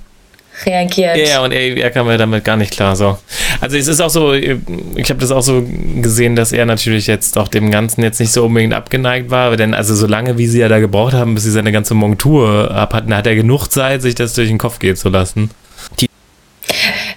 reagiert. 0.66 1.18
Ja, 1.18 1.44
und 1.44 1.52
er, 1.52 1.78
er 1.78 1.92
kam 1.92 2.10
ja 2.10 2.18
damit 2.18 2.44
gar 2.44 2.58
nicht 2.58 2.72
klar. 2.72 2.96
So. 2.96 3.18
Also 3.60 3.78
es 3.78 3.88
ist 3.88 4.02
auch 4.02 4.10
so, 4.10 4.34
ich 4.34 5.10
habe 5.10 5.20
das 5.20 5.32
auch 5.32 5.42
so 5.42 5.64
gesehen, 6.02 6.36
dass 6.36 6.52
er 6.52 6.66
natürlich 6.66 7.08
jetzt 7.08 7.38
auch 7.38 7.48
dem 7.48 7.72
Ganzen 7.72 8.04
jetzt 8.04 8.20
nicht 8.20 8.32
so 8.32 8.46
unbedingt 8.46 8.74
abgeneigt 8.74 9.30
war, 9.30 9.56
denn 9.58 9.74
also 9.74 9.96
so 9.96 10.08
lange, 10.08 10.38
wie 10.38 10.48
sie 10.48 10.60
ja 10.60 10.68
da 10.68 10.80
gebraucht 10.80 11.14
haben, 11.14 11.34
bis 11.34 11.44
sie 11.44 11.52
seine 11.52 11.72
ganze 11.72 11.94
Montur 11.94 12.72
ab 12.72 12.94
hatten, 12.94 13.16
hat 13.16 13.28
er 13.28 13.36
genug 13.36 13.68
Zeit, 13.68 14.02
sich 14.02 14.16
das 14.16 14.34
durch 14.34 14.50
den 14.50 14.58
Kopf 14.58 14.80
gehen 14.80 14.96
zu 14.96 15.10
lassen. 15.10 15.50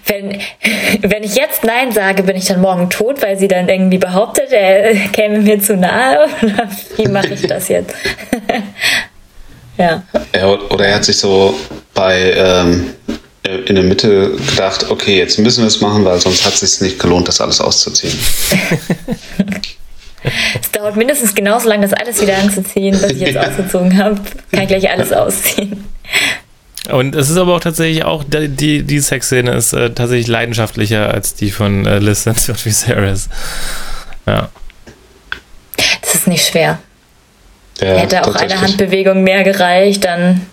Wenn, 0.06 0.40
wenn 1.02 1.22
ich 1.22 1.36
jetzt 1.36 1.62
Nein 1.62 1.92
sage, 1.92 2.24
bin 2.24 2.36
ich 2.36 2.46
dann 2.46 2.60
morgen 2.60 2.90
tot, 2.90 3.22
weil 3.22 3.38
sie 3.38 3.46
dann 3.46 3.68
irgendwie 3.68 3.98
behauptet, 3.98 4.50
er 4.50 4.94
käme 5.12 5.38
mir 5.38 5.60
zu 5.60 5.76
nahe? 5.76 6.26
Oder 6.42 6.68
wie 6.96 7.08
mache 7.08 7.34
ich 7.34 7.42
das 7.42 7.68
jetzt? 7.68 7.94
ja. 9.78 10.02
Er, 10.32 10.72
oder 10.72 10.86
er 10.86 10.96
hat 10.96 11.04
sich 11.04 11.16
so 11.16 11.54
bei 11.94 12.32
ähm, 12.36 12.90
in 13.42 13.74
der 13.74 13.84
Mitte 13.84 14.32
gedacht, 14.50 14.90
okay, 14.90 15.16
jetzt 15.18 15.38
müssen 15.38 15.62
wir 15.62 15.68
es 15.68 15.80
machen, 15.80 16.04
weil 16.04 16.20
sonst 16.20 16.44
hat 16.44 16.52
es 16.54 16.60
sich 16.60 16.80
nicht 16.82 16.98
gelohnt, 16.98 17.26
das 17.28 17.40
alles 17.40 17.60
auszuziehen. 17.60 18.16
Es 20.60 20.70
dauert 20.72 20.96
mindestens 20.96 21.34
genauso 21.34 21.66
lange, 21.66 21.88
das 21.88 21.98
alles 21.98 22.20
wieder 22.20 22.36
anzuziehen, 22.36 22.94
was 23.00 23.12
ich 23.12 23.20
jetzt 23.20 23.36
Ja. 23.36 23.48
ausgezogen 23.48 23.96
habe. 23.96 24.20
Kann 24.52 24.62
ich 24.64 24.68
gleich 24.68 24.90
alles 24.90 25.12
ausziehen. 25.14 25.82
Und 26.92 27.14
es 27.14 27.30
ist 27.30 27.38
aber 27.38 27.56
auch 27.56 27.60
tatsächlich 27.60 28.04
auch, 28.04 28.22
die, 28.24 28.48
die, 28.48 28.82
die 28.82 29.00
Sexszene 29.00 29.52
ist 29.52 29.72
äh, 29.72 29.88
tatsächlich 29.90 30.26
leidenschaftlicher 30.26 31.08
als 31.08 31.34
die 31.36 31.50
von 31.50 31.86
äh, 31.86 32.00
Lysant 32.00 32.46
und 32.50 32.62
Viserys. 32.66 33.30
Ja. 34.26 34.50
Das 36.02 36.14
ist 36.14 36.26
nicht 36.26 36.46
schwer. 36.46 36.78
Ja, 37.80 37.96
Hätte 37.96 38.22
auch 38.26 38.34
eine. 38.34 38.60
Handbewegung 38.60 39.22
mehr 39.22 39.42
gereicht, 39.42 40.04
dann 40.04 40.46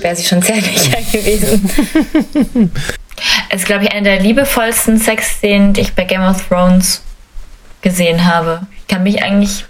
wäre 0.00 0.16
sie 0.16 0.24
schon 0.24 0.42
zärtlicher 0.42 0.98
gewesen. 1.12 1.70
Es 3.50 3.60
ist, 3.62 3.66
glaube 3.66 3.84
ich, 3.84 3.92
eine 3.92 4.02
der 4.02 4.20
liebevollsten 4.20 4.98
Sexszenen, 4.98 5.72
die 5.72 5.82
ich 5.82 5.94
bei 5.94 6.04
Game 6.04 6.22
of 6.22 6.46
Thrones 6.48 7.02
gesehen 7.82 8.24
habe. 8.26 8.66
Ich 8.80 8.86
kann 8.88 9.02
mich 9.02 9.22
eigentlich. 9.22 9.64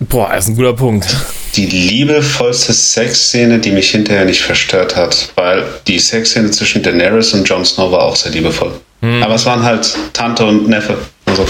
Boah, 0.00 0.32
ist 0.34 0.48
ein 0.48 0.54
guter 0.56 0.74
Punkt. 0.74 1.08
Die 1.56 1.66
liebevollste 1.66 2.72
Sexszene, 2.72 3.58
die 3.58 3.72
mich 3.72 3.90
hinterher 3.90 4.24
nicht 4.24 4.42
verstört 4.42 4.94
hat, 4.94 5.32
weil 5.34 5.64
die 5.88 5.98
Sexszene 5.98 6.50
zwischen 6.52 6.82
Daenerys 6.82 7.32
und 7.34 7.48
Jon 7.48 7.64
Snow 7.64 7.90
war 7.90 8.02
auch 8.02 8.14
sehr 8.14 8.30
liebevoll. 8.30 8.80
Aber 9.00 9.34
es 9.34 9.46
waren 9.46 9.62
halt 9.62 9.96
Tante 10.12 10.44
und 10.44 10.68
Neffe. 10.68 10.98
Also, 11.26 11.46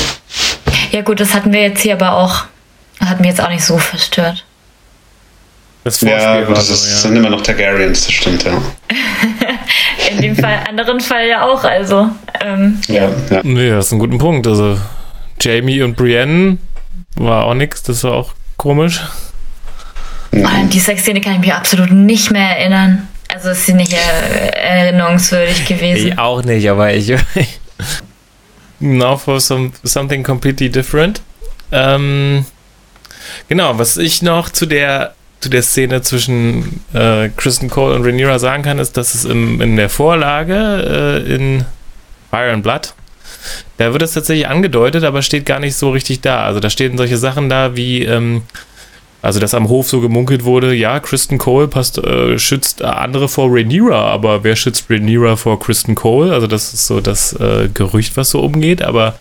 Ja, 0.93 1.01
gut, 1.03 1.19
das 1.21 1.33
hatten 1.35 1.53
wir 1.53 1.63
jetzt 1.63 1.81
hier 1.83 1.95
aber 1.95 2.13
auch. 2.13 2.45
Das 3.01 3.09
hat 3.11 3.21
mich 3.21 3.29
jetzt 3.31 3.41
auch 3.41 3.49
nicht 3.49 3.65
so 3.65 3.79
verstört. 3.79 4.45
Das 5.89 5.99
Vorspiel 6.01 6.21
ja, 6.21 6.41
gut, 6.41 6.49
war 6.49 6.55
das 6.57 6.69
so, 6.69 6.75
ist, 6.75 6.91
ja. 6.91 6.97
sind 6.99 7.17
immer 7.17 7.31
noch 7.31 7.41
Targaryens, 7.41 8.05
das 8.05 8.13
stimmt, 8.13 8.45
ja. 8.45 8.61
In 10.11 10.21
dem 10.21 10.37
Fall, 10.37 10.61
anderen 10.69 11.01
Fall 11.01 11.27
ja 11.27 11.47
auch, 11.47 11.65
also. 11.65 12.11
Ähm, 12.45 12.79
Ja, 12.89 13.11
ja. 13.31 13.41
Nee, 13.43 13.71
das 13.71 13.87
ist 13.87 13.93
ein 13.93 13.99
guter 13.99 14.19
Punkt. 14.19 14.47
Also 14.47 14.79
Jamie 15.41 15.81
und 15.81 15.97
Brienne 15.97 16.59
war 17.17 17.45
auch 17.45 17.55
nix, 17.55 17.83
das 17.83 18.05
war 18.05 18.13
auch 18.13 18.35
komisch. 18.59 19.01
an 20.33 20.69
die 20.69 20.79
Sexszene 20.79 21.23
kann 21.23 21.35
ich 21.35 21.41
mich 21.41 21.55
absolut 21.55 21.91
nicht 21.91 22.31
mehr 22.31 22.59
erinnern. 22.59 23.09
Also 23.33 23.49
ist 23.49 23.65
sie 23.65 23.73
nicht 23.73 23.95
äh, 23.95 24.49
erinnerungswürdig 24.49 25.65
gewesen. 25.65 26.09
Ich 26.09 26.19
auch 26.19 26.43
nicht, 26.43 26.69
aber 26.69 26.93
ich. 26.93 27.15
now 28.79 29.17
for 29.17 29.41
some, 29.41 29.73
something 29.85 30.23
completely 30.23 30.69
different. 30.69 31.23
Ähm, 31.73 32.45
genau, 33.49 33.79
was 33.79 33.97
ich 33.97 34.21
noch 34.21 34.51
zu 34.51 34.67
der 34.67 35.15
zu 35.41 35.49
der 35.51 35.63
Szene 35.63 36.03
zwischen 36.03 36.81
äh, 36.93 37.29
Kristen 37.37 37.71
Cole 37.71 37.95
und 37.95 38.05
Rhaenyra 38.05 38.39
sagen 38.39 38.63
kann, 38.63 38.79
ist, 38.79 38.97
dass 38.97 39.15
es 39.15 39.25
im, 39.25 39.61
in 39.61 39.77
der 39.77 39.89
Vorlage 39.89 41.25
äh, 41.27 41.35
in 41.35 41.65
Fire 42.31 42.53
and 42.53 42.63
Blood, 42.63 42.95
da 43.77 43.93
wird 43.93 44.03
es 44.03 44.13
tatsächlich 44.13 44.49
angedeutet, 44.49 45.05
aber 45.05 45.23
steht 45.23 45.47
gar 45.47 45.61
nicht 45.61 45.77
so 45.77 45.91
richtig 45.91 46.21
da. 46.21 46.45
Also 46.45 46.61
da 46.61 46.71
stehen 46.71 46.97
solche 46.97 47.17
Sachen 47.17 47.49
da 47.49 47.77
wie, 47.77 48.03
ähm, 48.03 48.43
also 49.23 49.39
dass 49.39 49.55
am 49.55 49.69
Hof 49.69 49.89
so 49.89 50.01
gemunkelt 50.01 50.45
wurde, 50.45 50.75
ja, 50.75 50.99
Kristen 51.01 51.39
Cole 51.39 51.69
passt, 51.69 51.99
äh, 51.99 52.39
schützt 52.39 52.83
andere 52.83 53.29
vor 53.29 53.49
Rhaenyra, 53.51 54.11
aber 54.11 54.43
wer 54.45 54.57
schützt 54.57 54.91
Rhaenyra 54.91 55.37
vor 55.37 55.61
Kristen 55.61 55.95
Cole? 55.95 56.33
Also 56.33 56.47
das 56.47 56.75
ist 56.75 56.87
so 56.87 57.01
das 57.01 57.33
äh, 57.35 57.69
Gerücht, 57.73 58.17
was 58.17 58.31
so 58.31 58.41
umgeht, 58.41 58.83
aber 58.83 59.19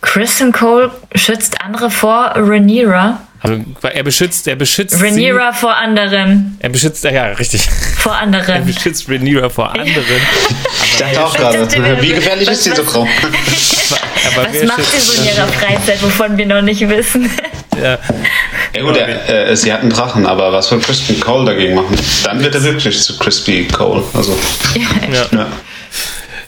Kristen 0.00 0.52
Cole 0.52 0.90
schützt 1.14 1.62
andere 1.62 1.90
vor 1.90 2.32
Rhaenyra. 2.34 3.20
Also 3.44 3.60
er 3.82 4.02
beschützt, 4.04 4.46
er 4.46 4.54
beschützt 4.54 5.02
Rhaenyra 5.02 5.52
vor 5.52 5.76
anderen. 5.76 6.56
Er 6.60 6.68
beschützt, 6.68 7.02
ja, 7.02 7.24
richtig. 7.32 7.68
Vor 7.98 8.14
anderen. 8.14 8.54
Er 8.54 8.60
beschützt 8.60 9.08
Rhaenyra 9.08 9.48
vor 9.48 9.72
anderen. 9.72 10.04
ich 10.84 10.96
dachte 10.96 11.24
auch 11.24 11.36
gerade, 11.36 12.00
wie 12.00 12.12
gefährlich 12.12 12.48
ist 12.48 12.64
diese 12.64 12.84
Frau? 12.84 13.02
Aber 14.36 14.46
was 14.48 14.62
macht 14.64 14.84
sie 14.84 15.00
so 15.00 15.20
in 15.20 15.28
ihrer 15.28 15.48
Freizeit, 15.48 16.00
wovon 16.02 16.38
wir 16.38 16.46
noch 16.46 16.62
nicht 16.62 16.88
wissen? 16.88 17.28
Ja, 17.82 17.98
ja 18.74 18.82
gut, 18.82 18.96
er, 18.96 19.48
äh, 19.50 19.56
sie 19.56 19.72
hat 19.72 19.80
einen 19.80 19.90
Drachen, 19.90 20.26
aber 20.26 20.52
was 20.52 20.68
soll 20.68 20.78
Crispy 20.80 21.14
Cole 21.14 21.46
dagegen 21.46 21.74
machen? 21.74 21.96
Dann 22.22 22.40
wird 22.42 22.54
er 22.54 22.62
wirklich 22.62 23.02
zu 23.02 23.18
Crispy 23.18 23.66
Cole. 23.66 24.04
Also, 24.12 24.38
ja. 25.10 25.26
ja. 25.32 25.46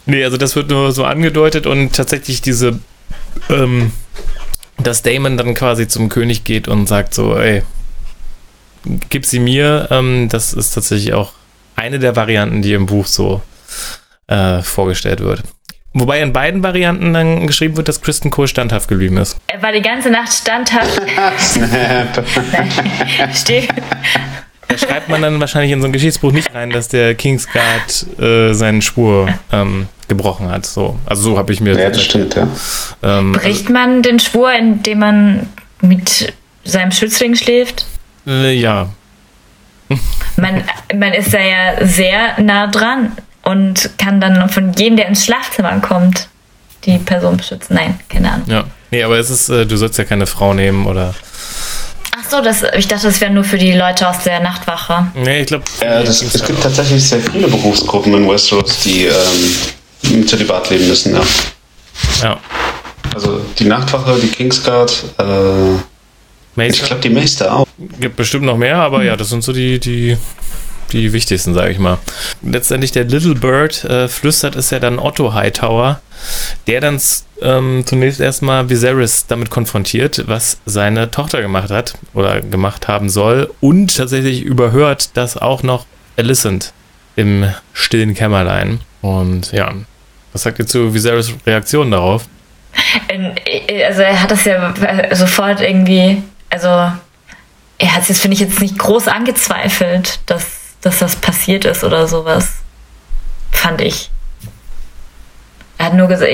Nee, 0.07 0.23
also 0.23 0.37
das 0.37 0.55
wird 0.55 0.69
nur 0.69 0.93
so 0.93 1.05
angedeutet 1.05 1.67
und 1.67 1.97
tatsächlich 1.97 2.43
diese 2.43 2.79
ähm, 3.49 3.91
dass 4.79 5.03
Damon 5.03 5.37
dann 5.37 5.55
quasi 5.55 5.89
zum 5.89 6.09
König 6.09 6.45
geht 6.45 6.69
und 6.69 6.87
sagt 6.87 7.15
so, 7.15 7.37
ey, 7.37 7.63
gib 9.09 9.27
sie 9.27 9.41
mir. 9.41 9.89
Ähm, 9.91 10.29
das 10.29 10.53
ist 10.53 10.73
tatsächlich 10.73 11.15
auch 11.15 11.33
eine 11.77 11.99
der 11.99 12.17
Varianten, 12.17 12.63
die 12.63 12.73
im 12.73 12.87
Buch 12.87 13.07
so 13.07 13.43
äh, 14.27 14.63
vorgestellt 14.63 15.21
wird. 15.21 15.43
Wobei 15.97 16.21
in 16.21 16.33
beiden 16.33 16.63
Varianten 16.65 17.13
dann 17.13 17.47
geschrieben 17.47 17.77
wird, 17.77 17.87
dass 17.87 18.01
Kristen 18.01 18.31
Cole 18.31 18.49
standhaft 18.49 18.89
geblieben 18.89 19.17
ist. 19.17 19.37
Er 19.47 19.63
war 19.63 19.71
die 19.71 19.81
ganze 19.81 20.11
Nacht 20.11 20.33
standhaft. 20.33 21.01
Snap. 21.39 22.27
Steht. 23.33 23.69
Da 24.69 24.79
schreibt 24.79 25.09
man 25.09 25.23
dann 25.23 25.41
wahrscheinlich 25.41 25.73
in 25.73 25.81
so 25.81 25.87
ein 25.87 25.93
Geschichtsbuch 25.93 26.33
nicht 26.33 26.55
rein, 26.55 26.71
dass 26.71 26.89
der 26.89 27.15
Kingsguard 27.15 28.19
äh, 28.19 28.53
seinen 28.53 28.83
Spur 28.83 29.29
ähm, 29.53 29.89
gebrochen 30.09 30.51
hat. 30.51 30.67
So. 30.67 30.99
Also 31.07 31.23
so 31.23 31.39
habe 31.39 31.53
ich 31.53 31.61
mir 31.61 31.79
ja, 31.79 31.91
das 31.91 32.03
stimmt, 32.03 32.35
ja. 32.35 32.49
Ähm, 33.03 33.33
Bricht 33.33 33.71
man 33.71 34.03
den 34.03 34.19
Schwur, 34.19 34.53
indem 34.53 34.99
man 34.99 35.49
mit 35.81 36.33
seinem 36.65 36.93
Schützling 36.93 37.35
schläft? 37.35 37.87
Äh, 38.27 38.55
ja. 38.55 38.89
Man, 40.37 40.65
man 40.99 41.13
ist 41.13 41.33
da 41.33 41.39
ja 41.39 41.87
sehr 41.87 42.41
nah 42.41 42.67
dran 42.67 43.13
und 43.43 43.91
kann 43.99 44.21
dann 44.21 44.49
von 44.49 44.73
jedem, 44.73 44.97
der 44.97 45.09
ins 45.09 45.25
Schlafzimmer 45.25 45.79
kommt, 45.81 46.29
die 46.85 46.99
Person 46.99 47.37
beschützen. 47.37 47.77
Nein, 47.77 47.99
keine 48.09 48.33
Ahnung. 48.33 48.47
Ja. 48.49 48.65
Nee, 48.91 49.03
aber 49.03 49.19
es 49.19 49.31
ist, 49.31 49.49
äh, 49.49 49.67
du 49.67 49.77
sollst 49.77 49.99
ja 49.99 50.05
keine 50.05 50.27
Frau 50.27 50.55
nehmen 50.55 50.87
oder 50.87 51.15
Ach 52.25 52.31
so, 52.31 52.41
das, 52.41 52.63
ich 52.77 52.89
dachte, 52.89 53.07
das 53.07 53.21
wäre 53.21 53.33
nur 53.33 53.45
für 53.45 53.59
die 53.59 53.73
Leute 53.73 54.09
aus 54.09 54.23
der 54.25 54.41
Nachtwache. 54.41 55.09
Nee, 55.15 55.43
ich 55.43 55.47
glaube. 55.47 55.65
Äh, 55.81 56.03
es 56.03 56.45
gibt 56.45 56.63
tatsächlich 56.63 57.07
sehr 57.07 57.21
viele 57.21 57.49
Berufsgruppen 57.49 58.15
in 58.15 58.29
Westeros, 58.29 58.81
die 58.81 59.07
ähm, 59.07 59.57
im 60.13 60.27
Zölibat 60.27 60.71
leben 60.71 60.89
müssen, 60.89 61.15
ja. 61.15 61.23
Ja. 62.23 62.39
Also 63.15 63.41
die 63.59 63.65
Nachtwache, 63.65 64.19
die 64.21 64.29
Kingsguard, 64.29 65.05
äh, 65.19 65.25
Meister. 66.57 66.83
ich 66.83 66.85
glaube 66.85 67.03
die 67.03 67.11
Meister 67.11 67.55
auch. 67.55 67.67
Gibt 68.01 68.17
bestimmt 68.17 68.45
noch 68.45 68.57
mehr, 68.57 68.77
aber 68.77 68.99
mhm. 68.99 69.07
ja, 69.07 69.17
das 69.17 69.29
sind 69.29 69.45
so 69.45 69.53
die, 69.53 69.79
die, 69.79 70.17
die 70.93 71.13
wichtigsten, 71.13 71.55
sage 71.55 71.73
ich 71.73 71.79
mal. 71.79 71.99
Letztendlich 72.43 72.93
der 72.93 73.05
Little 73.05 73.35
Bird 73.35 73.85
äh, 73.85 74.09
flüstert 74.09 74.57
ist 74.57 74.71
ja 74.71 74.81
dann 74.81 74.99
Otto 74.99 75.35
Hightower, 75.35 76.01
der 76.67 76.81
dann 76.81 76.99
ähm, 77.41 77.85
zunächst 77.87 78.21
erstmal 78.21 78.69
Viserys 78.69 79.27
damit 79.27 79.51
konfrontiert, 79.51 80.25
was 80.27 80.59
seine 80.67 81.11
Tochter 81.11 81.43
gemacht 81.43 81.71
hat 81.71 81.95
oder 82.13 82.41
gemacht 82.41 82.89
haben 82.89 83.09
soll 83.09 83.53
und 83.61 83.97
tatsächlich 83.97 84.43
überhört 84.43 85.17
das 85.17 85.37
auch 85.37 85.63
noch 85.63 85.87
Alicent 86.17 86.73
im 87.17 87.53
stillen 87.73 88.15
Kämmerlein. 88.15 88.81
Und 89.03 89.53
ja, 89.53 89.73
was 90.33 90.43
sagt 90.43 90.59
ihr 90.59 90.67
zu 90.67 90.95
Viserys 90.95 91.35
Reaktion 91.47 91.91
darauf? 91.91 92.27
Äh, 93.09 93.85
also 93.85 94.03
er 94.03 94.21
hat 94.21 94.31
das 94.31 94.45
ja 94.45 94.75
sofort 95.15 95.61
irgendwie, 95.61 96.23
also 96.51 96.69
er 96.69 97.95
hat 97.95 98.03
es 98.03 98.09
jetzt, 98.09 98.21
finde 98.21 98.35
ich, 98.35 98.41
jetzt 98.41 98.61
nicht 98.61 98.79
groß 98.79 99.09
angezweifelt, 99.09 100.21
dass, 100.27 100.47
dass 100.81 100.99
das 100.99 101.17
passiert 101.17 101.65
ist 101.65 101.85
oder 101.85 102.07
sowas. 102.07 102.53
Fand 103.53 103.81
ich. 103.81 104.11
Er 105.79 105.87
hat 105.87 105.95
nur 105.95 106.07
gesagt, 106.09 106.31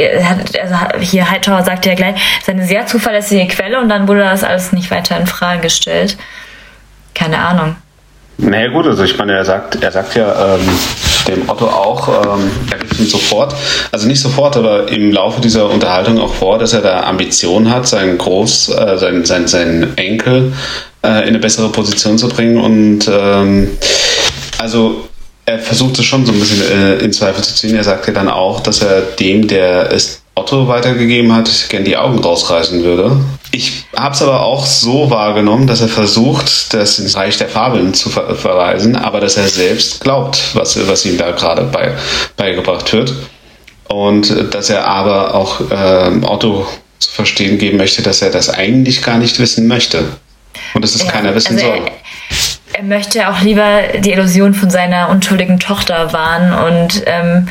also 0.61 0.74
hier 1.01 1.30
Hightower 1.30 1.62
sagte 1.64 1.88
ja 1.88 1.95
gleich, 1.95 2.14
es 2.14 2.43
ist 2.43 2.49
eine 2.51 2.66
sehr 2.66 2.86
zuverlässige 2.86 3.47
Quelle 3.49 3.80
und 3.80 3.88
dann 3.88 4.07
wurde 4.07 4.20
das 4.20 4.45
alles 4.45 4.72
nicht 4.72 4.91
weiter 4.91 5.16
in 5.18 5.26
Frage 5.26 5.62
gestellt. 5.62 6.16
Keine 7.14 7.38
Ahnung. 7.38 7.76
Naja 8.38 8.68
gut, 8.68 8.86
also 8.86 9.03
ich 9.05 9.18
meine, 9.18 9.34
er 9.34 9.45
sagt, 9.45 9.82
er 9.82 9.93
sagt 9.93 10.14
ja 10.14 10.55
ähm, 10.55 10.61
dem 11.28 11.49
Otto 11.49 11.66
auch, 11.66 12.09
ähm, 12.09 12.51
er 12.70 12.78
gibt 12.78 12.99
ihm 12.99 13.07
sofort, 13.07 13.55
also 13.93 14.07
nicht 14.07 14.20
sofort, 14.20 14.57
aber 14.57 14.88
im 14.88 15.12
Laufe 15.12 15.41
dieser 15.41 15.68
Unterhaltung 15.68 16.18
auch 16.18 16.32
vor, 16.32 16.59
dass 16.59 16.72
er 16.72 16.80
da 16.80 17.03
Ambitionen 17.03 17.70
hat, 17.70 17.86
seinen 17.86 18.16
Groß, 18.16 18.70
äh, 18.70 18.97
seinen, 18.97 19.26
seinen, 19.26 19.47
seinen 19.47 19.97
Enkel 19.99 20.55
äh, 21.03 21.22
in 21.22 21.28
eine 21.28 21.38
bessere 21.38 21.68
Position 21.68 22.16
zu 22.16 22.28
bringen 22.28 22.59
und 22.59 23.11
ähm, 23.12 23.76
also 24.59 25.10
er 25.51 25.59
versucht 25.59 25.98
es 25.98 26.05
schon 26.05 26.24
so 26.24 26.32
ein 26.32 26.38
bisschen 26.38 26.62
äh, 26.62 26.96
in 26.98 27.12
Zweifel 27.12 27.42
zu 27.42 27.55
ziehen. 27.55 27.76
Er 27.76 27.84
sagt 27.84 28.07
ja 28.07 28.12
dann 28.12 28.28
auch, 28.28 28.61
dass 28.61 28.82
er 28.82 29.03
dem, 29.03 29.48
der 29.48 29.90
es 29.92 30.22
Otto 30.34 30.68
weitergegeben 30.68 31.34
hat, 31.34 31.51
gern 31.68 31.84
die 31.84 31.96
Augen 31.96 32.18
rausreißen 32.18 32.82
würde. 32.84 33.16
Ich 33.51 33.84
habe 33.96 34.14
es 34.14 34.22
aber 34.22 34.42
auch 34.42 34.64
so 34.64 35.11
wahrgenommen, 35.11 35.66
dass 35.66 35.80
er 35.80 35.88
versucht, 35.88 36.72
das 36.72 36.98
ins 36.98 37.16
Reich 37.16 37.36
der 37.36 37.48
Fabeln 37.48 37.94
zu 37.94 38.11
ver 38.11 38.36
verweisen, 38.36 38.94
aber 38.96 39.20
dass 39.20 39.36
er 39.36 39.48
selbst 39.48 40.01
glaubt, 40.01 40.40
was, 40.55 40.78
was 40.88 41.05
ihm 41.05 41.18
da 41.18 41.32
gerade 41.32 41.64
bei, 41.64 41.94
beigebracht 42.36 42.92
wird. 42.92 43.12
Und 43.88 44.55
dass 44.55 44.70
er 44.70 44.86
aber 44.86 45.34
auch 45.34 45.61
äh, 45.68 46.24
Otto 46.24 46.66
zu 47.01 47.11
verstehen 47.11 47.59
geben 47.59 47.78
möchte, 47.78 48.03
dass 48.03 48.22
er 48.22 48.30
das 48.30 48.51
eigentlich 48.51 49.03
gar 49.03 49.18
nicht 49.18 49.40
wissen 49.40 49.66
möchte. 49.66 50.05
Und 50.74 50.84
dass 50.84 50.94
es 50.94 51.03
ja, 51.03 51.11
keiner 51.11 51.34
wissen 51.34 51.55
also 51.55 51.66
soll. 51.66 51.78
Er, 51.78 51.92
er, 52.73 52.83
möchte 52.83 53.29
auch 53.29 53.41
lieber 53.41 53.83
die 53.99 54.12
Illusion 54.12 54.55
von 54.55 54.71
seiner 54.71 55.09
unschuldigen 55.09 55.59
Tochter 55.59 56.12
wahren 56.12 56.53
und 56.53 57.03
ähm, 57.07 57.49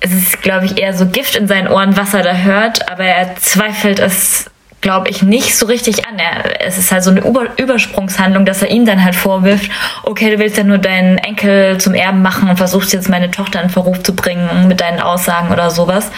es 0.00 0.12
ist, 0.12 0.42
glaube 0.42 0.66
ich, 0.66 0.80
eher 0.80 0.94
so 0.94 1.06
Gift 1.06 1.36
in 1.36 1.46
seinen 1.46 1.68
Ohren, 1.68 1.96
was 1.96 2.12
er 2.12 2.22
da 2.22 2.34
hört, 2.34 2.90
aber 2.90 3.04
er 3.04 3.36
zweifelt 3.36 4.00
es, 4.00 4.50
glaube 4.80 5.08
ich, 5.10 5.22
nicht 5.22 5.56
so 5.56 5.66
richtig 5.66 6.08
an. 6.08 6.18
Er, 6.18 6.66
es 6.66 6.76
ist 6.76 6.90
halt 6.90 7.04
so 7.04 7.10
eine 7.12 7.20
Über 7.20 7.46
Übersprungshandlung, 7.56 8.44
dass 8.44 8.62
er 8.62 8.70
ihm 8.70 8.84
dann 8.84 9.04
halt 9.04 9.14
vorwirft, 9.14 9.70
okay, 10.02 10.30
du 10.30 10.40
willst 10.40 10.56
ja 10.56 10.64
nur 10.64 10.78
deinen 10.78 11.18
Enkel 11.18 11.78
zum 11.78 11.94
Erben 11.94 12.20
machen 12.20 12.50
und 12.50 12.56
versuchst 12.56 12.92
jetzt 12.92 13.08
meine 13.08 13.30
Tochter 13.30 13.62
in 13.62 13.70
Verruf 13.70 14.02
zu 14.02 14.16
bringen 14.16 14.66
mit 14.66 14.80
deinen 14.80 15.00
Aussagen 15.00 15.52
oder 15.52 15.70
sowas. 15.70 16.10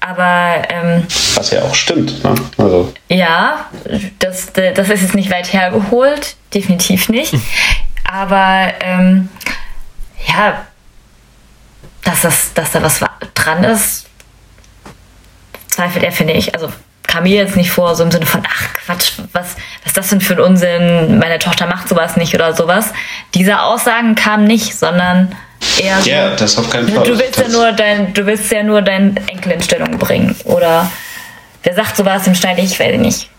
Aber 0.00 0.62
ähm, 0.70 1.06
was 1.34 1.50
ja 1.50 1.62
auch 1.62 1.74
stimmt, 1.74 2.24
ne? 2.24 2.34
Also. 2.56 2.92
Ja, 3.08 3.66
das, 4.18 4.52
das 4.52 4.88
ist 4.88 5.02
jetzt 5.02 5.14
nicht 5.14 5.30
weit 5.30 5.52
hergeholt, 5.52 6.36
definitiv 6.54 7.10
nicht. 7.10 7.34
Aber 8.10 8.72
ähm, 8.80 9.28
ja, 10.26 10.66
dass, 12.02 12.22
das, 12.22 12.54
dass 12.54 12.72
da 12.72 12.82
was 12.82 13.00
dran 13.34 13.62
ist, 13.64 14.06
zweifelt 15.68 16.04
er, 16.04 16.12
finde 16.12 16.32
ich. 16.32 16.54
Also 16.54 16.72
kam 17.10 17.24
mir 17.24 17.36
jetzt 17.36 17.56
nicht 17.56 17.70
vor, 17.72 17.96
so 17.96 18.04
im 18.04 18.10
Sinne 18.10 18.26
von, 18.26 18.42
ach 18.46 18.74
Quatsch, 18.74 19.12
was, 19.32 19.56
was 19.82 19.86
ist 19.86 19.96
das 19.96 20.08
denn 20.10 20.20
für 20.20 20.34
ein 20.34 20.40
Unsinn, 20.40 21.18
meine 21.18 21.40
Tochter 21.40 21.66
macht 21.66 21.88
sowas 21.88 22.16
nicht 22.16 22.34
oder 22.34 22.54
sowas. 22.54 22.92
Diese 23.34 23.60
Aussagen 23.60 24.14
kamen 24.14 24.44
nicht, 24.44 24.78
sondern 24.78 25.34
eher 25.76 26.00
so, 26.00 26.08
ja, 26.08 26.30
das 26.36 26.56
auf 26.56 26.70
keinen 26.70 26.88
Fall. 26.88 27.04
Du 27.04 27.18
willst, 27.18 27.36
ja 27.36 27.48
nur 27.48 27.72
dein, 27.72 28.14
du 28.14 28.24
willst 28.26 28.52
ja 28.52 28.62
nur 28.62 28.82
deinen 28.82 29.16
Enkel 29.26 29.52
in 29.52 29.60
Stellung 29.62 29.98
bringen. 29.98 30.36
Oder 30.44 30.90
wer 31.64 31.74
sagt 31.74 31.96
sowas, 31.96 32.22
dem 32.22 32.36
schneide 32.36 32.60
ich, 32.60 32.78
weiß 32.78 32.92
ich 32.92 33.00
nicht, 33.00 33.30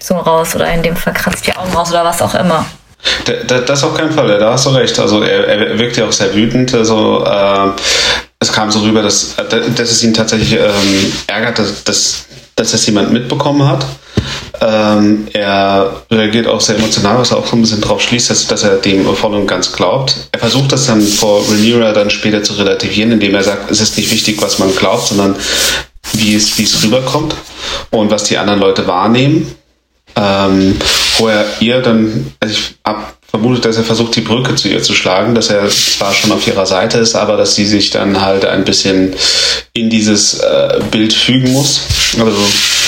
so 0.00 0.16
raus 0.16 0.56
oder 0.56 0.72
in 0.72 0.82
dem 0.82 0.96
Fall 0.96 1.12
kratzt 1.12 1.46
die 1.46 1.54
Augen 1.54 1.72
raus 1.72 1.90
oder 1.90 2.04
was 2.04 2.20
auch 2.20 2.34
immer. 2.34 2.66
Das 3.46 3.84
auf 3.84 3.94
keinen 3.94 4.10
Fall, 4.10 4.38
da 4.38 4.52
hast 4.52 4.66
du 4.66 4.70
recht. 4.70 4.98
Also 4.98 5.22
er, 5.22 5.46
er 5.46 5.78
wirkt 5.78 5.96
ja 5.96 6.04
auch 6.04 6.12
sehr 6.12 6.34
wütend. 6.34 6.74
Also 6.74 7.24
äh, 7.24 7.70
es 8.40 8.52
kam 8.52 8.70
so 8.70 8.80
rüber, 8.80 9.02
dass, 9.02 9.36
dass 9.36 9.90
es 9.90 10.02
ihn 10.02 10.14
tatsächlich 10.14 10.54
ähm, 10.54 11.12
ärgert, 11.26 11.58
dass, 11.58 11.84
dass, 11.84 12.26
dass 12.56 12.72
das 12.72 12.86
jemand 12.86 13.12
mitbekommen 13.12 13.66
hat. 13.66 13.86
Ähm, 14.60 15.28
er 15.32 16.02
reagiert 16.10 16.46
auch 16.46 16.60
sehr 16.60 16.76
emotional, 16.76 17.18
was 17.18 17.32
auch 17.32 17.46
so 17.46 17.56
ein 17.56 17.62
bisschen 17.62 17.80
drauf 17.80 18.02
schließt, 18.02 18.30
dass, 18.30 18.46
dass 18.46 18.62
er 18.62 18.76
dem 18.76 19.04
voll 19.14 19.34
und 19.34 19.46
ganz 19.46 19.72
glaubt. 19.72 20.28
Er 20.32 20.38
versucht 20.38 20.72
das 20.72 20.86
dann 20.86 21.00
vor 21.00 21.42
Rhaenyra 21.48 21.92
dann 21.92 22.10
später 22.10 22.42
zu 22.42 22.54
relativieren, 22.54 23.12
indem 23.12 23.34
er 23.34 23.42
sagt, 23.42 23.70
es 23.70 23.80
ist 23.80 23.96
nicht 23.96 24.10
wichtig, 24.10 24.40
was 24.42 24.58
man 24.58 24.74
glaubt, 24.74 25.06
sondern 25.06 25.36
wie 26.12 26.34
es, 26.34 26.58
wie 26.58 26.64
es 26.64 26.82
rüberkommt 26.82 27.34
und 27.90 28.10
was 28.10 28.24
die 28.24 28.36
anderen 28.36 28.60
Leute 28.60 28.86
wahrnehmen. 28.86 29.54
Ähm, 30.16 30.76
wo 31.18 31.28
er 31.28 31.46
ihr 31.60 31.80
dann, 31.80 32.32
also 32.40 32.52
ich 32.52 32.74
hab 32.84 33.19
vermutet, 33.30 33.64
dass 33.64 33.76
er 33.76 33.84
versucht, 33.84 34.16
die 34.16 34.20
Brücke 34.20 34.54
zu 34.56 34.68
ihr 34.68 34.82
zu 34.82 34.94
schlagen, 34.94 35.34
dass 35.34 35.50
er 35.50 35.68
zwar 35.68 36.12
schon 36.12 36.32
auf 36.32 36.46
ihrer 36.46 36.66
Seite 36.66 36.98
ist, 36.98 37.14
aber 37.14 37.36
dass 37.36 37.54
sie 37.54 37.64
sich 37.64 37.90
dann 37.90 38.20
halt 38.20 38.44
ein 38.44 38.64
bisschen 38.64 39.14
in 39.72 39.88
dieses 39.88 40.40
äh, 40.40 40.80
Bild 40.90 41.12
fügen 41.12 41.52
muss. 41.52 41.80
Also, 42.18 42.38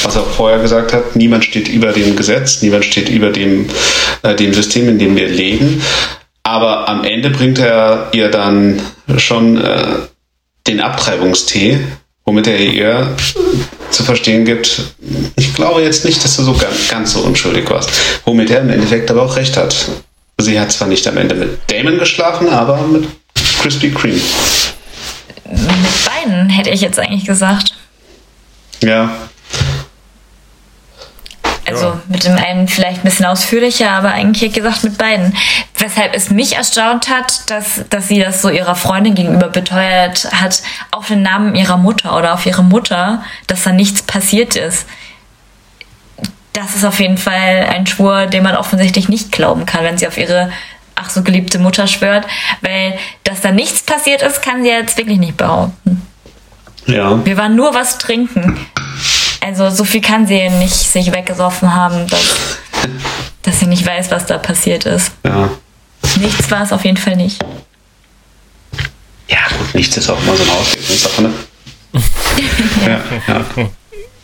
was 0.03 0.17
er 0.17 0.25
vorher 0.25 0.59
gesagt 0.59 0.93
hat, 0.93 1.15
niemand 1.15 1.45
steht 1.45 1.69
über 1.69 1.93
dem 1.93 2.17
Gesetz, 2.17 2.61
niemand 2.63 2.85
steht 2.85 3.09
über 3.09 3.31
dem, 3.31 3.69
äh, 4.23 4.35
dem 4.35 4.53
System, 4.53 4.89
in 4.89 4.99
dem 4.99 5.17
wir 5.17 5.29
leben. 5.29 5.81
Aber 6.43 6.89
am 6.89 7.05
Ende 7.05 7.31
bringt 7.31 7.59
er 7.59 8.09
ihr 8.13 8.29
dann 8.29 8.83
schon 9.17 9.59
äh, 9.63 9.85
den 10.67 10.81
Abtreibungstee, 10.81 11.79
womit 12.25 12.49
er 12.49 12.59
ihr 12.59 13.17
zu 13.91 14.03
verstehen 14.03 14.45
gibt, 14.45 14.83
ich 15.37 15.55
glaube 15.55 15.83
jetzt 15.83 16.05
nicht, 16.05 16.25
dass 16.25 16.37
du 16.37 16.43
so 16.43 16.55
ganz, 16.55 16.89
ganz 16.89 17.13
so 17.13 17.21
unschuldig 17.21 17.69
warst. 17.71 17.91
Womit 18.25 18.51
er 18.51 18.61
im 18.61 18.71
Endeffekt 18.71 19.11
aber 19.11 19.23
auch 19.23 19.37
recht 19.37 19.57
hat. 19.57 19.75
Sie 20.43 20.59
hat 20.61 20.73
zwar 20.73 20.89
nicht 20.89 21.07
am 21.07 21.17
Ende 21.17 21.35
mit 21.35 21.59
Damon 21.71 21.99
geschlafen, 21.99 22.49
aber 22.49 22.81
mit 22.83 23.09
Krispy 23.61 23.91
Kreme. 23.91 24.21
Mit 25.51 26.05
beiden 26.05 26.49
hätte 26.51 26.71
ich 26.71 26.81
jetzt 26.81 26.99
eigentlich 26.99 27.25
gesagt. 27.25 27.75
Ja. 28.83 29.11
Also 31.67 31.87
Ja. 31.87 32.01
mit 32.09 32.25
dem 32.25 32.35
einen 32.37 32.67
vielleicht 32.69 32.99
ein 32.99 33.05
bisschen 33.05 33.27
ausführlicher, 33.27 33.91
aber 33.91 34.13
eigentlich 34.13 34.43
hätte 34.43 34.59
ich 34.59 34.65
gesagt 34.65 34.85
mit 34.85 34.99
beiden. 34.99 35.37
Weshalb 35.79 36.15
es 36.15 36.31
mich 36.31 36.57
erstaunt 36.57 37.09
hat, 37.09 37.49
dass, 37.51 37.81
dass 37.89 38.09
sie 38.09 38.19
das 38.21 38.43
so 38.43 38.49
ihrer 38.49 38.75
Freundin 38.75 39.15
gegenüber 39.15 39.49
beteuert 39.49 40.29
hat, 40.33 40.63
auf 40.91 41.07
den 41.09 41.23
Namen 41.23 41.55
ihrer 41.55 41.77
Mutter 41.77 42.17
oder 42.17 42.35
auf 42.35 42.47
ihre 42.47 42.63
Mutter, 42.65 43.23
dass 43.47 43.63
da 43.63 43.73
nichts 43.73 44.03
passiert 44.03 44.57
ist. 44.57 44.87
Das 46.53 46.75
ist 46.77 46.85
auf 46.85 47.01
jeden 47.01 47.19
Fall 47.19 47.67
ein 47.71 47.87
Schwur, 47.87 48.27
den 48.27 48.43
man 48.43 48.57
offensichtlich 48.57 49.09
nicht 49.09 49.33
glauben 49.33 49.65
kann, 49.67 49.85
wenn 49.85 49.99
sie 49.99 50.07
auf 50.07 50.19
ihre 50.19 50.53
ach 50.95 51.11
so 51.11 51.23
geliebte 51.23 51.59
Mutter 51.59 51.87
schwört, 51.87 52.27
weil 52.61 52.99
dass 53.25 53.41
da 53.41 53.51
nichts 53.51 53.83
passiert 53.83 54.23
ist, 54.23 54.43
kann 54.43 54.63
sie 54.63 54.69
jetzt 54.69 54.97
wirklich 54.99 55.19
nicht 55.19 55.37
behaupten. 55.37 56.03
Ja. 56.87 57.25
Wir 57.25 57.37
waren 57.37 57.57
nur 57.57 57.75
was 57.75 57.99
trinken. 57.99 58.59
Also 59.41 59.71
so 59.71 59.85
viel 59.85 60.01
kann 60.01 60.27
sie 60.27 60.49
nicht 60.51 60.75
sich 60.75 61.13
weggesoffen 61.13 61.75
haben, 61.75 62.07
dass, 62.09 62.59
dass 63.43 63.61
sie 63.61 63.67
nicht 63.67 63.87
weiß, 63.87 64.11
was 64.11 64.27
da 64.27 64.39
passiert 64.39 64.85
ist. 64.85 65.13
Ja. 65.25 65.51
Nichts 66.21 66.51
war 66.51 66.63
es 66.63 66.73
auf 66.73 66.85
jeden 66.85 66.97
Fall 66.97 67.17
nicht. 67.17 67.43
Ja, 69.29 69.39
gut, 69.57 69.75
nichts 69.75 69.97
ist 69.97 70.11
auch 70.11 70.21
immer 70.23 70.37
so 70.37 70.43
eine 70.43 70.53
Auslegungssache, 70.53 71.23
ne? 71.23 71.33
ja, 72.87 73.01
ja. 73.29 73.71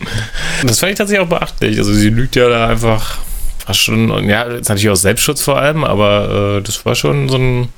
Das 0.65 0.81
fand 0.81 0.93
ich 0.93 0.99
tatsächlich 0.99 1.25
auch 1.25 1.31
beachtlich. 1.31 1.79
Also 1.79 1.93
sie 1.93 2.11
lügt 2.11 2.37
ja 2.37 2.49
da 2.49 2.69
einfach 2.69 3.19
fast 3.65 3.81
schon, 3.81 4.29
ja, 4.29 4.43
ist 4.43 4.69
natürlich 4.69 4.89
aus 4.89 5.03
Selbstschutz 5.03 5.43
vor 5.43 5.59
allem, 5.59 5.85
aber 5.85 6.57
äh, 6.59 6.63
das 6.63 6.85
war 6.87 6.95
schon 6.95 7.29
so 7.29 7.37
ein, 7.37 7.69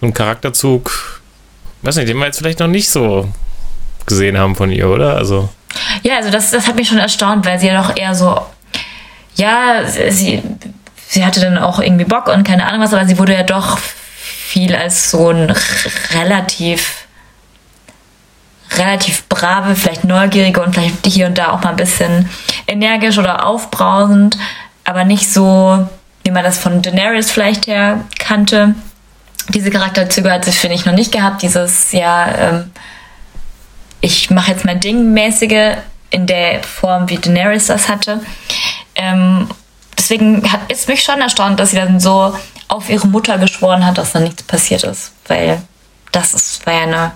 so 0.00 0.06
ein 0.06 0.14
Charakterzug, 0.14 1.20
weiß 1.82 1.96
nicht, 1.96 2.08
den 2.08 2.16
wir 2.18 2.26
jetzt 2.26 2.38
vielleicht 2.38 2.60
noch 2.60 2.68
nicht 2.68 2.88
so 2.88 3.28
gesehen 4.06 4.38
haben 4.38 4.54
von 4.54 4.70
ihr, 4.70 4.88
oder? 4.88 5.16
Also, 5.16 5.48
Ja, 6.02 6.16
also 6.16 6.30
das, 6.30 6.50
das 6.50 6.66
hat 6.66 6.76
mich 6.76 6.88
schon 6.88 6.98
erstaunt, 6.98 7.44
weil 7.44 7.58
sie 7.58 7.66
ja 7.66 7.82
doch 7.82 7.96
eher 7.96 8.14
so, 8.14 8.40
ja, 9.34 9.82
sie, 9.86 10.42
sie 11.08 11.24
hatte 11.24 11.40
dann 11.40 11.58
auch 11.58 11.80
irgendwie 11.80 12.04
Bock 12.04 12.28
und 12.28 12.46
keine 12.46 12.64
Ahnung 12.66 12.80
was, 12.80 12.94
aber 12.94 13.06
sie 13.06 13.18
wurde 13.18 13.34
ja 13.34 13.42
doch 13.42 13.78
viel 13.78 14.74
als 14.74 15.10
so 15.10 15.30
ein 15.30 15.52
relativ 16.14 17.05
relativ 18.72 19.28
brave, 19.28 19.76
vielleicht 19.76 20.04
neugierige 20.04 20.62
und 20.62 20.74
vielleicht 20.74 21.06
hier 21.06 21.26
und 21.26 21.38
da 21.38 21.52
auch 21.52 21.62
mal 21.62 21.70
ein 21.70 21.76
bisschen 21.76 22.28
energisch 22.66 23.18
oder 23.18 23.46
aufbrausend, 23.46 24.36
aber 24.84 25.04
nicht 25.04 25.32
so, 25.32 25.86
wie 26.24 26.30
man 26.30 26.44
das 26.44 26.58
von 26.58 26.82
Daenerys 26.82 27.30
vielleicht 27.30 27.66
her 27.66 28.00
kannte. 28.18 28.74
Diese 29.48 29.70
Charakterzüge 29.70 30.30
hat 30.30 30.44
sie, 30.44 30.52
finde 30.52 30.74
ich, 30.74 30.84
noch 30.84 30.94
nicht 30.94 31.12
gehabt. 31.12 31.42
Dieses, 31.42 31.92
ja, 31.92 32.26
ähm, 32.26 32.70
ich 34.00 34.30
mache 34.30 34.50
jetzt 34.50 34.64
mein 34.64 34.80
Ding 34.80 35.12
mäßige 35.12 35.76
in 36.10 36.26
der 36.26 36.62
Form, 36.62 37.08
wie 37.08 37.18
Daenerys 37.18 37.66
das 37.66 37.88
hatte. 37.88 38.20
Ähm, 38.96 39.48
deswegen 39.96 40.50
hat 40.50 40.60
es 40.68 40.88
mich 40.88 41.02
schon 41.02 41.20
erstaunt, 41.20 41.60
dass 41.60 41.70
sie 41.70 41.76
dann 41.76 42.00
so 42.00 42.36
auf 42.68 42.90
ihre 42.90 43.06
Mutter 43.06 43.38
geschworen 43.38 43.86
hat, 43.86 43.98
dass 43.98 44.12
da 44.12 44.20
nichts 44.20 44.42
passiert 44.42 44.82
ist. 44.82 45.12
Weil 45.28 45.62
das 46.10 46.34
ist, 46.34 46.66
war 46.66 46.74
ja 46.74 46.82
eine 46.82 47.12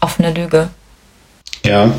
offene 0.00 0.32
Lüge. 0.32 0.70
Ja. 1.64 1.92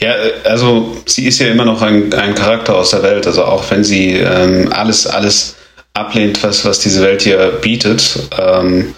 Ja, 0.00 0.14
also 0.44 0.96
sie 1.06 1.26
ist 1.26 1.38
ja 1.38 1.48
immer 1.48 1.64
noch 1.64 1.80
ein, 1.82 2.12
ein 2.12 2.34
Charakter 2.34 2.76
aus 2.76 2.90
der 2.90 3.02
Welt. 3.02 3.26
Also 3.26 3.44
auch 3.44 3.70
wenn 3.70 3.84
sie 3.84 4.14
ähm, 4.14 4.72
alles, 4.72 5.06
alles 5.06 5.56
ablehnt, 5.94 6.42
was, 6.42 6.64
was 6.64 6.80
diese 6.80 7.02
Welt 7.02 7.22
hier 7.22 7.58
bietet, 7.60 8.18
ähm, 8.38 8.94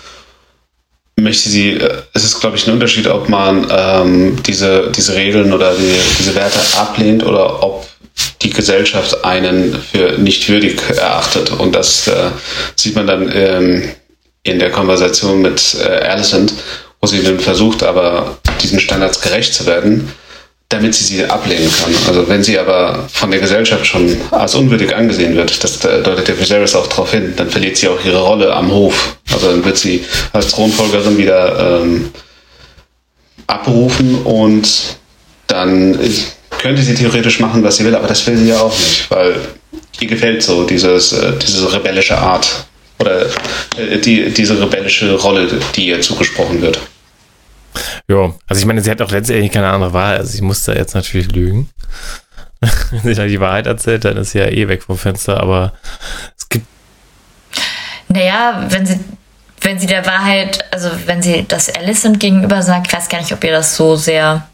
möchte 1.21 1.49
sie, 1.49 1.73
äh, 1.73 2.03
es 2.15 2.25
ist, 2.25 2.41
glaube 2.41 2.57
ich, 2.57 2.67
ein 2.67 2.75
Unterschied, 2.75 3.07
ob 3.07 3.29
man 3.29 3.67
ähm, 3.71 4.43
diese, 4.43 4.91
diese 4.91 5.15
Regeln 5.15 5.53
oder 5.53 5.75
die, 5.75 5.95
diese 6.19 6.35
Werte 6.35 6.59
ablehnt 6.79 7.25
oder 7.25 7.63
ob 7.63 7.87
die 8.43 8.51
Gesellschaft 8.51 9.25
einen 9.25 9.75
für 9.75 10.19
nicht 10.19 10.49
würdig 10.49 10.81
erachtet. 10.97 11.51
Und 11.51 11.75
das 11.75 12.09
äh, 12.09 12.31
sieht 12.77 12.95
man 12.95 13.07
dann 13.07 13.31
ähm, 13.35 13.91
in 14.43 14.59
der 14.59 14.71
Konversation 14.71 15.41
mit 15.41 15.77
äh, 15.81 16.07
Alicent, 16.07 16.53
wo 17.03 17.09
sie 17.09 17.23
dann 17.23 17.41
versucht, 17.41 17.83
aber 17.83 18.39
diesen 18.63 18.79
Standards 18.79 19.21
gerecht 19.21 19.53
zu 19.53 19.67
werden, 19.67 20.09
damit 20.69 20.95
sie 20.95 21.05
sie 21.05 21.25
ablehnen 21.25 21.71
kann. 21.71 21.93
Also 22.07 22.29
wenn 22.29 22.43
sie 22.43 22.59
aber 22.59 23.09
von 23.13 23.31
der 23.31 23.41
Gesellschaft 23.41 23.85
schon 23.85 24.17
als 24.31 24.55
unwürdig 24.55 24.95
angesehen 24.95 25.37
wird, 25.37 25.63
das 25.63 25.81
deutet 25.81 26.29
der 26.29 26.39
Viserys 26.39 26.77
auch 26.77 26.87
darauf 26.87 27.11
hin, 27.11 27.35
dann 27.37 27.51
verliert 27.51 27.77
sie 27.77 27.89
auch 27.89 28.03
ihre 28.05 28.21
Rolle 28.23 28.55
am 28.55 28.71
Hof. 28.71 29.17
Also 29.33 29.51
dann 29.51 29.65
wird 29.65 29.77
sie 29.77 30.05
als 30.33 30.49
Thronfolgerin 30.49 31.19
wieder 31.19 31.81
ähm, 31.83 32.11
abberufen 33.49 34.23
und 34.23 34.97
dann 35.49 35.99
könnte 36.61 36.83
sie 36.83 36.95
theoretisch 36.95 37.41
machen, 37.41 37.65
was 37.65 37.77
sie 37.77 37.85
will, 37.85 37.97
aber 37.97 38.07
das 38.07 38.25
will 38.27 38.37
sie 38.37 38.49
ja 38.49 38.61
auch 38.61 38.79
nicht, 38.79 39.11
weil 39.11 39.35
ihr 40.01 40.07
gefällt 40.07 40.43
so 40.43 40.65
dieses, 40.65 41.13
äh, 41.13 41.33
diese 41.45 41.71
rebellische 41.73 42.17
Art 42.17 42.65
oder 42.99 43.27
äh, 43.77 43.99
die, 43.99 44.31
diese 44.31 44.61
rebellische 44.61 45.15
Rolle, 45.17 45.49
die 45.75 45.89
ihr 45.89 46.01
zugesprochen 46.01 46.63
wird. 46.63 46.81
Ja. 48.09 48.35
Also 48.47 48.61
ich 48.61 48.67
meine, 48.67 48.81
sie 48.81 48.91
hat 48.91 49.03
auch 49.03 49.11
letztendlich 49.11 49.53
keine 49.53 49.69
andere 49.69 49.93
Wahl. 49.93 50.17
Also 50.17 50.31
sie 50.31 50.43
muss 50.43 50.63
da 50.65 50.73
jetzt 50.73 50.95
natürlich 50.95 51.33
lügen. 51.33 51.69
Wenn 52.91 53.01
sie 53.03 53.15
da 53.15 53.27
die 53.27 53.41
Wahrheit 53.41 53.67
erzählt, 53.67 54.05
dann 54.05 54.17
ist 54.17 54.33
sie 54.33 54.39
ja 54.39 54.47
eh 54.47 54.69
weg 54.69 54.83
vom 54.83 54.97
Fenster, 54.97 55.41
aber 55.41 55.73
es 56.39 56.49
gibt 56.49 56.67
Naja, 58.09 58.67
wenn 58.69 58.87
sie, 58.87 59.01
wenn 59.63 59.79
sie 59.81 59.87
der 59.87 60.07
Wahrheit, 60.07 60.65
also 60.73 60.89
wenn 61.07 61.23
sie 61.23 61.45
das 61.49 61.75
Alicent 61.75 62.21
gegenüber 62.21 62.63
sagt, 62.63 62.87
ich 62.87 62.93
weiß 62.93 63.09
gar 63.09 63.19
nicht, 63.19 63.33
ob 63.33 63.43
ihr 63.43 63.51
das 63.51 63.75
so 63.75 63.97
sehr 63.97 64.47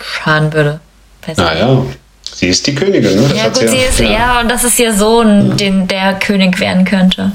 schaden 0.00 0.52
würde. 0.52 0.80
Ich. 1.26 1.36
Naja, 1.36 1.82
sie 2.22 2.48
ist 2.48 2.66
die 2.66 2.74
Königin, 2.74 3.14
ne? 3.14 3.28
Das 3.28 3.36
Ja 3.36 3.48
gut, 3.48 3.68
sie 3.68 3.76
ist, 3.76 4.00
ja. 4.00 4.40
und 4.40 4.50
das 4.50 4.64
ist 4.64 4.78
ihr 4.78 4.92
Sohn, 4.92 5.56
den 5.56 5.86
der 5.88 6.14
König 6.14 6.58
werden 6.60 6.84
könnte. 6.84 7.32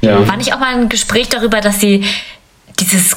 ja. 0.00 0.26
War 0.26 0.36
nicht 0.36 0.52
auch 0.52 0.58
mal 0.58 0.74
ein 0.74 0.88
Gespräch 0.88 1.28
darüber, 1.28 1.60
dass 1.60 1.80
sie 1.80 2.04
dieses 2.80 3.16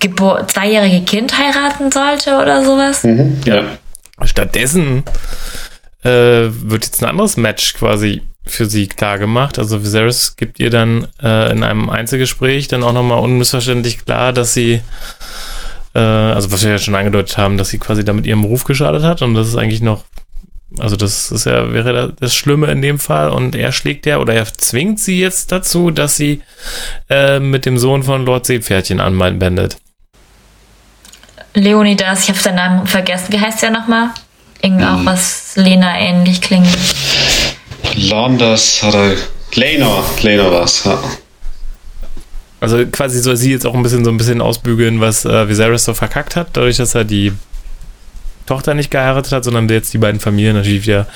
Gebur 0.00 0.46
zweijährige 0.48 1.04
Kind 1.04 1.36
heiraten 1.36 1.90
sollte 1.90 2.36
oder 2.36 2.64
sowas? 2.64 3.04
Mhm. 3.04 3.40
ja. 3.44 3.62
Stattdessen 4.24 5.02
äh, 6.04 6.10
wird 6.50 6.84
jetzt 6.84 7.02
ein 7.02 7.08
anderes 7.08 7.36
Match 7.36 7.74
quasi 7.74 8.22
für 8.44 8.66
sie 8.66 8.86
klar 8.88 9.18
gemacht. 9.18 9.58
Also 9.58 9.82
Viserys 9.82 10.36
gibt 10.36 10.58
ihr 10.58 10.70
dann 10.70 11.06
äh, 11.22 11.52
in 11.52 11.62
einem 11.62 11.90
Einzelgespräch 11.90 12.68
dann 12.68 12.82
auch 12.82 12.92
nochmal 12.92 13.20
unmissverständlich 13.20 14.04
klar, 14.04 14.32
dass 14.32 14.52
sie, 14.54 14.80
äh, 15.94 15.98
also 15.98 16.50
was 16.50 16.64
wir 16.64 16.72
ja 16.72 16.78
schon 16.78 16.94
angedeutet 16.94 17.38
haben, 17.38 17.56
dass 17.56 17.68
sie 17.68 17.78
quasi 17.78 18.04
damit 18.04 18.26
ihrem 18.26 18.44
Ruf 18.44 18.64
geschadet 18.64 19.02
hat 19.04 19.22
und 19.22 19.34
das 19.34 19.48
ist 19.48 19.56
eigentlich 19.56 19.82
noch, 19.82 20.04
also 20.78 20.96
das 20.96 21.30
ist 21.30 21.46
ja, 21.46 21.72
wäre 21.72 21.92
da 21.92 22.08
das 22.08 22.34
Schlimme 22.34 22.70
in 22.70 22.82
dem 22.82 22.98
Fall 22.98 23.30
und 23.30 23.54
er 23.54 23.72
schlägt 23.72 24.06
ja 24.06 24.18
oder 24.18 24.34
er 24.34 24.46
zwingt 24.46 25.00
sie 25.00 25.20
jetzt 25.20 25.52
dazu, 25.52 25.90
dass 25.90 26.16
sie 26.16 26.42
äh, 27.10 27.40
mit 27.40 27.66
dem 27.66 27.78
Sohn 27.78 28.02
von 28.02 28.24
Lord 28.24 28.46
Seepferdchen 28.46 29.00
anbändet. 29.00 29.76
Leonidas, 31.54 32.24
ich 32.24 32.28
habe 32.30 32.38
seinen 32.38 32.56
Namen 32.56 32.86
vergessen. 32.86 33.32
Wie 33.32 33.40
heißt 33.40 33.62
der 33.62 33.70
nochmal? 33.70 34.10
Irgendwie 34.62 34.84
auch 34.84 35.04
was 35.04 35.52
Lena 35.56 35.98
ähnlich 35.98 36.40
klingt. 36.40 36.68
Londers 37.96 38.82
hat 38.82 38.94
er. 38.94 39.16
Lena, 39.54 40.02
Lena 40.22 40.50
war's, 40.50 40.84
ja. 40.84 40.98
Also 42.60 42.86
quasi 42.86 43.18
soll 43.18 43.36
sie 43.36 43.50
jetzt 43.50 43.66
auch 43.66 43.74
ein 43.74 43.82
bisschen 43.82 44.04
so 44.04 44.10
ein 44.10 44.16
bisschen 44.16 44.40
ausbügeln, 44.40 45.00
was 45.00 45.24
äh, 45.24 45.48
Viserys 45.48 45.84
so 45.84 45.94
verkackt 45.94 46.36
hat, 46.36 46.50
dadurch, 46.52 46.76
dass 46.76 46.94
er 46.94 47.04
die 47.04 47.32
Tochter 48.46 48.74
nicht 48.74 48.90
geheiratet 48.90 49.32
hat, 49.32 49.44
sondern 49.44 49.68
jetzt 49.68 49.92
die 49.94 49.98
beiden 49.98 50.20
Familien 50.20 50.56
natürlich 50.56 50.86
wieder 50.86 51.06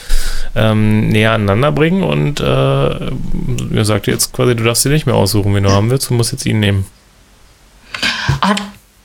ähm, 0.55 1.09
näher 1.09 1.33
aneinander 1.33 1.73
bringen 1.73 2.03
und 2.03 2.41
äh, 2.41 2.45
er 2.45 3.85
sagt 3.85 4.07
jetzt 4.07 4.33
quasi, 4.33 4.55
du 4.55 4.65
darfst 4.65 4.83
sie 4.83 4.89
nicht 4.89 5.07
mehr 5.07 5.15
aussuchen, 5.15 5.55
wen 5.55 5.65
du 5.65 5.71
haben 5.71 5.91
willst, 5.91 6.11
du 6.11 6.15
musst 6.15 6.33
jetzt 6.33 6.47
ihn 6.47 6.61
nehmen. 6.61 6.87
Ah, 8.41 8.55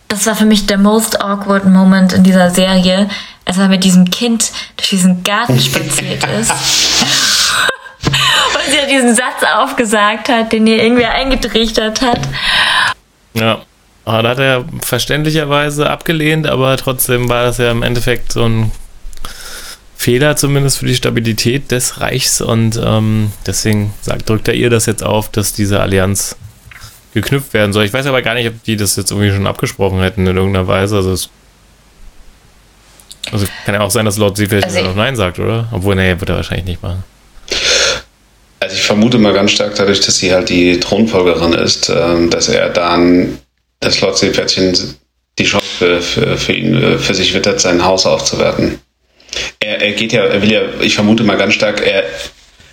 das 0.08 0.26
war 0.26 0.36
für 0.36 0.46
mich 0.46 0.66
der 0.66 0.78
most 0.78 1.22
awkward 1.22 1.66
Moment 1.66 2.14
in 2.14 2.24
dieser 2.24 2.50
Serie, 2.50 3.10
als 3.46 3.58
er 3.58 3.70
mit 3.70 3.84
diesem 3.84 4.10
Kind 4.12 4.52
durch 4.76 4.90
diesen 4.90 5.24
Garten 5.24 5.60
spaziert 5.60 6.24
ist. 6.40 6.52
Und 8.06 8.72
sie 8.72 8.78
hat 8.78 8.90
diesen 8.90 9.16
Satz 9.16 9.44
aufgesagt 9.56 10.28
hat, 10.30 10.52
den 10.52 10.68
ihr 10.68 10.84
irgendwer 10.84 11.14
eingetrichtert 11.14 12.02
hat. 12.02 12.20
Ja. 13.34 13.62
Aber 14.06 14.24
da 14.24 14.30
hat 14.30 14.40
er 14.40 14.66
verständlicherweise 14.82 15.90
abgelehnt, 15.90 16.48
aber 16.48 16.76
trotzdem 16.78 17.30
war 17.30 17.44
das 17.44 17.58
ja 17.60 17.72
im 17.72 17.84
Endeffekt 17.84 18.32
so 18.32 18.46
ein 18.46 18.72
Fehler 19.96 20.36
zumindest 20.36 20.80
für 20.80 20.88
die 20.88 20.96
Stabilität 20.96 21.70
des 21.70 22.02
Reichs 22.02 22.42
und 22.42 22.82
ähm, 22.84 23.32
deswegen 23.46 23.94
sagt, 24.02 24.28
drückt 24.28 24.48
er 24.48 24.56
ihr 24.56 24.72
das 24.72 24.88
jetzt 24.88 25.04
auf, 25.04 25.30
dass 25.30 25.54
diese 25.54 25.80
Allianz 25.80 26.36
geknüpft 27.14 27.54
werden 27.54 27.72
soll. 27.72 27.86
Ich 27.86 27.94
weiß 27.94 28.08
aber 28.08 28.24
gar 28.24 28.34
nicht, 28.34 28.48
ob 28.48 28.64
die 28.64 28.78
das 28.78 28.96
jetzt 28.96 29.12
irgendwie 29.12 29.32
schon 29.32 29.46
abgesprochen 29.46 30.00
hätten 30.00 30.26
in 30.26 30.36
irgendeiner 30.36 30.68
Weise. 30.68 30.96
Also, 30.96 31.14
es, 31.14 31.30
also 33.32 33.46
kann 33.66 33.76
ja 33.76 33.82
auch 33.82 33.92
sein, 33.92 34.06
dass 34.06 34.18
Lord 34.18 34.38
Sie 34.38 34.48
vielleicht 34.48 34.68
also 34.68 34.82
noch 34.82 34.96
Nein 34.96 35.16
sagt, 35.16 35.38
oder? 35.38 35.68
Obwohl, 35.72 35.96
nee, 35.96 36.20
wird 36.20 36.30
er 36.30 36.38
wahrscheinlich 36.38 36.66
nicht 36.66 36.82
machen. 36.82 37.04
Also 38.60 38.76
ich 38.76 38.84
vermute 38.84 39.20
mal 39.20 39.34
ganz 39.34 39.52
stark 39.52 39.76
dadurch, 39.76 40.02
dass 40.02 40.18
sie 40.18 40.34
halt 40.34 40.50
die 40.50 40.80
Thronfolgerin 40.80 41.54
ist, 41.54 41.90
ähm, 41.90 42.30
dass 42.30 42.48
er 42.48 42.70
dann 42.70 43.40
das 43.82 44.00
Lord 44.00 44.18
Seepferdchen 44.18 44.96
die 45.38 45.44
Chance 45.44 45.66
für, 45.78 46.02
für, 46.02 46.38
für 46.38 46.54
ihn 46.54 47.00
für 47.00 47.14
sich 47.14 47.34
wittert, 47.34 47.60
sein 47.60 47.84
Haus 47.84 48.06
aufzuwerten. 48.06 48.80
Er, 49.60 49.82
er 49.82 49.92
geht 49.94 50.14
ja, 50.14 50.26
er 50.26 50.42
will 50.42 50.52
ja, 50.52 50.62
ich 50.82 50.96
vermute 50.96 51.24
mal 51.24 51.38
ganz 51.38 51.54
stark, 51.54 51.86
er, 51.86 52.04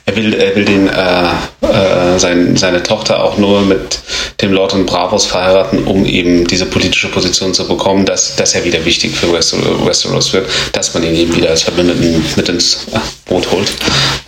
er 0.07 0.17
will, 0.17 0.35
er 0.35 0.57
will 0.57 0.65
den, 0.65 0.89
äh, 0.89 1.29
äh, 1.61 2.19
sein, 2.19 2.57
seine 2.57 2.83
Tochter 2.83 3.23
auch 3.23 3.39
nur 3.39 3.63
mit 3.63 4.01
dem 4.41 4.53
Lord 4.53 4.73
und 4.75 4.87
Bravos 4.87 5.27
verheiraten, 5.27 5.85
um 5.85 6.05
eben 6.05 6.47
diese 6.47 6.67
politische 6.67 7.09
Position 7.09 7.55
zu 7.55 7.67
bekommen, 7.69 8.05
dass, 8.07 8.37
dass 8.37 8.55
er 8.55 8.65
wieder 8.65 8.85
wichtig 8.85 9.17
für 9.17 9.33
Westeros 9.33 10.33
wird, 10.33 10.49
dass 10.73 10.95
man 10.95 11.05
ihn 11.05 11.15
eben 11.15 11.37
wieder 11.37 11.51
als 11.51 11.63
Verbündeten 11.63 12.25
mit 12.37 12.49
ins 12.49 12.87
äh, 12.93 12.99
Boot 13.27 13.51
holt. 13.51 13.71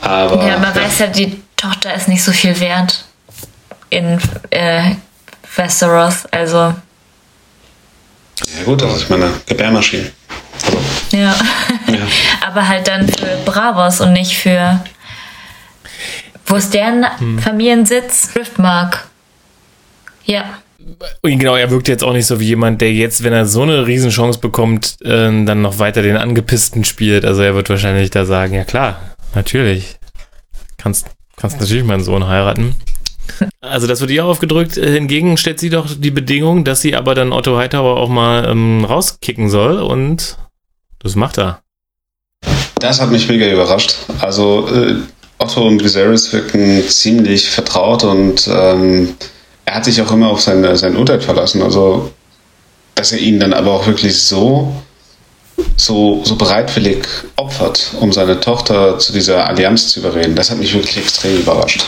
Aber, 0.00 0.46
ja, 0.46 0.58
man 0.58 0.74
ja. 0.74 0.82
weiß 0.82 0.98
ja, 1.00 1.06
die 1.08 1.40
Tochter 1.56 1.94
ist 1.94 2.08
nicht 2.08 2.22
so 2.22 2.32
viel 2.32 2.58
wert 2.60 3.04
in 3.90 4.20
äh, 4.50 4.92
Westeros, 5.56 6.26
also. 6.26 6.56
Ja 6.56 6.74
gut, 8.64 8.82
das 8.82 8.96
ist 8.96 9.10
meine 9.10 9.30
Gebärmaschine. 9.46 10.10
Ja. 11.12 11.34
ja. 11.86 12.06
Aber 12.46 12.66
halt 12.66 12.88
dann 12.88 13.08
für 13.08 13.38
Bravos 13.44 14.00
und 14.00 14.12
nicht 14.12 14.36
für. 14.36 14.80
Wo 16.46 16.56
ist 16.56 16.74
deren 16.74 17.06
hm. 17.18 17.38
Familiensitz? 17.38 18.30
Riftmark. 18.34 19.06
Ja. 20.24 20.44
Und 21.22 21.38
genau, 21.38 21.56
er 21.56 21.70
wirkt 21.70 21.88
jetzt 21.88 22.02
auch 22.02 22.12
nicht 22.12 22.26
so 22.26 22.40
wie 22.40 22.46
jemand, 22.46 22.80
der 22.80 22.92
jetzt, 22.92 23.22
wenn 23.22 23.32
er 23.32 23.46
so 23.46 23.62
eine 23.62 23.86
Riesenchance 23.86 24.38
bekommt, 24.38 24.96
äh, 25.02 25.44
dann 25.44 25.62
noch 25.62 25.78
weiter 25.78 26.02
den 26.02 26.16
Angepissten 26.16 26.84
spielt. 26.84 27.24
Also 27.24 27.42
er 27.42 27.54
wird 27.54 27.68
wahrscheinlich 27.68 28.10
da 28.10 28.24
sagen, 28.24 28.54
ja 28.54 28.64
klar, 28.64 29.00
natürlich. 29.34 29.98
Kannst, 30.76 31.06
kannst 31.36 31.60
natürlich 31.60 31.84
meinen 31.84 32.02
Sohn 32.02 32.26
heiraten. 32.26 32.74
Also 33.60 33.86
das 33.86 34.00
wird 34.00 34.10
ihr 34.10 34.24
aufgedrückt. 34.24 34.74
Hingegen 34.74 35.36
stellt 35.36 35.60
sie 35.60 35.70
doch 35.70 35.86
die 35.94 36.10
Bedingung, 36.10 36.64
dass 36.64 36.80
sie 36.80 36.96
aber 36.96 37.14
dann 37.14 37.32
Otto 37.32 37.56
Hightower 37.56 37.98
auch 37.98 38.08
mal 38.08 38.48
ähm, 38.48 38.84
rauskicken 38.84 39.50
soll 39.50 39.78
und 39.78 40.38
das 40.98 41.14
macht 41.14 41.38
er. 41.38 41.60
Das 42.80 43.00
hat 43.00 43.10
mich 43.10 43.28
mega 43.28 43.46
überrascht. 43.46 43.94
Also 44.20 44.66
äh, 44.68 44.96
Otto 45.38 45.66
und 45.66 45.84
Viserys 45.84 46.32
wirken 46.32 46.82
ziemlich 46.88 47.48
vertraut 47.48 48.04
und 48.04 48.48
ähm, 48.48 49.14
er 49.66 49.74
hat 49.74 49.84
sich 49.84 50.00
auch 50.00 50.10
immer 50.10 50.28
auf 50.28 50.40
sein, 50.40 50.76
sein 50.76 50.96
Urteil 50.96 51.20
verlassen. 51.20 51.62
Also 51.62 52.10
dass 53.00 53.12
er 53.12 53.18
ihn 53.18 53.40
dann 53.40 53.54
aber 53.54 53.72
auch 53.72 53.86
wirklich 53.86 54.20
so, 54.20 54.74
so, 55.76 56.22
so 56.22 56.36
bereitwillig 56.36 57.06
opfert, 57.36 57.94
um 57.98 58.12
seine 58.12 58.38
Tochter 58.40 58.98
zu 58.98 59.14
dieser 59.14 59.48
Allianz 59.48 59.88
zu 59.88 60.00
überreden, 60.00 60.34
das 60.34 60.50
hat 60.50 60.58
mich 60.58 60.74
wirklich 60.74 60.98
extrem 60.98 61.38
überrascht. 61.38 61.82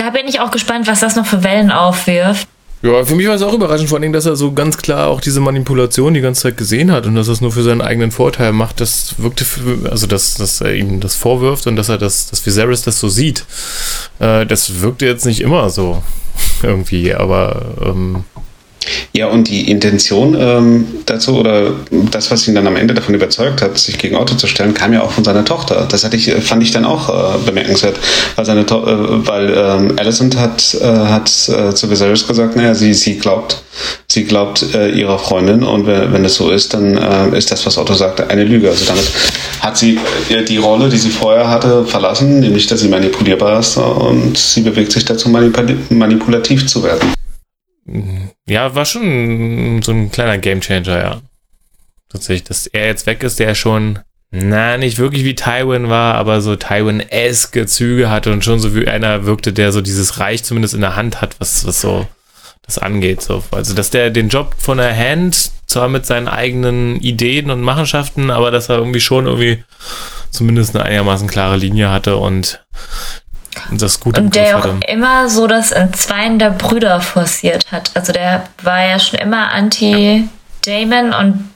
Da 0.00 0.08
bin 0.08 0.26
ich 0.26 0.40
auch 0.40 0.50
gespannt, 0.50 0.86
was 0.86 1.00
das 1.00 1.14
noch 1.14 1.26
für 1.26 1.44
Wellen 1.44 1.70
aufwirft. 1.70 2.48
Ja, 2.80 3.04
für 3.04 3.14
mich 3.14 3.28
war 3.28 3.34
es 3.34 3.42
auch 3.42 3.52
überraschend, 3.52 3.90
vor 3.90 3.98
allem, 3.98 4.14
dass 4.14 4.24
er 4.24 4.34
so 4.34 4.52
ganz 4.52 4.78
klar 4.78 5.08
auch 5.08 5.20
diese 5.20 5.40
Manipulation 5.40 6.14
die 6.14 6.22
ganze 6.22 6.44
Zeit 6.44 6.56
gesehen 6.56 6.90
hat 6.90 7.04
und 7.04 7.16
dass 7.16 7.28
er 7.28 7.34
es 7.34 7.42
nur 7.42 7.52
für 7.52 7.62
seinen 7.62 7.82
eigenen 7.82 8.10
Vorteil 8.10 8.54
macht. 8.54 8.80
Das 8.80 9.16
wirkte, 9.18 9.44
für, 9.44 9.90
also 9.90 10.06
dass, 10.06 10.36
dass 10.36 10.62
er 10.62 10.72
ihm 10.72 11.00
das 11.00 11.16
vorwirft 11.16 11.66
und 11.66 11.76
dass 11.76 11.90
er 11.90 11.98
das, 11.98 12.30
dass 12.30 12.46
Viserys 12.46 12.80
das 12.80 12.98
so 12.98 13.10
sieht. 13.10 13.44
Äh, 14.20 14.46
das 14.46 14.80
wirkte 14.80 15.04
jetzt 15.04 15.26
nicht 15.26 15.42
immer 15.42 15.68
so 15.68 16.02
irgendwie, 16.62 17.12
aber 17.14 17.74
ähm, 17.84 18.24
ja, 19.12 19.26
und 19.26 19.48
die 19.48 19.70
Intention 19.70 20.36
ähm, 20.38 20.86
dazu 21.06 21.38
oder 21.38 21.72
das, 21.90 22.30
was 22.30 22.46
ihn 22.48 22.54
dann 22.54 22.66
am 22.66 22.76
Ende 22.76 22.94
davon 22.94 23.14
überzeugt 23.14 23.60
hat, 23.60 23.76
sich 23.76 23.98
gegen 23.98 24.16
Otto 24.16 24.34
zu 24.36 24.46
stellen, 24.46 24.72
kam 24.72 24.92
ja 24.92 25.02
auch 25.02 25.12
von 25.12 25.24
seiner 25.24 25.44
Tochter. 25.44 25.86
Das 25.88 26.04
hatte 26.04 26.16
ich, 26.16 26.32
fand 26.42 26.62
ich 26.62 26.70
dann 26.70 26.84
auch 26.84 27.08
äh, 27.08 27.38
bemerkenswert, 27.44 27.98
weil 28.36 28.44
seine 28.44 28.64
to 28.64 28.78
äh, 28.86 29.26
weil 29.26 29.52
ähm, 29.54 29.98
Alicent 29.98 30.36
hat, 30.36 30.74
äh, 30.80 30.84
hat 30.84 31.28
äh, 31.48 31.74
zu 31.74 31.90
Viserys 31.90 32.26
gesagt, 32.26 32.56
naja, 32.56 32.74
sie, 32.74 32.94
sie 32.94 33.18
glaubt, 33.18 33.62
sie 34.10 34.24
glaubt 34.24 34.64
äh, 34.74 34.90
ihrer 34.90 35.18
Freundin 35.18 35.62
und 35.62 35.86
wenn, 35.86 36.12
wenn 36.12 36.22
das 36.22 36.36
so 36.36 36.50
ist, 36.50 36.72
dann 36.72 36.96
äh, 36.96 37.36
ist 37.36 37.50
das, 37.50 37.66
was 37.66 37.76
Otto 37.76 37.94
sagte, 37.94 38.30
eine 38.30 38.44
Lüge. 38.44 38.70
Also 38.70 38.84
damit 38.86 39.10
hat 39.60 39.76
sie 39.76 39.98
äh, 40.30 40.42
die 40.42 40.56
Rolle, 40.56 40.88
die 40.88 40.98
sie 40.98 41.10
vorher 41.10 41.48
hatte, 41.48 41.84
verlassen, 41.84 42.40
nämlich 42.40 42.66
dass 42.66 42.80
sie 42.80 42.88
manipulierbar 42.88 43.60
ist 43.60 43.76
und 43.76 44.38
sie 44.38 44.62
bewegt 44.62 44.92
sich 44.92 45.04
dazu, 45.04 45.28
manipul 45.28 45.76
manipulativ 45.90 46.66
zu 46.66 46.82
werden. 46.82 47.19
Ja, 48.46 48.74
war 48.74 48.84
schon 48.84 49.82
so 49.82 49.92
ein 49.92 50.10
kleiner 50.10 50.38
Gamechanger, 50.38 50.98
ja. 50.98 51.20
Tatsächlich, 52.08 52.44
dass 52.44 52.66
er 52.66 52.86
jetzt 52.86 53.06
weg 53.06 53.22
ist, 53.22 53.38
der 53.38 53.54
schon, 53.54 54.00
na, 54.30 54.76
nicht 54.76 54.98
wirklich 54.98 55.24
wie 55.24 55.34
Tywin 55.34 55.88
war, 55.88 56.14
aber 56.14 56.40
so 56.40 56.56
Tywin-eske 56.56 57.66
Züge 57.66 58.10
hatte 58.10 58.32
und 58.32 58.44
schon 58.44 58.58
so 58.58 58.74
wie 58.74 58.88
einer 58.88 59.26
wirkte, 59.26 59.52
der 59.52 59.72
so 59.72 59.80
dieses 59.80 60.18
Reich 60.18 60.42
zumindest 60.44 60.74
in 60.74 60.80
der 60.80 60.96
Hand 60.96 61.20
hat, 61.20 61.40
was, 61.40 61.66
was 61.66 61.80
so 61.80 62.06
das 62.62 62.78
angeht. 62.78 63.22
So. 63.22 63.42
Also, 63.50 63.74
dass 63.74 63.90
der 63.90 64.10
den 64.10 64.28
Job 64.28 64.54
von 64.58 64.78
der 64.78 64.96
Hand, 64.96 65.50
zwar 65.66 65.88
mit 65.88 66.06
seinen 66.06 66.28
eigenen 66.28 67.00
Ideen 67.00 67.50
und 67.50 67.60
Machenschaften, 67.60 68.30
aber 68.30 68.50
dass 68.50 68.68
er 68.68 68.78
irgendwie 68.78 69.00
schon 69.00 69.26
irgendwie 69.26 69.64
zumindest 70.30 70.74
eine 70.74 70.84
einigermaßen 70.84 71.28
klare 71.28 71.56
Linie 71.56 71.90
hatte 71.90 72.16
und 72.16 72.64
das 73.70 74.00
Gute 74.00 74.20
Und 74.20 74.34
der 74.34 74.58
auch 74.58 74.66
immer 74.86 75.28
so 75.28 75.46
das 75.46 75.72
Entzweien 75.72 76.38
der 76.38 76.50
Brüder 76.50 77.00
forciert 77.00 77.64
hat. 77.70 77.90
Also 77.94 78.12
der 78.12 78.44
war 78.62 78.84
ja 78.84 78.98
schon 78.98 79.18
immer 79.18 79.50
anti-Damon 79.52 81.12
und 81.12 81.50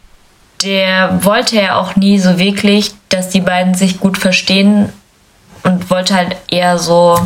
der 0.62 1.24
wollte 1.24 1.57
ja 1.57 1.76
auch 1.76 1.95
nie 1.97 2.18
so 2.18 2.38
wirklich, 2.38 2.92
dass 3.11 3.28
die 3.28 3.40
beiden 3.40 3.74
sich 3.74 4.01
gut 4.01 4.18
verstehen 4.18 4.92
und 5.62 5.90
wollte 5.90 6.14
halt 6.14 6.36
eher 6.49 6.78
so, 6.78 7.18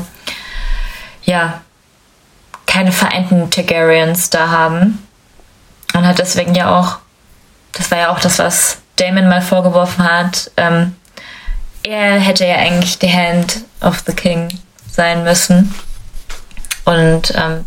ja, 1.23 1.61
keine 2.67 2.93
vereinten 2.93 3.51
Targaryens 3.51 4.31
da 4.31 4.51
haben. 4.51 5.07
Und 5.95 6.07
hat 6.07 6.19
deswegen 6.19 6.55
ja 6.55 6.79
auch, 6.79 6.99
das 7.73 7.91
war 7.91 7.99
ja 7.99 8.11
auch 8.11 8.21
das, 8.21 8.39
was 8.39 8.79
Damon 8.97 9.29
mal 9.29 9.41
vorgeworfen 9.43 10.05
hat, 10.05 10.51
ähm, 10.57 10.95
er 11.83 12.19
hätte 12.19 12.47
ja 12.47 12.57
eigentlich 12.57 12.99
die 12.99 13.13
Hand 13.13 13.61
of 13.81 14.03
the 14.07 14.13
King 14.13 14.49
sein 14.91 15.25
müssen. 15.25 15.75
Und 16.85 17.33
ähm, 17.37 17.65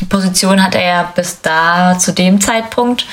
die 0.00 0.06
Position 0.06 0.62
hat 0.62 0.74
er 0.74 0.84
ja 0.84 1.02
bis 1.14 1.40
da 1.40 1.98
zu 1.98 2.12
dem 2.12 2.40
Zeitpunkt 2.40 3.06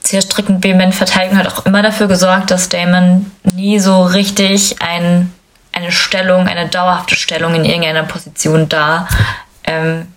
sehr 0.00 0.22
strickend 0.22 0.62
vehement 0.62 0.94
verteidigen, 0.94 1.38
hat 1.38 1.46
auch 1.46 1.64
immer 1.66 1.82
dafür 1.82 2.08
gesorgt, 2.08 2.50
dass 2.50 2.68
Damon 2.68 3.30
nie 3.54 3.78
so 3.78 4.04
richtig 4.04 4.82
ein, 4.82 5.32
eine 5.72 5.92
Stellung, 5.92 6.46
eine 6.46 6.68
dauerhafte 6.68 7.16
Stellung 7.16 7.54
in 7.54 7.64
irgendeiner 7.64 8.02
Position 8.02 8.68
da 8.68 9.08
ähm, 9.64 10.08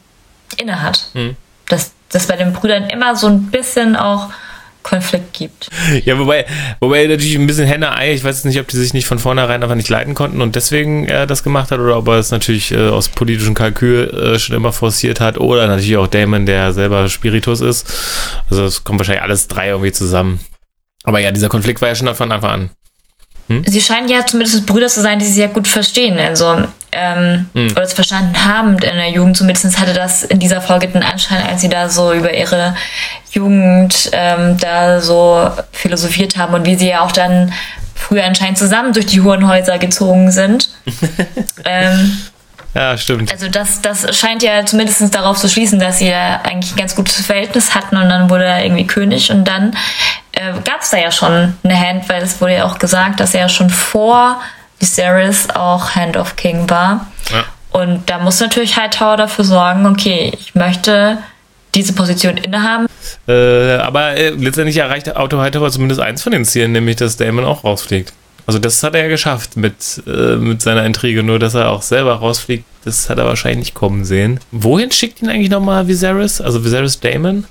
inne 0.58 0.82
hat. 0.82 1.10
Hm. 1.14 1.38
Dass 1.68 1.92
das 2.10 2.28
bei 2.28 2.36
den 2.36 2.54
Brüdern 2.54 2.90
immer 2.90 3.16
so 3.16 3.28
ein 3.28 3.50
bisschen 3.50 3.96
auch 3.96 4.30
Konflikt 4.90 5.34
gibt. 5.34 5.70
Ja, 6.06 6.18
wobei, 6.18 6.46
wobei 6.80 7.06
natürlich 7.08 7.36
ein 7.36 7.48
bisschen 7.48 7.66
Henne 7.66 7.96
Ei, 7.96 8.14
ich 8.14 8.24
weiß 8.24 8.46
nicht, 8.46 8.60
ob 8.60 8.68
die 8.68 8.78
sich 8.78 8.94
nicht 8.94 9.08
von 9.08 9.20
vornherein 9.20 9.62
einfach 9.62 9.76
nicht 9.76 9.90
leiten 9.90 10.14
konnten 10.14 10.42
und 10.42 10.56
deswegen 10.56 11.06
er 11.06 11.28
das 11.28 11.44
gemacht 11.44 11.72
hat 11.72 11.80
oder 11.80 11.98
ob 11.98 12.08
er 12.08 12.16
es 12.16 12.32
natürlich 12.32 12.72
äh, 12.72 12.88
aus 12.88 13.10
politischem 13.10 13.54
Kalkül 13.54 14.10
äh, 14.10 14.40
schon 14.40 14.56
immer 14.56 14.72
forciert 14.72 15.20
hat 15.20 15.38
oder 15.38 15.68
natürlich 15.68 15.98
auch 15.98 16.08
Damon, 16.08 16.46
der 16.46 16.72
selber 16.74 17.10
Spiritus 17.10 17.62
ist. 17.62 17.86
Also 18.50 18.64
es 18.64 18.84
kommt 18.84 19.00
wahrscheinlich 19.00 19.24
alles 19.24 19.48
drei 19.48 19.70
irgendwie 19.70 19.92
zusammen. 19.92 20.40
Aber 21.04 21.20
ja, 21.20 21.32
dieser 21.32 21.50
Konflikt 21.50 21.82
war 21.82 21.90
ja 21.90 21.96
schon 21.96 22.14
von 22.16 22.32
Anfang 22.32 22.52
an. 22.52 22.70
Hm? 23.48 23.64
Sie 23.66 23.82
scheinen 23.82 24.10
ja 24.10 24.26
zumindest 24.26 24.66
Brüder 24.66 24.88
zu 24.88 25.02
sein, 25.02 25.20
die 25.20 25.26
sich 25.26 25.36
sehr 25.36 25.48
gut 25.48 25.68
verstehen. 25.68 26.20
Also, 26.20 26.64
ähm, 26.92 27.50
hm. 27.54 27.72
oder 27.72 27.84
es 27.84 27.94
verstanden 27.94 28.46
haben 28.46 28.74
in 28.74 28.80
der 28.80 29.10
Jugend. 29.10 29.38
Zumindest 29.38 29.80
hatte 29.80 29.94
das 29.94 30.24
in 30.24 30.40
dieser 30.40 30.62
Folge 30.62 30.88
den 30.88 31.04
Anschein, 31.04 31.44
als 31.48 31.62
sie 31.62 31.70
da 31.70 31.90
so 31.90 32.14
über 32.14 32.34
ihre 32.34 32.76
Jugend 33.32 34.10
ähm, 34.14 34.58
da 34.58 35.00
so 35.00 35.50
philosophiert 35.72 36.38
haben 36.38 36.54
und 36.54 36.66
wie 36.66 36.76
sie 36.76 36.90
ja 36.90 37.02
auch 37.02 37.12
dann 37.12 37.54
früher 37.96 38.26
anscheinend 38.26 38.58
zusammen 38.58 38.94
durch 38.94 39.08
die 39.08 39.22
Hurenhäuser 39.22 39.78
gezogen 39.80 40.32
sind. 40.32 40.70
ähm, 41.66 42.18
Ja, 42.78 42.96
stimmt. 42.96 43.32
Also 43.32 43.48
das, 43.48 43.82
das 43.82 44.16
scheint 44.16 44.44
ja 44.44 44.64
zumindest 44.66 45.14
darauf 45.16 45.38
zu 45.38 45.50
schließen, 45.50 45.80
dass 45.80 45.98
sie 45.98 46.10
ja 46.10 46.42
eigentlich 46.44 46.74
ein 46.74 46.78
ganz 46.78 46.96
gutes 46.96 47.26
Verhältnis 47.26 47.74
hatten 47.74 47.98
und 47.98 48.08
dann 48.08 48.30
wurde 48.30 48.46
er 48.46 48.64
irgendwie 48.64 48.86
König 48.86 49.32
und 49.32 49.46
dann 49.46 49.76
äh, 50.38 50.54
gab 50.64 50.82
es 50.82 50.90
da 50.92 50.98
ja 50.98 51.12
schon 51.12 51.54
eine 51.64 51.80
Hand, 51.80 52.08
weil 52.10 52.22
es 52.22 52.40
wurde 52.40 52.56
ja 52.56 52.66
auch 52.66 52.80
gesagt, 52.80 53.20
dass 53.20 53.34
er 53.34 53.42
ja 53.42 53.50
schon 53.50 53.70
vor 53.70 54.40
Viserys 54.80 55.50
auch 55.50 55.96
Hand 55.96 56.18
of 56.18 56.36
King 56.36 56.70
war. 56.70 57.08
Ja. 57.32 57.46
Und 57.72 58.10
da 58.10 58.20
muss 58.20 58.40
natürlich 58.40 58.78
Hightower 58.78 59.18
dafür 59.18 59.46
sorgen, 59.46 59.86
okay, 59.86 60.32
ich 60.40 60.56
möchte 60.56 61.18
diese 61.76 61.94
Position 61.94 62.38
innehaben. 62.38 62.88
Äh, 63.28 63.76
aber 63.76 64.16
äh, 64.16 64.30
letztendlich 64.30 64.78
erreicht 64.78 65.16
Auto 65.16 65.40
Hightower 65.40 65.70
zumindest 65.70 66.02
eins 66.02 66.24
von 66.24 66.32
den 66.32 66.46
Zielen, 66.46 66.72
nämlich 66.72 66.96
dass 66.96 67.18
Damon 67.18 67.46
auch 67.46 67.64
rausfliegt. 67.64 68.14
Also 68.46 68.60
das 68.60 68.82
hat 68.82 68.96
er 68.96 69.04
ja 69.04 69.08
geschafft 69.10 69.58
mit, 69.58 70.02
äh, 70.08 70.38
mit 70.38 70.62
seiner 70.62 70.86
Intrige, 70.86 71.22
nur 71.22 71.38
dass 71.38 71.54
er 71.54 71.70
auch 71.70 71.82
selber 71.82 72.16
rausfliegt, 72.16 72.64
das 72.86 73.10
hat 73.10 73.18
er 73.18 73.26
wahrscheinlich 73.26 73.60
nicht 73.60 73.74
kommen 73.74 74.06
sehen. 74.06 74.40
Wohin 74.52 74.92
schickt 74.92 75.22
ihn 75.22 75.30
eigentlich 75.30 75.50
nochmal 75.50 75.88
Viserys? 75.88 76.40
Also 76.40 76.64
Viserys 76.64 77.00
Damon? 77.00 77.46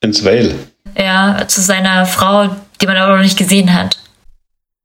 Ins 0.00 0.24
Vale. 0.24 0.54
Ja, 0.96 1.46
zu 1.46 1.60
seiner 1.60 2.06
Frau, 2.06 2.56
die 2.80 2.86
man 2.86 2.96
aber 2.96 3.16
noch 3.16 3.22
nicht 3.22 3.38
gesehen 3.38 3.72
hat. 3.72 3.98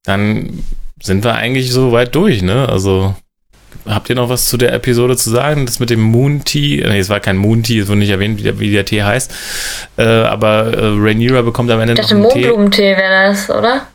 Dann 0.04 0.64
sind 1.02 1.24
wir 1.24 1.36
eigentlich 1.36 1.72
so 1.72 1.92
weit 1.92 2.16
durch, 2.16 2.42
ne? 2.42 2.68
Also 2.70 3.16
habt 3.86 4.10
ihr 4.10 4.16
noch 4.16 4.30
was 4.30 4.48
zu 4.48 4.58
der 4.58 4.74
Episode 4.74 5.18
zu 5.18 5.30
sagen? 5.30 5.66
Das 5.66 5.80
mit 5.80 5.90
dem 5.90 6.02
Moon 6.02 6.44
Tea, 6.44 6.84
nee, 6.88 7.00
es 7.00 7.10
war 7.10 7.20
kein 7.20 7.38
Moon 7.38 7.64
Tea, 7.64 7.80
es 7.80 7.88
wurde 7.88 8.00
nicht 8.00 8.10
erwähnt, 8.10 8.40
wie 8.40 8.44
der, 8.44 8.60
wie 8.60 8.72
der 8.72 8.86
Tee 8.86 9.04
heißt. 9.04 9.34
Äh, 9.98 10.04
aber 10.04 10.74
äh, 10.74 10.86
Rhaenyra 10.96 11.42
bekommt 11.42 11.72
am 11.72 11.80
Ende 11.80 11.94
ich 11.94 12.00
dachte, 12.00 12.16
noch 12.16 12.32
einen 12.32 12.42
Mondblumentee 12.42 12.96
wäre 12.96 13.30
das, 13.30 13.50
oder? 13.50 13.88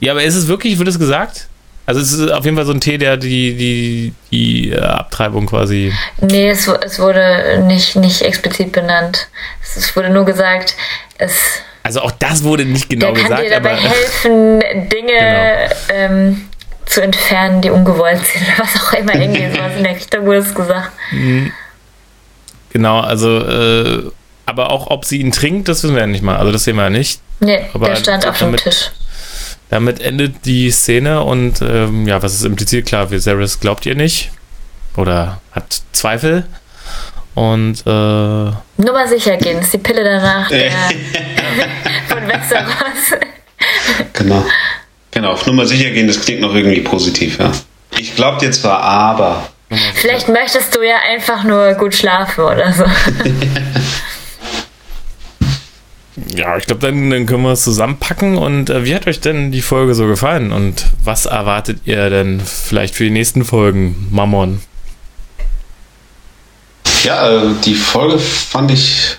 Ja, 0.00 0.12
aber 0.12 0.22
ist 0.22 0.36
es 0.36 0.46
wirklich, 0.48 0.78
wird 0.78 0.88
es 0.88 0.98
gesagt? 0.98 1.48
Also 1.90 2.02
es 2.02 2.12
ist 2.12 2.30
auf 2.30 2.44
jeden 2.44 2.56
Fall 2.56 2.66
so 2.66 2.72
ein 2.72 2.80
Tee, 2.80 2.98
der 2.98 3.16
die, 3.16 3.56
die, 3.56 4.14
die 4.30 4.70
äh, 4.70 4.78
Abtreibung 4.78 5.46
quasi. 5.46 5.92
Nee, 6.20 6.50
es, 6.50 6.68
es 6.68 7.00
wurde 7.00 7.64
nicht, 7.66 7.96
nicht 7.96 8.22
explizit 8.22 8.70
benannt. 8.70 9.26
Es, 9.60 9.96
wurde 9.96 10.08
nur 10.08 10.24
gesagt, 10.24 10.76
es. 11.18 11.34
Also 11.82 12.02
auch 12.02 12.12
das 12.12 12.44
wurde 12.44 12.64
nicht 12.64 12.88
genau 12.88 13.12
der 13.12 13.24
gesagt. 13.24 13.40
Kann 13.40 13.42
dir 13.42 13.50
dabei 13.50 13.74
helfen, 13.74 14.60
Dinge 14.88 15.68
genau. 15.88 16.00
ähm, 16.00 16.48
zu 16.86 17.02
entfernen, 17.02 17.60
die 17.60 17.70
ungewollt 17.70 18.24
sind 18.24 18.46
oder 18.46 18.58
was 18.72 18.80
auch 18.80 18.92
immer. 18.92 19.16
Irgendwie 19.16 19.50
sowas 19.50 19.72
in 19.76 19.82
der 19.82 19.96
Richtung 19.96 20.26
wurde 20.26 20.38
es 20.38 20.54
gesagt. 20.54 20.92
Mhm. 21.10 21.50
Genau, 22.72 23.00
also 23.00 23.40
äh, 23.40 24.12
aber 24.46 24.70
auch 24.70 24.86
ob 24.92 25.04
sie 25.04 25.18
ihn 25.18 25.32
trinkt, 25.32 25.66
das 25.66 25.82
wissen 25.82 25.96
wir 25.96 26.02
ja 26.02 26.06
nicht 26.06 26.22
mal. 26.22 26.36
Also 26.36 26.52
das 26.52 26.62
sehen 26.62 26.76
wir 26.76 26.84
ja 26.84 26.90
nicht. 26.90 27.20
Nee, 27.40 27.66
aber 27.74 27.88
der 27.88 27.96
stand 27.96 28.28
auf 28.28 28.38
dem 28.38 28.54
Tisch. 28.54 28.92
Damit 29.70 30.00
endet 30.00 30.44
die 30.44 30.70
Szene 30.70 31.22
und 31.22 31.62
ähm, 31.62 32.06
ja, 32.06 32.22
was 32.22 32.34
ist 32.34 32.44
impliziert? 32.44 32.86
Klar, 32.86 33.10
Viserys 33.10 33.60
glaubt 33.60 33.86
ihr 33.86 33.94
nicht 33.94 34.30
oder 34.96 35.40
hat 35.52 35.82
Zweifel. 35.92 36.44
Und 37.34 37.86
äh, 37.86 37.90
nur 37.90 38.56
mal 38.92 39.08
sicher 39.08 39.36
gehen, 39.36 39.60
ist 39.60 39.72
die 39.72 39.78
Pille 39.78 40.02
danach 40.02 40.48
der 40.48 40.70
von 42.08 42.26
Westeros. 42.26 43.20
genau. 44.12 44.44
Genau, 45.12 45.32
auf 45.32 45.46
Nummer 45.46 45.66
sicher 45.66 45.90
gehen, 45.90 46.06
das 46.06 46.20
klingt 46.20 46.40
noch 46.40 46.54
irgendwie 46.54 46.80
positiv, 46.80 47.38
ja. 47.38 47.52
Ich 47.98 48.14
glaube 48.14 48.38
dir 48.38 48.50
zwar, 48.52 48.80
aber. 48.80 49.48
Vielleicht 49.94 50.28
möchtest 50.28 50.74
du 50.74 50.82
ja 50.82 50.96
einfach 51.08 51.44
nur 51.44 51.74
gut 51.74 51.94
schlafen 51.94 52.42
oder 52.42 52.72
so. 52.72 52.84
ja, 56.34 56.56
ich 56.56 56.66
glaube, 56.66 56.80
dann, 56.80 57.10
dann, 57.10 57.26
können 57.26 57.42
wir 57.42 57.52
es 57.52 57.64
zusammenpacken. 57.64 58.36
Und 58.36 58.70
äh, 58.70 58.84
wie 58.84 58.94
hat 58.94 59.06
euch 59.06 59.20
denn 59.20 59.52
die 59.52 59.62
Folge 59.62 59.94
so 59.94 60.06
gefallen? 60.06 60.52
Und 60.52 60.86
was 61.04 61.26
erwartet 61.26 61.80
ihr 61.84 62.10
denn 62.10 62.40
vielleicht 62.40 62.94
für 62.94 63.04
die 63.04 63.10
nächsten 63.10 63.44
Folgen, 63.44 64.08
Mammon? 64.10 64.60
Ja, 67.04 67.30
äh, 67.30 67.54
die 67.64 67.74
Folge 67.74 68.18
fand 68.18 68.70
ich 68.70 69.16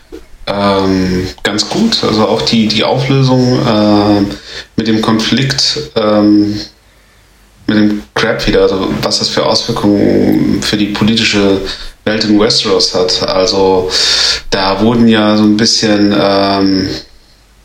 ähm, 0.48 1.28
ganz 1.44 1.70
gut. 1.70 2.04
Also 2.04 2.28
auch 2.28 2.42
die, 2.42 2.68
die 2.68 2.84
Auflösung 2.84 3.60
äh, 3.66 4.22
mit 4.76 4.88
dem 4.88 5.02
Konflikt 5.02 5.92
ähm, 5.96 6.60
mit 7.74 7.78
dem 7.78 8.04
Crab 8.14 8.46
wieder, 8.48 8.62
also 8.62 8.88
was 9.02 9.20
das 9.20 9.30
für 9.30 9.46
Auswirkungen 9.46 10.62
für 10.62 10.78
die 10.78 10.88
politische 10.88 11.62
Welt 12.04 12.24
in 12.24 12.40
Westeros 12.40 12.94
hat. 12.94 13.28
Also 13.28 13.90
da 14.50 14.82
wurden 14.82 15.08
ja 15.08 15.38
so 15.38 15.44
ein 15.44 15.58
bisschen, 15.58 16.14
ähm, 16.18 16.90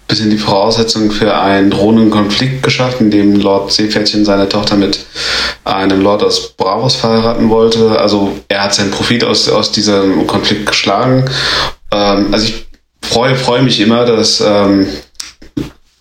bisschen 0.07 0.31
die 0.31 0.39
Voraussetzungen 0.39 1.11
für 1.11 1.37
einen 1.37 1.71
drohenden 1.71 2.11
Konflikt 2.11 2.63
geschaffen, 2.63 3.07
in 3.07 3.11
dem 3.11 3.41
Lord 3.41 3.73
Seepferdchen 3.73 4.25
seine 4.25 4.49
Tochter 4.49 4.77
mit 4.77 5.05
einem 5.65 6.01
Lord 6.01 6.23
aus 6.23 6.53
Bravos 6.57 6.95
verheiraten 6.95 7.49
wollte. 7.51 7.99
Also 7.99 8.37
er 8.49 8.65
hat 8.65 8.75
seinen 8.75 8.91
Profit 8.91 9.25
aus, 9.25 9.49
aus 9.49 9.73
diesem 9.73 10.27
Konflikt 10.27 10.67
geschlagen. 10.67 11.25
Ähm, 11.91 12.29
also 12.33 12.47
ich 12.47 12.67
freue, 13.03 13.35
freue 13.35 13.63
mich 13.63 13.81
immer, 13.81 14.05
dass 14.05 14.41
ähm, 14.41 14.87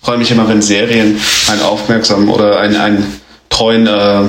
freue 0.06 0.18
mich 0.20 0.30
immer, 0.30 0.48
wenn 0.48 0.62
Serien 0.62 1.20
einen 1.48 1.62
aufmerksamen 1.64 2.30
oder 2.30 2.60
einen, 2.60 2.76
einen 2.76 3.22
treuen 3.50 3.88
äh, 3.88 4.24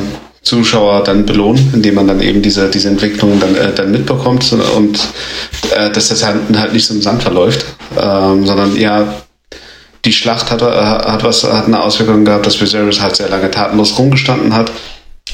Zuschauer 0.46 1.02
dann 1.02 1.26
belohnen, 1.26 1.72
indem 1.74 1.96
man 1.96 2.06
dann 2.06 2.20
eben 2.20 2.40
diese, 2.40 2.70
diese 2.70 2.88
Entwicklung 2.88 3.40
dann, 3.40 3.56
äh, 3.56 3.72
dann 3.74 3.90
mitbekommt 3.90 4.52
und 4.76 5.00
äh, 5.74 5.90
dass 5.90 6.08
das 6.08 6.24
halt, 6.24 6.36
halt 6.56 6.72
nicht 6.72 6.86
so 6.86 6.94
im 6.94 7.02
Sand 7.02 7.22
verläuft, 7.22 7.66
ähm, 8.00 8.46
sondern 8.46 8.76
ja, 8.76 9.22
die 10.04 10.12
Schlacht 10.12 10.52
hat, 10.52 10.62
äh, 10.62 10.66
hat, 10.66 11.24
was, 11.24 11.42
hat 11.42 11.66
eine 11.66 11.82
Auswirkung 11.82 12.24
gehabt, 12.24 12.46
dass 12.46 12.60
Viserys 12.60 13.00
halt 13.00 13.16
sehr 13.16 13.28
lange 13.28 13.50
tatenlos 13.50 13.98
rumgestanden 13.98 14.54
hat, 14.54 14.70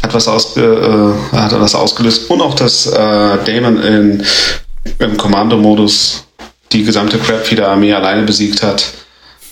hat 0.03 0.15
was, 0.15 0.29
ausge, 0.29 0.63
äh, 0.63 1.37
hat 1.37 1.61
was 1.61 1.75
ausgelöst 1.75 2.31
und 2.31 2.41
auch, 2.41 2.55
dass 2.55 2.87
äh, 2.87 3.37
Damon 3.45 3.83
in, 3.83 4.25
im 4.99 5.17
Kommando-Modus 5.19 6.25
die 6.73 6.85
gesamte 6.85 7.19
Crabfeeder-Armee 7.19 7.93
alleine 7.93 8.23
besiegt 8.23 8.63
hat. 8.63 8.85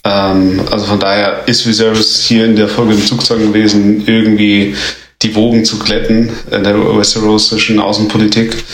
Ähm, 0.04 0.60
also 0.70 0.86
von 0.86 1.00
daher 1.00 1.46
ist 1.46 1.66
Viserys 1.66 2.22
hier 2.22 2.44
in 2.44 2.56
der 2.56 2.68
Folge 2.68 2.94
im 2.94 3.04
Zugzwang 3.04 3.40
gewesen, 3.40 4.04
irgendwie 4.06 4.74
die 5.22 5.34
Wogen 5.34 5.64
zu 5.64 5.78
glätten 5.78 6.30
in 6.50 6.64
der 6.64 6.76
westerosischen 6.96 7.78
Außenpolitik. 7.78 8.64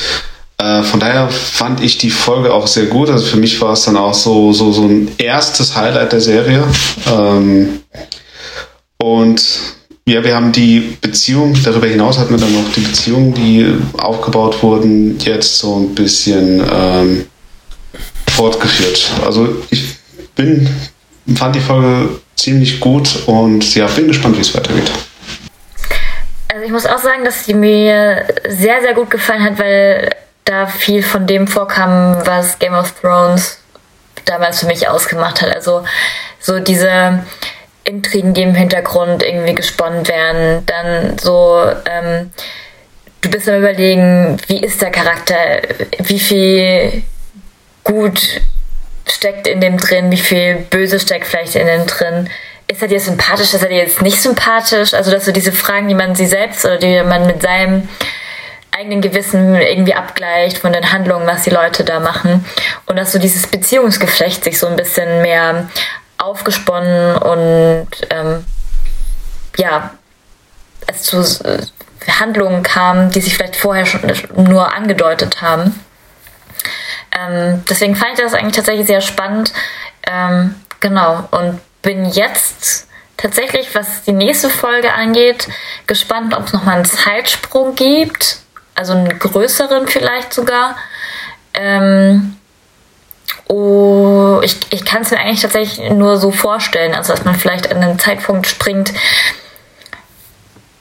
Äh, 0.59 0.83
von 0.83 1.01
daher 1.01 1.29
fand 1.29 1.83
ich 1.83 1.99
die 1.99 2.11
Folge 2.11 2.53
auch 2.53 2.67
sehr 2.67 2.87
gut. 2.87 3.11
Also 3.11 3.27
für 3.27 3.37
mich 3.37 3.61
war 3.61 3.73
es 3.73 3.85
dann 3.85 3.97
auch 3.97 4.15
so, 4.15 4.53
so, 4.53 4.73
so 4.73 4.83
ein 4.83 5.11
erstes 5.19 5.77
Highlight 5.77 6.13
der 6.13 6.21
Serie. 6.21 6.65
Ähm, 7.13 7.81
und 8.99 9.43
ja, 10.09 10.23
wir 10.23 10.37
haben 10.37 10.53
die 10.53 10.97
Beziehung, 11.01 11.59
darüber 11.65 11.89
hinaus 11.89 12.19
hatten 12.19 12.31
wir 12.31 12.39
dann 12.39 12.55
noch 12.55 12.73
die 12.73 12.81
Beziehungen, 12.81 13.35
die 13.35 13.75
aufgebaut 13.99 14.63
wurden, 14.63 15.19
jetzt 15.19 15.59
so 15.59 15.81
ein 15.81 15.95
bisschen 15.97 16.63
ähm, 16.73 17.27
fortgeführt. 18.31 19.11
Also 19.25 19.49
ich 19.71 19.97
bin, 20.37 20.69
fand 21.35 21.57
die 21.57 21.61
Folge 21.61 22.21
ziemlich 22.37 22.81
gut 22.81 23.25
und 23.27 23.75
ja, 23.75 23.87
bin 23.87 24.09
gespannt, 24.09 24.37
wie 24.37 24.43
es 24.43 24.55
weitergeht. 24.55 24.91
Also 26.53 26.65
ich 26.65 26.71
muss 26.71 26.87
auch 26.87 26.99
sagen, 26.99 27.25
dass 27.25 27.45
die 27.45 27.55
mir 27.55 28.25
sehr, 28.49 28.81
sehr 28.81 28.95
gut 28.95 29.11
gefallen 29.11 29.43
hat, 29.43 29.59
weil 29.59 30.11
da 30.45 30.67
viel 30.67 31.03
von 31.03 31.27
dem 31.27 31.47
vorkam, 31.47 32.17
was 32.25 32.59
Game 32.59 32.75
of 32.75 32.93
Thrones 33.01 33.59
damals 34.25 34.61
für 34.61 34.67
mich 34.67 34.89
ausgemacht 34.89 35.43
hat. 35.43 35.55
Also 35.55 35.85
so 36.41 36.61
diese 36.61 37.25
Intrigen, 37.85 38.35
die 38.35 38.43
im 38.43 38.55
Hintergrund 38.55 39.23
irgendwie 39.23 39.55
gesponnen 39.55 40.07
werden, 40.07 40.65
dann 40.67 41.19
so 41.19 41.63
ähm, 41.85 42.31
du 43.27 43.31
bist 43.31 43.49
am 43.49 43.59
überlegen, 43.59 44.37
wie 44.47 44.61
ist 44.61 44.81
der 44.81 44.91
Charakter, 44.91 45.35
wie 46.05 46.21
viel 46.21 47.03
gut 47.85 48.41
steckt 49.09 49.47
in 49.47 49.61
dem 49.61 49.77
drin, 49.77 50.11
wie 50.11 50.19
viel 50.19 50.57
Böse 50.57 51.01
steckt 51.01 51.27
vielleicht 51.27 51.57
in 51.57 51.67
dem 51.67 51.87
drin. 51.87 52.29
Ist 52.69 52.83
er 52.83 52.89
dir 52.89 53.01
sympathisch, 53.01 53.55
ist 53.55 53.63
er 53.63 53.69
dir 53.69 53.79
jetzt 53.79 54.03
nicht 54.03 54.21
sympathisch? 54.21 54.93
Also, 54.93 55.11
dass 55.11 55.25
so 55.25 55.33
diese 55.33 55.53
Fragen, 55.53 55.89
die 55.89 55.95
man 55.95 56.15
sie 56.15 56.27
selbst 56.27 56.65
oder 56.65 56.79
die 56.79 57.03
man 57.03 57.27
mit 57.27 57.43
seinem 57.43 57.89
eigenen 58.77 59.01
Gewissen 59.01 59.55
irgendwie 59.55 59.95
abgleicht 59.95 60.59
von 60.59 60.73
den 60.73 60.93
Handlungen, 60.93 61.27
was 61.27 61.45
die 61.45 61.51
Leute 61.51 61.85
da 61.85 62.01
machen. 62.01 62.45
Und 62.87 62.97
dass 62.97 63.13
so 63.13 63.19
dieses 63.19 63.47
Beziehungsgeflecht 63.47 64.45
sich 64.45 64.59
so 64.59 64.67
ein 64.67 64.77
bisschen 64.77 65.23
mehr 65.23 65.69
aufgesponnen 66.19 67.17
und 67.17 67.89
ähm, 68.11 68.45
ja, 69.57 69.93
es 70.87 71.03
zu 71.03 71.25
Handlungen 72.21 72.63
kam, 72.63 73.11
die 73.11 73.21
sich 73.21 73.35
vielleicht 73.35 73.57
vorher 73.57 73.87
schon 73.87 74.01
nur 74.37 74.75
angedeutet 74.75 75.41
haben. 75.43 75.85
Ähm, 77.17 77.65
deswegen 77.69 77.97
fand 77.97 78.13
ich 78.15 78.25
das 78.25 78.35
eigentlich 78.35 78.57
tatsächlich 78.57 78.87
sehr 78.87 79.01
spannend. 79.01 79.53
Ähm, 80.07 80.55
genau. 80.81 81.29
Und 81.31 81.61
bin 81.83 82.05
jetzt 82.05 82.87
tatsächlich, 83.17 83.75
was 83.75 84.03
die 84.03 84.13
nächste 84.13 84.51
Folge 84.51 84.93
angeht, 84.93 85.49
gespannt, 85.87 86.37
ob 86.37 86.47
es 86.47 86.53
nochmal 86.53 86.77
einen 86.77 86.85
Zeitsprung 86.85 87.75
gibt. 87.75 88.39
Also 88.75 88.93
einen 88.93 89.19
größeren 89.19 89.87
vielleicht 89.87 90.35
sogar. 90.35 90.77
Ähm, 91.55 92.37
oh, 93.49 94.41
ich, 94.43 94.59
ich 94.71 94.85
kann 94.85 95.03
es 95.03 95.11
mir 95.11 95.19
eigentlich 95.19 95.41
tatsächlich 95.41 95.91
nur 95.91 96.19
so 96.19 96.31
vorstellen, 96.31 96.95
also 96.95 97.15
dass 97.15 97.25
man 97.25 97.37
vielleicht 97.37 97.71
an 97.71 97.83
einen 97.83 97.99
Zeitpunkt 97.99 98.47
springt, 98.47 98.93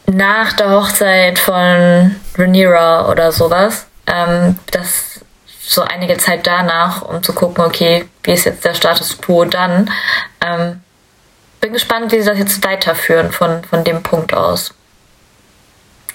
nach 0.07 0.53
der 0.53 0.71
Hochzeit 0.71 1.39
von 1.39 2.15
Rhaenyra 2.38 3.09
oder 3.09 3.31
sowas. 3.31 3.88
Ähm, 4.07 4.59
das 4.71 5.14
so 5.68 5.82
einige 5.82 6.18
Zeit 6.18 6.45
danach, 6.45 7.01
um 7.01 7.24
zu 7.24 7.34
gucken, 7.34 7.63
okay, 7.63 8.05
wie 8.24 8.32
ist 8.32 8.45
jetzt 8.45 8.63
der 8.63 8.76
Status 8.76 9.18
quo 9.18 9.45
dann. 9.45 9.89
Ähm, 10.41 10.82
bin 11.61 11.74
gespannt, 11.74 12.11
wie 12.11 12.20
sie 12.20 12.30
das 12.30 12.38
jetzt 12.38 12.63
weiterführen 12.63 13.32
von, 13.32 13.63
von 13.63 13.84
dem 13.84 14.03
Punkt 14.03 14.34
aus. 14.34 14.74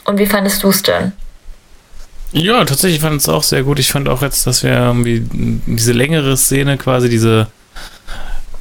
Und 0.05 0.19
wie 0.19 0.27
fandest 0.27 0.63
du 0.63 0.69
es 0.69 0.83
denn? 0.83 1.13
Ja, 2.33 2.65
tatsächlich 2.65 3.01
fand 3.01 3.21
es 3.21 3.29
auch 3.29 3.43
sehr 3.43 3.65
gut. 3.65 3.81
Ich 3.81 3.91
fand 3.91 4.09
auch 4.09 4.23
jetzt, 4.23 4.47
dass 4.47 4.63
wir 4.63 4.71
irgendwie 4.71 5.27
diese 5.33 5.93
längere 5.93 6.37
Szene 6.37 6.79
quasi, 6.79 7.09
diese 7.09 7.49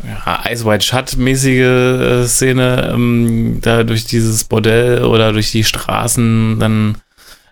ja, 0.04 0.40
Ice 0.50 0.66
White 0.66 0.86
Shut-mäßige 0.86 2.24
äh, 2.24 2.28
Szene, 2.28 2.92
ähm, 2.94 3.60
da 3.62 3.84
durch 3.84 4.06
dieses 4.06 4.44
Bordell 4.44 5.04
oder 5.04 5.32
durch 5.32 5.52
die 5.52 5.64
Straßen, 5.64 6.60
dann 6.60 6.98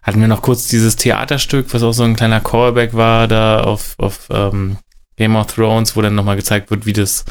hatten 0.08 0.22
wir 0.22 0.30
noch 0.30 0.42
kurz 0.42 0.68
dieses 0.70 0.96
Theaterstück, 0.96 1.68
was 1.74 1.84
auch 1.84 1.92
so 1.92 2.04
ein 2.04 2.16
kleiner 2.16 2.40
Callback 2.40 2.94
war, 2.94 3.28
da 3.28 3.60
auf, 3.60 3.96
auf 3.98 4.30
ähm, 4.32 4.78
Game 5.18 5.36
of 5.36 5.54
Thrones, 5.54 5.98
wo 5.98 6.02
dann 6.02 6.16
nochmal 6.16 6.38
gezeigt 6.38 6.72
wird, 6.72 6.86
wie 6.86 6.94
das 6.94 7.26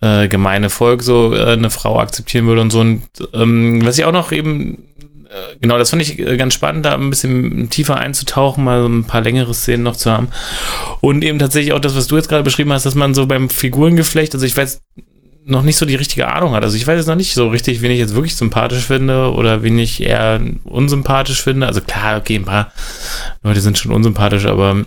äh, 0.00 0.26
gemeine 0.26 0.68
Volk 0.68 1.04
so 1.04 1.32
äh, 1.32 1.52
eine 1.52 1.70
Frau 1.70 2.00
akzeptieren 2.00 2.46
würde 2.46 2.60
und 2.62 2.70
so. 2.70 2.80
Und 2.80 3.02
ähm, 3.32 3.86
was 3.86 3.98
ich 3.98 4.04
auch 4.04 4.12
noch 4.12 4.32
eben 4.32 4.78
äh, 5.28 5.56
genau, 5.60 5.78
das 5.78 5.90
fand 5.90 6.02
ich 6.02 6.18
äh, 6.18 6.36
ganz 6.36 6.54
spannend, 6.54 6.84
da 6.84 6.94
ein 6.94 7.10
bisschen 7.10 7.70
tiefer 7.70 7.96
einzutauchen, 7.98 8.64
mal 8.64 8.82
so 8.82 8.88
ein 8.88 9.04
paar 9.04 9.20
längere 9.20 9.54
Szenen 9.54 9.84
noch 9.84 9.96
zu 9.96 10.10
haben. 10.10 10.28
Und 11.00 11.22
eben 11.22 11.38
tatsächlich 11.38 11.72
auch 11.72 11.78
das, 11.78 11.94
was 11.94 12.08
du 12.08 12.16
jetzt 12.16 12.28
gerade 12.28 12.42
beschrieben 12.42 12.72
hast, 12.72 12.84
dass 12.84 12.96
man 12.96 13.14
so 13.14 13.26
beim 13.26 13.48
Figurengeflecht, 13.48 14.34
also 14.34 14.44
ich 14.44 14.56
weiß 14.56 14.80
noch 15.46 15.62
nicht 15.62 15.76
so 15.76 15.86
die 15.86 15.94
richtige 15.94 16.28
Ahnung 16.28 16.54
hat. 16.54 16.64
Also 16.64 16.76
ich 16.76 16.86
weiß 16.86 16.98
jetzt 16.98 17.06
noch 17.06 17.14
nicht 17.14 17.34
so 17.34 17.48
richtig, 17.48 17.80
wen 17.80 17.92
ich 17.92 17.98
jetzt 17.98 18.14
wirklich 18.14 18.34
sympathisch 18.34 18.84
finde 18.84 19.32
oder 19.32 19.62
wen 19.62 19.78
ich 19.78 20.02
eher 20.02 20.40
unsympathisch 20.64 21.42
finde. 21.42 21.66
Also 21.66 21.80
klar, 21.80 22.18
okay, 22.18 22.36
ein 22.36 22.44
paar 22.44 22.72
Leute 23.42 23.60
sind 23.60 23.78
schon 23.78 23.92
unsympathisch, 23.92 24.44
aber 24.46 24.84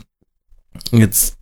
jetzt 0.91 1.37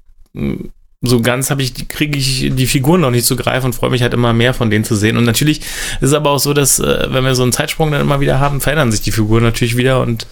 so 1.01 1.21
ganz 1.21 1.49
habe 1.49 1.61
ich, 1.61 1.87
kriege 1.89 2.17
ich 2.17 2.51
die 2.53 2.67
Figuren 2.67 3.01
noch 3.01 3.11
nicht 3.11 3.25
zu 3.25 3.35
greifen 3.35 3.67
und 3.67 3.73
freue 3.73 3.89
mich 3.89 4.01
halt 4.01 4.13
immer 4.13 4.33
mehr 4.33 4.53
von 4.53 4.69
denen 4.69 4.83
zu 4.83 4.95
sehen. 4.95 5.17
Und 5.17 5.25
natürlich 5.25 5.61
ist 5.61 6.09
es 6.09 6.13
aber 6.13 6.31
auch 6.31 6.39
so, 6.39 6.53
dass 6.53 6.79
äh, 6.79 7.07
wenn 7.09 7.23
wir 7.23 7.35
so 7.35 7.43
einen 7.43 7.53
Zeitsprung 7.53 7.91
dann 7.91 8.01
immer 8.01 8.19
wieder 8.19 8.39
haben, 8.39 8.61
verändern 8.61 8.91
sich 8.91 9.01
die 9.01 9.11
Figuren 9.11 9.43
natürlich 9.43 9.77
wieder 9.77 10.01
und 10.01 10.27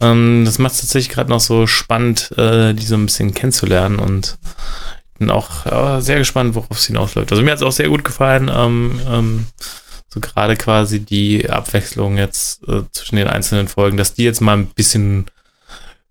ähm, 0.00 0.44
das 0.44 0.58
macht 0.58 0.74
es 0.74 0.80
tatsächlich 0.80 1.14
gerade 1.14 1.30
noch 1.30 1.40
so 1.40 1.66
spannend, 1.66 2.30
äh, 2.36 2.74
die 2.74 2.84
so 2.84 2.94
ein 2.94 3.06
bisschen 3.06 3.34
kennenzulernen 3.34 3.98
und 3.98 4.38
bin 5.22 5.30
auch 5.30 5.66
ja, 5.66 6.00
sehr 6.00 6.18
gespannt, 6.18 6.56
worauf 6.56 6.76
es 6.76 6.86
hinausläuft. 6.86 7.30
Also 7.30 7.44
mir 7.44 7.52
hat 7.52 7.58
es 7.58 7.62
auch 7.62 7.72
sehr 7.72 7.88
gut 7.88 8.02
gefallen. 8.02 8.50
Ähm, 8.52 9.00
ähm, 9.08 9.46
so 10.08 10.18
gerade 10.18 10.56
quasi 10.56 10.98
die 10.98 11.48
Abwechslung 11.48 12.18
jetzt 12.18 12.66
äh, 12.68 12.82
zwischen 12.90 13.16
den 13.16 13.28
einzelnen 13.28 13.68
Folgen, 13.68 13.96
dass 13.96 14.14
die 14.14 14.24
jetzt 14.24 14.40
mal 14.40 14.56
ein 14.56 14.66
bisschen 14.66 15.26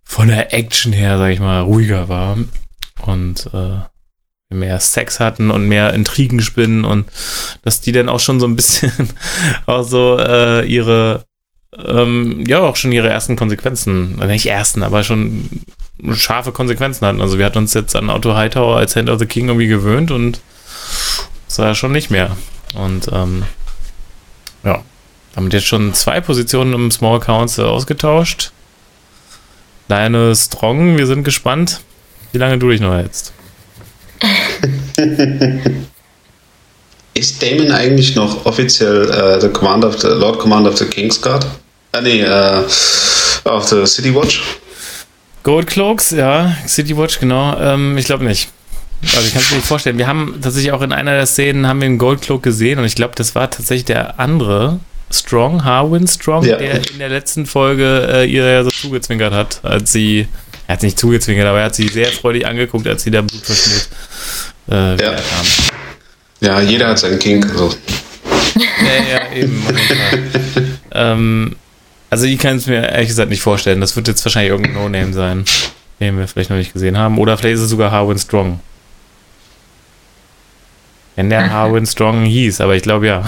von 0.03 0.29
der 0.29 0.53
Action 0.53 0.93
her, 0.93 1.17
sag 1.17 1.31
ich 1.31 1.41
mal, 1.41 1.61
ruhiger 1.61 2.07
war 2.07 2.37
und 3.01 3.49
äh, 3.53 3.79
mehr 4.49 4.79
Sex 4.79 5.19
hatten 5.19 5.51
und 5.51 5.67
mehr 5.67 5.93
Intrigen 5.93 6.41
spinnen 6.41 6.85
und 6.85 7.05
dass 7.63 7.81
die 7.81 7.91
dann 7.91 8.09
auch 8.09 8.19
schon 8.21 8.39
so 8.39 8.47
ein 8.47 8.55
bisschen 8.55 8.91
auch 9.65 9.83
so 9.83 10.17
äh, 10.19 10.65
ihre 10.65 11.25
ähm, 11.77 12.45
ja 12.47 12.59
auch 12.59 12.77
schon 12.77 12.91
ihre 12.93 13.09
ersten 13.09 13.35
Konsequenzen, 13.35 14.15
also 14.19 14.31
nicht 14.31 14.45
ersten, 14.45 14.83
aber 14.83 15.03
schon 15.03 15.49
scharfe 16.13 16.51
Konsequenzen 16.51 17.05
hatten. 17.05 17.21
Also 17.21 17.37
wir 17.37 17.45
hatten 17.45 17.59
uns 17.59 17.73
jetzt 17.73 17.95
an 17.95 18.09
Otto 18.09 18.35
Hightower 18.35 18.77
als 18.77 18.95
Hand 18.95 19.09
of 19.09 19.19
the 19.19 19.25
King 19.25 19.47
irgendwie 19.47 19.67
gewöhnt 19.67 20.11
und 20.11 20.41
das 21.47 21.59
war 21.59 21.67
ja 21.67 21.75
schon 21.75 21.91
nicht 21.91 22.11
mehr. 22.11 22.35
Und 22.73 23.09
ähm, 23.11 23.43
ja, 24.63 24.83
damit 25.35 25.53
jetzt 25.53 25.67
schon 25.67 25.93
zwei 25.93 26.21
Positionen 26.21 26.73
im 26.73 26.91
Small 26.91 27.19
Council 27.19 27.65
ausgetauscht. 27.65 28.51
Lionel 29.87 30.35
Strong, 30.35 30.97
wir 30.97 31.05
sind 31.07 31.23
gespannt, 31.23 31.81
wie 32.31 32.37
lange 32.37 32.57
du 32.57 32.69
dich 32.69 32.79
noch 32.79 32.93
hältst. 32.93 33.33
Ist 37.13 37.43
Damon 37.43 37.71
eigentlich 37.71 38.15
noch 38.15 38.45
offiziell 38.45 39.09
äh, 39.09 39.41
the 39.41 39.49
Commander 39.49 39.89
of 39.89 39.99
the, 39.99 40.07
Lord 40.07 40.39
Commander 40.39 40.69
of 40.69 40.77
the 40.77 40.85
King's 40.85 41.21
Guard? 41.21 41.45
Ah, 41.91 41.99
nee, 41.99 42.21
äh, 42.21 42.63
of 43.43 43.67
the 43.67 43.85
City 43.85 44.15
Watch? 44.15 44.41
Gold 45.43 45.67
Cloaks, 45.67 46.11
ja, 46.11 46.55
City 46.67 46.95
Watch, 46.97 47.19
genau. 47.19 47.57
Ähm, 47.59 47.97
ich 47.97 48.05
glaube 48.05 48.23
nicht. 48.25 48.49
Also 49.03 49.21
ich 49.25 49.33
kann 49.33 49.41
es 49.41 49.49
mir 49.49 49.57
nicht 49.57 49.67
vorstellen. 49.67 49.97
Wir 49.97 50.07
haben 50.07 50.39
tatsächlich 50.41 50.71
auch 50.71 50.81
in 50.81 50.91
einer 50.91 51.15
der 51.15 51.25
Szenen 51.25 51.67
haben 51.67 51.81
wir 51.81 51.87
einen 51.87 51.97
Gold 51.97 52.21
Cloak 52.21 52.43
gesehen 52.43 52.77
und 52.77 52.85
ich 52.85 52.95
glaube, 52.95 53.15
das 53.15 53.33
war 53.33 53.49
tatsächlich 53.49 53.85
der 53.85 54.19
andere 54.19 54.79
Strong, 55.11 55.63
Harwin 55.63 56.07
Strong, 56.07 56.45
ja. 56.45 56.57
der 56.57 56.75
in 56.91 56.99
der 56.99 57.09
letzten 57.09 57.45
Folge 57.45 58.07
äh, 58.11 58.31
ihr 58.31 58.45
ja 58.45 58.63
so 58.63 58.69
zugezwinkert 58.69 59.33
hat, 59.33 59.59
als 59.63 59.91
sie 59.91 60.27
er 60.71 60.75
hat 60.75 60.83
nicht 60.83 60.97
zugezwinkert, 60.97 61.47
aber 61.47 61.59
er 61.59 61.65
hat 61.65 61.75
sie 61.75 61.89
sehr 61.89 62.07
freudig 62.07 62.47
angeguckt, 62.47 62.87
als 62.87 63.03
sie 63.03 63.11
da 63.11 63.21
Blutverschnitt 63.21 63.89
äh, 64.69 64.95
ja. 64.95 65.11
kam. 65.15 65.45
Ja, 66.39 66.61
jeder 66.61 66.87
hat 66.87 66.99
seinen 66.99 67.19
King. 67.19 67.43
Also. 67.43 67.75
ja, 68.55 69.13
ja, 69.13 69.35
eben. 69.35 69.63
ähm, 70.93 71.55
also 72.11 72.25
ich 72.25 72.37
kann 72.37 72.57
es 72.57 72.67
mir 72.67 72.89
ehrlich 72.89 73.07
gesagt 73.07 73.29
nicht 73.29 73.41
vorstellen. 73.41 73.81
Das 73.81 73.95
wird 73.95 74.07
jetzt 74.07 74.23
wahrscheinlich 74.25 74.51
irgendein 74.51 74.75
No-Name 74.75 75.13
sein, 75.13 75.45
den 75.99 76.19
wir 76.19 76.27
vielleicht 76.27 76.49
noch 76.49 76.57
nicht 76.57 76.73
gesehen 76.73 76.97
haben. 76.97 77.17
Oder 77.17 77.37
vielleicht 77.37 77.55
ist 77.55 77.61
es 77.61 77.69
sogar 77.69 77.89
Harwin 77.89 78.19
Strong. 78.19 78.59
Wenn 81.15 81.29
der 81.29 81.49
Harwin 81.49 81.85
Strong 81.85 82.25
hieß, 82.25 82.61
aber 82.61 82.75
ich 82.75 82.83
glaube 82.83 83.07
ja. 83.07 83.23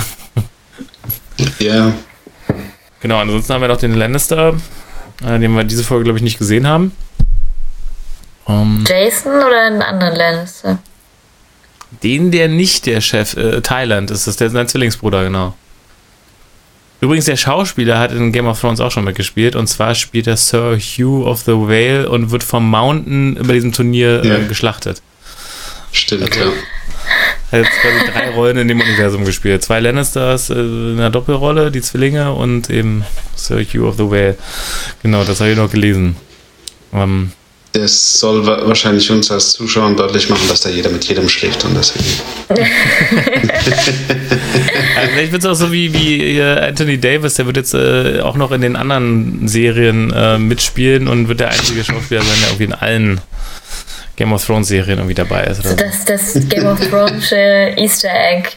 Ja. 1.60 1.94
Genau, 3.02 3.20
ansonsten 3.20 3.54
haben 3.54 3.62
wir 3.62 3.68
noch 3.70 3.78
den 3.78 3.96
Lannister, 3.96 4.54
äh, 5.26 5.40
den 5.40 5.54
wir 5.54 5.64
diese 5.64 5.84
Folge, 5.84 6.04
glaube 6.04 6.20
ich, 6.20 6.24
nicht 6.24 6.38
gesehen 6.38 6.68
haben. 6.68 6.92
Um, 8.46 8.80
ähm, 8.80 8.86
Jason 8.88 9.32
oder 9.32 9.66
einen 9.66 9.82
anderen 9.82 10.16
Lannister? 10.16 10.80
Den, 12.04 12.32
der 12.32 12.50
nicht 12.50 12.86
der 12.86 13.00
Chef, 13.00 13.38
äh, 13.38 13.62
Thailand 13.62 14.12
ist, 14.12 14.28
das 14.28 14.36
der 14.36 14.50
sein 14.50 14.68
Zwillingsbruder, 14.68 15.24
genau. 15.24 15.54
Übrigens, 17.04 17.26
der 17.26 17.36
Schauspieler 17.36 18.00
hat 18.00 18.14
in 18.14 18.32
Game 18.32 18.48
of 18.48 18.62
Thrones 18.62 18.80
auch 18.80 18.90
schon 18.90 19.04
mitgespielt 19.04 19.58
und 19.58 19.68
zwar 19.68 19.94
spielt 19.94 20.26
er 20.26 20.38
Sir 20.38 20.78
Hugh 20.78 21.28
of 21.28 21.42
the 21.42 21.52
Vale 21.52 22.10
und 22.10 22.32
wird 22.32 22.44
vom 22.44 22.70
Mountain 22.70 23.36
über 23.36 23.52
diesem 23.52 23.74
Turnier 23.74 24.24
äh, 24.24 24.28
ja. 24.30 24.38
äh, 24.38 24.46
geschlachtet. 24.46 25.02
Stimmt, 25.92 26.24
also, 26.24 26.40
ja. 26.40 26.52
Hat 27.52 27.66
jetzt 27.66 27.82
quasi 27.82 28.10
drei 28.10 28.30
Rollen 28.30 28.56
in 28.56 28.70
dem 28.70 28.80
Universum 28.80 29.26
gespielt. 29.26 29.62
Zwei 29.64 29.82
Lannisters 29.82 30.50
äh, 30.50 30.54
in 30.54 30.94
einer 30.94 31.10
Doppelrolle, 31.10 31.72
die 31.72 31.82
Zwillinge 31.82 32.32
und 32.32 32.70
eben 32.70 33.04
Sir 33.36 33.60
Hugh 33.62 33.86
of 33.86 33.98
the 33.98 34.10
Vale. 34.10 34.38
Genau, 35.02 35.26
das 35.26 35.42
habe 35.42 35.52
ich 35.52 35.58
noch 35.58 35.70
gelesen. 35.70 36.16
Ähm, 36.94 37.34
das 37.74 38.20
soll 38.20 38.46
wahrscheinlich 38.46 39.10
uns 39.12 39.30
als 39.32 39.54
Zuschauern 39.54 39.98
deutlich 39.98 40.30
machen, 40.30 40.48
dass 40.48 40.62
da 40.62 40.70
jeder 40.70 40.90
mit 40.90 41.04
jedem 41.06 41.28
schläft 41.28 41.66
und 41.66 41.76
deswegen. 41.76 42.06
also 44.96 45.16
ich 45.16 45.30
finde 45.30 45.38
es 45.38 45.46
auch 45.46 45.56
so 45.56 45.72
wie, 45.72 45.92
wie 45.94 46.42
Anthony 46.42 47.00
Davis, 47.00 47.34
der 47.34 47.48
wird 47.48 47.58
jetzt 47.58 47.74
äh, 47.74 48.22
auch 48.22 48.36
noch 48.36 48.52
in 48.52 48.62
den 48.62 48.76
anderen 48.76 49.48
Serien 49.48 50.14
äh, 50.14 50.38
mitspielen 50.38 51.08
und 51.08 51.28
wird 51.28 51.40
der 51.40 51.50
einzige 51.50 51.84
Schauspieler 51.84 52.22
sein, 52.22 52.38
der 52.42 52.50
irgendwie 52.50 52.66
in 52.66 52.74
allen 52.74 53.22
Game 54.16 54.34
of 54.34 54.46
Thrones 54.46 54.68
Serien 54.68 55.00
irgendwie 55.00 55.16
dabei 55.16 55.46
ist. 55.46 55.66
Oder 55.66 55.76
das, 55.76 56.06
das 56.06 56.34
Game 56.48 56.68
of 56.68 56.80
Thrones 56.88 57.32
Easter 57.32 58.10
Egg. 58.14 58.50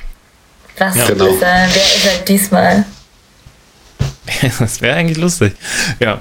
Was 0.79 0.95
ja. 0.95 1.07
genau. 1.07 1.27
ist 1.29 1.43
er? 1.43 1.69
Wer 1.73 1.83
ist 1.83 2.07
er 2.07 2.25
diesmal? 2.27 2.85
das 4.59 4.81
wäre 4.81 4.97
eigentlich 4.97 5.19
lustig. 5.19 5.55
Ja. 6.01 6.21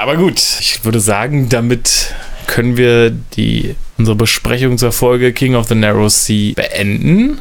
Aber 0.00 0.16
gut, 0.16 0.40
ich 0.60 0.82
würde 0.82 0.98
sagen, 0.98 1.50
damit 1.50 2.14
können 2.46 2.78
wir 2.78 3.10
die, 3.10 3.76
unsere 3.98 4.16
Besprechung 4.16 4.78
zur 4.78 4.92
Folge 4.92 5.34
King 5.34 5.54
of 5.54 5.68
the 5.68 5.74
Narrow 5.74 6.08
Sea 6.10 6.54
beenden. 6.54 7.38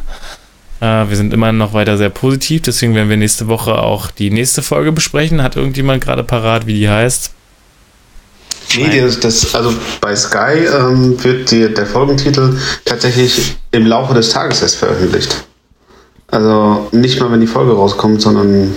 Äh, 0.82 1.08
wir 1.08 1.16
sind 1.16 1.34
immer 1.34 1.54
noch 1.54 1.74
weiter 1.74 1.98
sehr 1.98 2.10
positiv, 2.10 2.64
deswegen 2.64 2.96
werden 2.96 3.08
wir 3.08 3.16
nächste 3.16 3.48
Woche 3.48 3.76
auch 3.76 4.12
die 4.12 4.30
nächste 4.30 4.62
Folge 4.62 4.92
besprechen. 4.92 5.42
Hat 5.42 5.56
irgendjemand 5.56 6.04
gerade 6.04 6.22
parat, 6.26 6.68
wie 6.68 6.74
die 6.74 6.90
heißt? 6.90 7.32
Nee, 8.76 9.00
das, 9.00 9.22
das, 9.22 9.56
also 9.56 9.74
bei 10.02 10.14
Sky 10.18 10.66
ähm, 10.66 11.24
wird 11.24 11.50
die, 11.52 11.74
der 11.74 11.86
Folgentitel 11.86 12.58
tatsächlich 12.84 13.56
im 13.72 13.86
Laufe 13.86 14.14
des 14.14 14.32
Tages 14.32 14.62
erst 14.62 14.76
veröffentlicht. 14.76 15.46
Also 16.28 16.90
nicht 16.92 17.22
mal, 17.22 17.32
wenn 17.32 17.40
die 17.40 17.48
Folge 17.48 17.72
rauskommt, 17.72 18.22
sondern. 18.22 18.76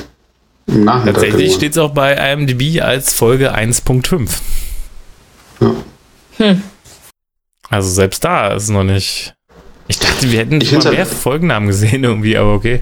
Tatsächlich 0.66 1.54
steht 1.54 1.72
es 1.72 1.78
auch 1.78 1.90
bei 1.90 2.14
IMDb 2.14 2.80
als 2.80 3.12
Folge 3.14 3.54
1.5. 3.54 4.28
Ja. 5.60 5.74
Hm. 6.38 6.62
Also 7.68 7.88
selbst 7.88 8.24
da 8.24 8.54
ist 8.54 8.64
es 8.64 8.68
noch 8.68 8.84
nicht. 8.84 9.34
Ich 9.88 9.98
dachte, 9.98 10.30
wir 10.30 10.38
hätten 10.38 10.60
schon 10.62 10.78
mal 10.78 10.90
mehr 10.90 11.04
halt, 11.04 11.08
Folgennamen 11.08 11.68
gesehen 11.68 12.04
irgendwie, 12.04 12.36
aber 12.36 12.54
okay. 12.54 12.80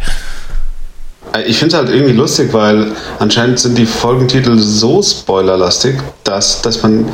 Äh, 1.32 1.42
ich 1.42 1.58
finde 1.58 1.74
es 1.74 1.82
halt 1.82 1.94
irgendwie 1.94 2.12
lustig, 2.12 2.52
weil 2.52 2.92
anscheinend 3.18 3.58
sind 3.58 3.78
die 3.78 3.86
Folgentitel 3.86 4.58
so 4.58 5.02
spoilerlastig, 5.02 5.96
dass, 6.24 6.62
dass 6.62 6.82
man 6.82 7.08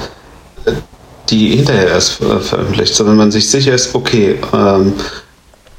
äh, 0.65 0.73
die 1.29 1.57
hinterher 1.57 1.89
erst 1.89 2.13
veröffentlicht, 2.15 2.95
sondern 2.95 3.17
man 3.17 3.31
sich 3.31 3.49
sicher 3.49 3.75
ist, 3.75 3.95
okay, 3.95 4.37
ähm, 4.53 4.95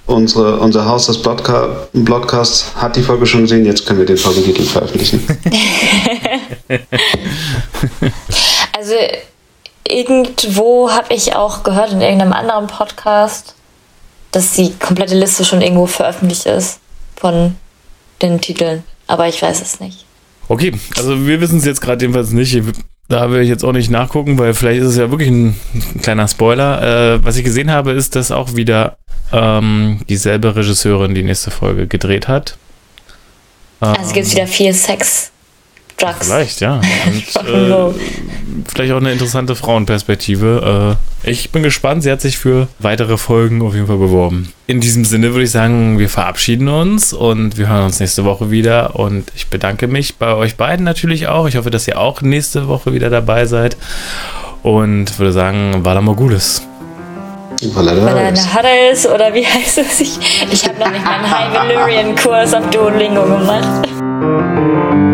unsere, 0.08 0.60
unser 0.60 0.86
Haus 0.86 1.06
des 1.06 1.22
Broadcasts 1.22 2.72
hat 2.76 2.96
die 2.96 3.04
Folge 3.04 3.26
schon 3.26 3.42
gesehen, 3.42 3.66
jetzt 3.66 3.86
können 3.86 4.00
wir 4.00 4.06
den 4.06 4.18
Folgentitel 4.18 4.64
veröffentlichen. 4.64 5.26
also 8.78 8.96
irgendwo 9.88 10.90
habe 10.90 11.14
ich 11.14 11.36
auch 11.36 11.64
gehört 11.64 11.92
in 11.92 12.02
irgendeinem 12.02 12.34
anderen 12.34 12.68
Podcast, 12.68 13.54
dass 14.32 14.54
die 14.54 14.74
komplette 14.74 15.16
Liste 15.16 15.46
schon 15.46 15.62
irgendwo 15.62 15.86
veröffentlicht 15.86 16.46
ist 16.46 16.80
von 17.16 17.56
den 18.22 18.42
Titeln. 18.42 18.84
Aber 19.08 19.28
ich 19.28 19.42
weiß 19.42 19.62
es 19.62 19.80
nicht. 19.80 20.06
Okay, 20.50 20.74
also 20.96 21.26
wir 21.26 21.42
wissen 21.42 21.60
es 21.60 21.66
jetzt 21.66 21.82
gerade 21.82 22.04
jedenfalls 22.04 22.32
nicht. 22.32 22.62
Da 23.10 23.32
will 23.32 23.42
ich 23.42 23.50
jetzt 23.50 23.64
auch 23.64 23.72
nicht 23.72 23.90
nachgucken, 23.90 24.38
weil 24.38 24.54
vielleicht 24.54 24.82
ist 24.82 24.90
es 24.90 24.98
ja 24.98 25.10
wirklich 25.10 25.30
ein, 25.30 25.56
ein 25.74 26.02
kleiner 26.02 26.28
Spoiler. 26.28 27.16
Äh, 27.16 27.24
was 27.24 27.38
ich 27.38 27.44
gesehen 27.44 27.72
habe, 27.72 27.92
ist, 27.92 28.16
dass 28.16 28.32
auch 28.32 28.56
wieder 28.56 28.98
ähm, 29.32 30.02
dieselbe 30.10 30.56
Regisseurin 30.56 31.16
die 31.16 31.24
nächste 31.24 31.52
Folge 31.52 31.88
gedreht 31.88 32.28
hat. 32.28 32.58
Also 33.80 34.14
gibt 34.14 34.28
es 34.28 34.34
wieder 34.34 34.48
viel 34.48 34.74
Sex. 34.74 35.32
Drugs. 35.98 36.28
Vielleicht, 36.28 36.62
ja. 36.62 36.76
Und, 36.76 37.48
äh, 37.48 37.94
vielleicht 38.68 38.94
auch 38.94 38.98
eine 38.98 39.12
interessante 39.12 39.56
Frauenperspektive. 39.56 40.98
Äh, 41.24 41.30
ich 41.30 41.52
bin 41.52 41.64
gespannt. 41.64 42.04
Sie 42.04 42.12
hat 42.12 42.22
sich 42.22 42.38
für 42.38 42.68
weitere 42.80 43.18
Folgen 43.18 43.62
auf 43.62 43.74
jeden 43.74 43.88
Fall 43.88 43.98
beworben. 43.98 44.54
In 44.68 44.80
diesem 44.80 45.06
Sinne 45.06 45.32
würde 45.34 45.44
ich 45.44 45.52
sagen, 45.52 46.00
wir 46.00 46.10
verabschieden 46.10 46.68
uns 46.68 47.14
und 47.14 47.58
wir 47.58 47.68
hören 47.68 47.86
uns 47.86 48.00
nächste 48.00 48.26
Woche 48.26 48.52
wieder. 48.52 48.96
Und 48.96 49.32
ich 49.36 49.48
bedanke 49.48 49.88
mich 49.88 50.16
bei 50.16 50.34
euch 50.34 50.56
beiden 50.56 50.86
natürlich 50.86 51.28
auch. 51.28 51.48
Ich 51.48 51.58
hoffe, 51.58 51.72
dass 51.72 51.88
ihr 51.88 52.00
auch 52.00 52.22
nächste 52.22 52.68
Woche 52.68 52.94
wieder 52.94 53.10
dabei 53.10 53.46
seid. 53.46 53.76
Und 54.64 55.18
würde 55.18 55.34
sagen, 55.34 55.84
Vala 55.84 56.02
Mogulis. 56.02 56.62
Banana 57.74 58.30
Huddles 58.30 59.08
oder 59.08 59.34
wie 59.34 59.46
heißt 59.46 59.80
es? 59.80 60.00
Ich, 60.00 60.20
ich 60.52 60.64
habe 60.68 60.80
noch 60.80 60.92
nicht 60.92 61.04
meinen 61.04 61.30
High 61.30 61.54
Valyrian 61.54 62.16
Kurs 62.16 62.54
auf 62.54 62.70
Duolingo 62.70 63.24
gemacht. 63.24 65.07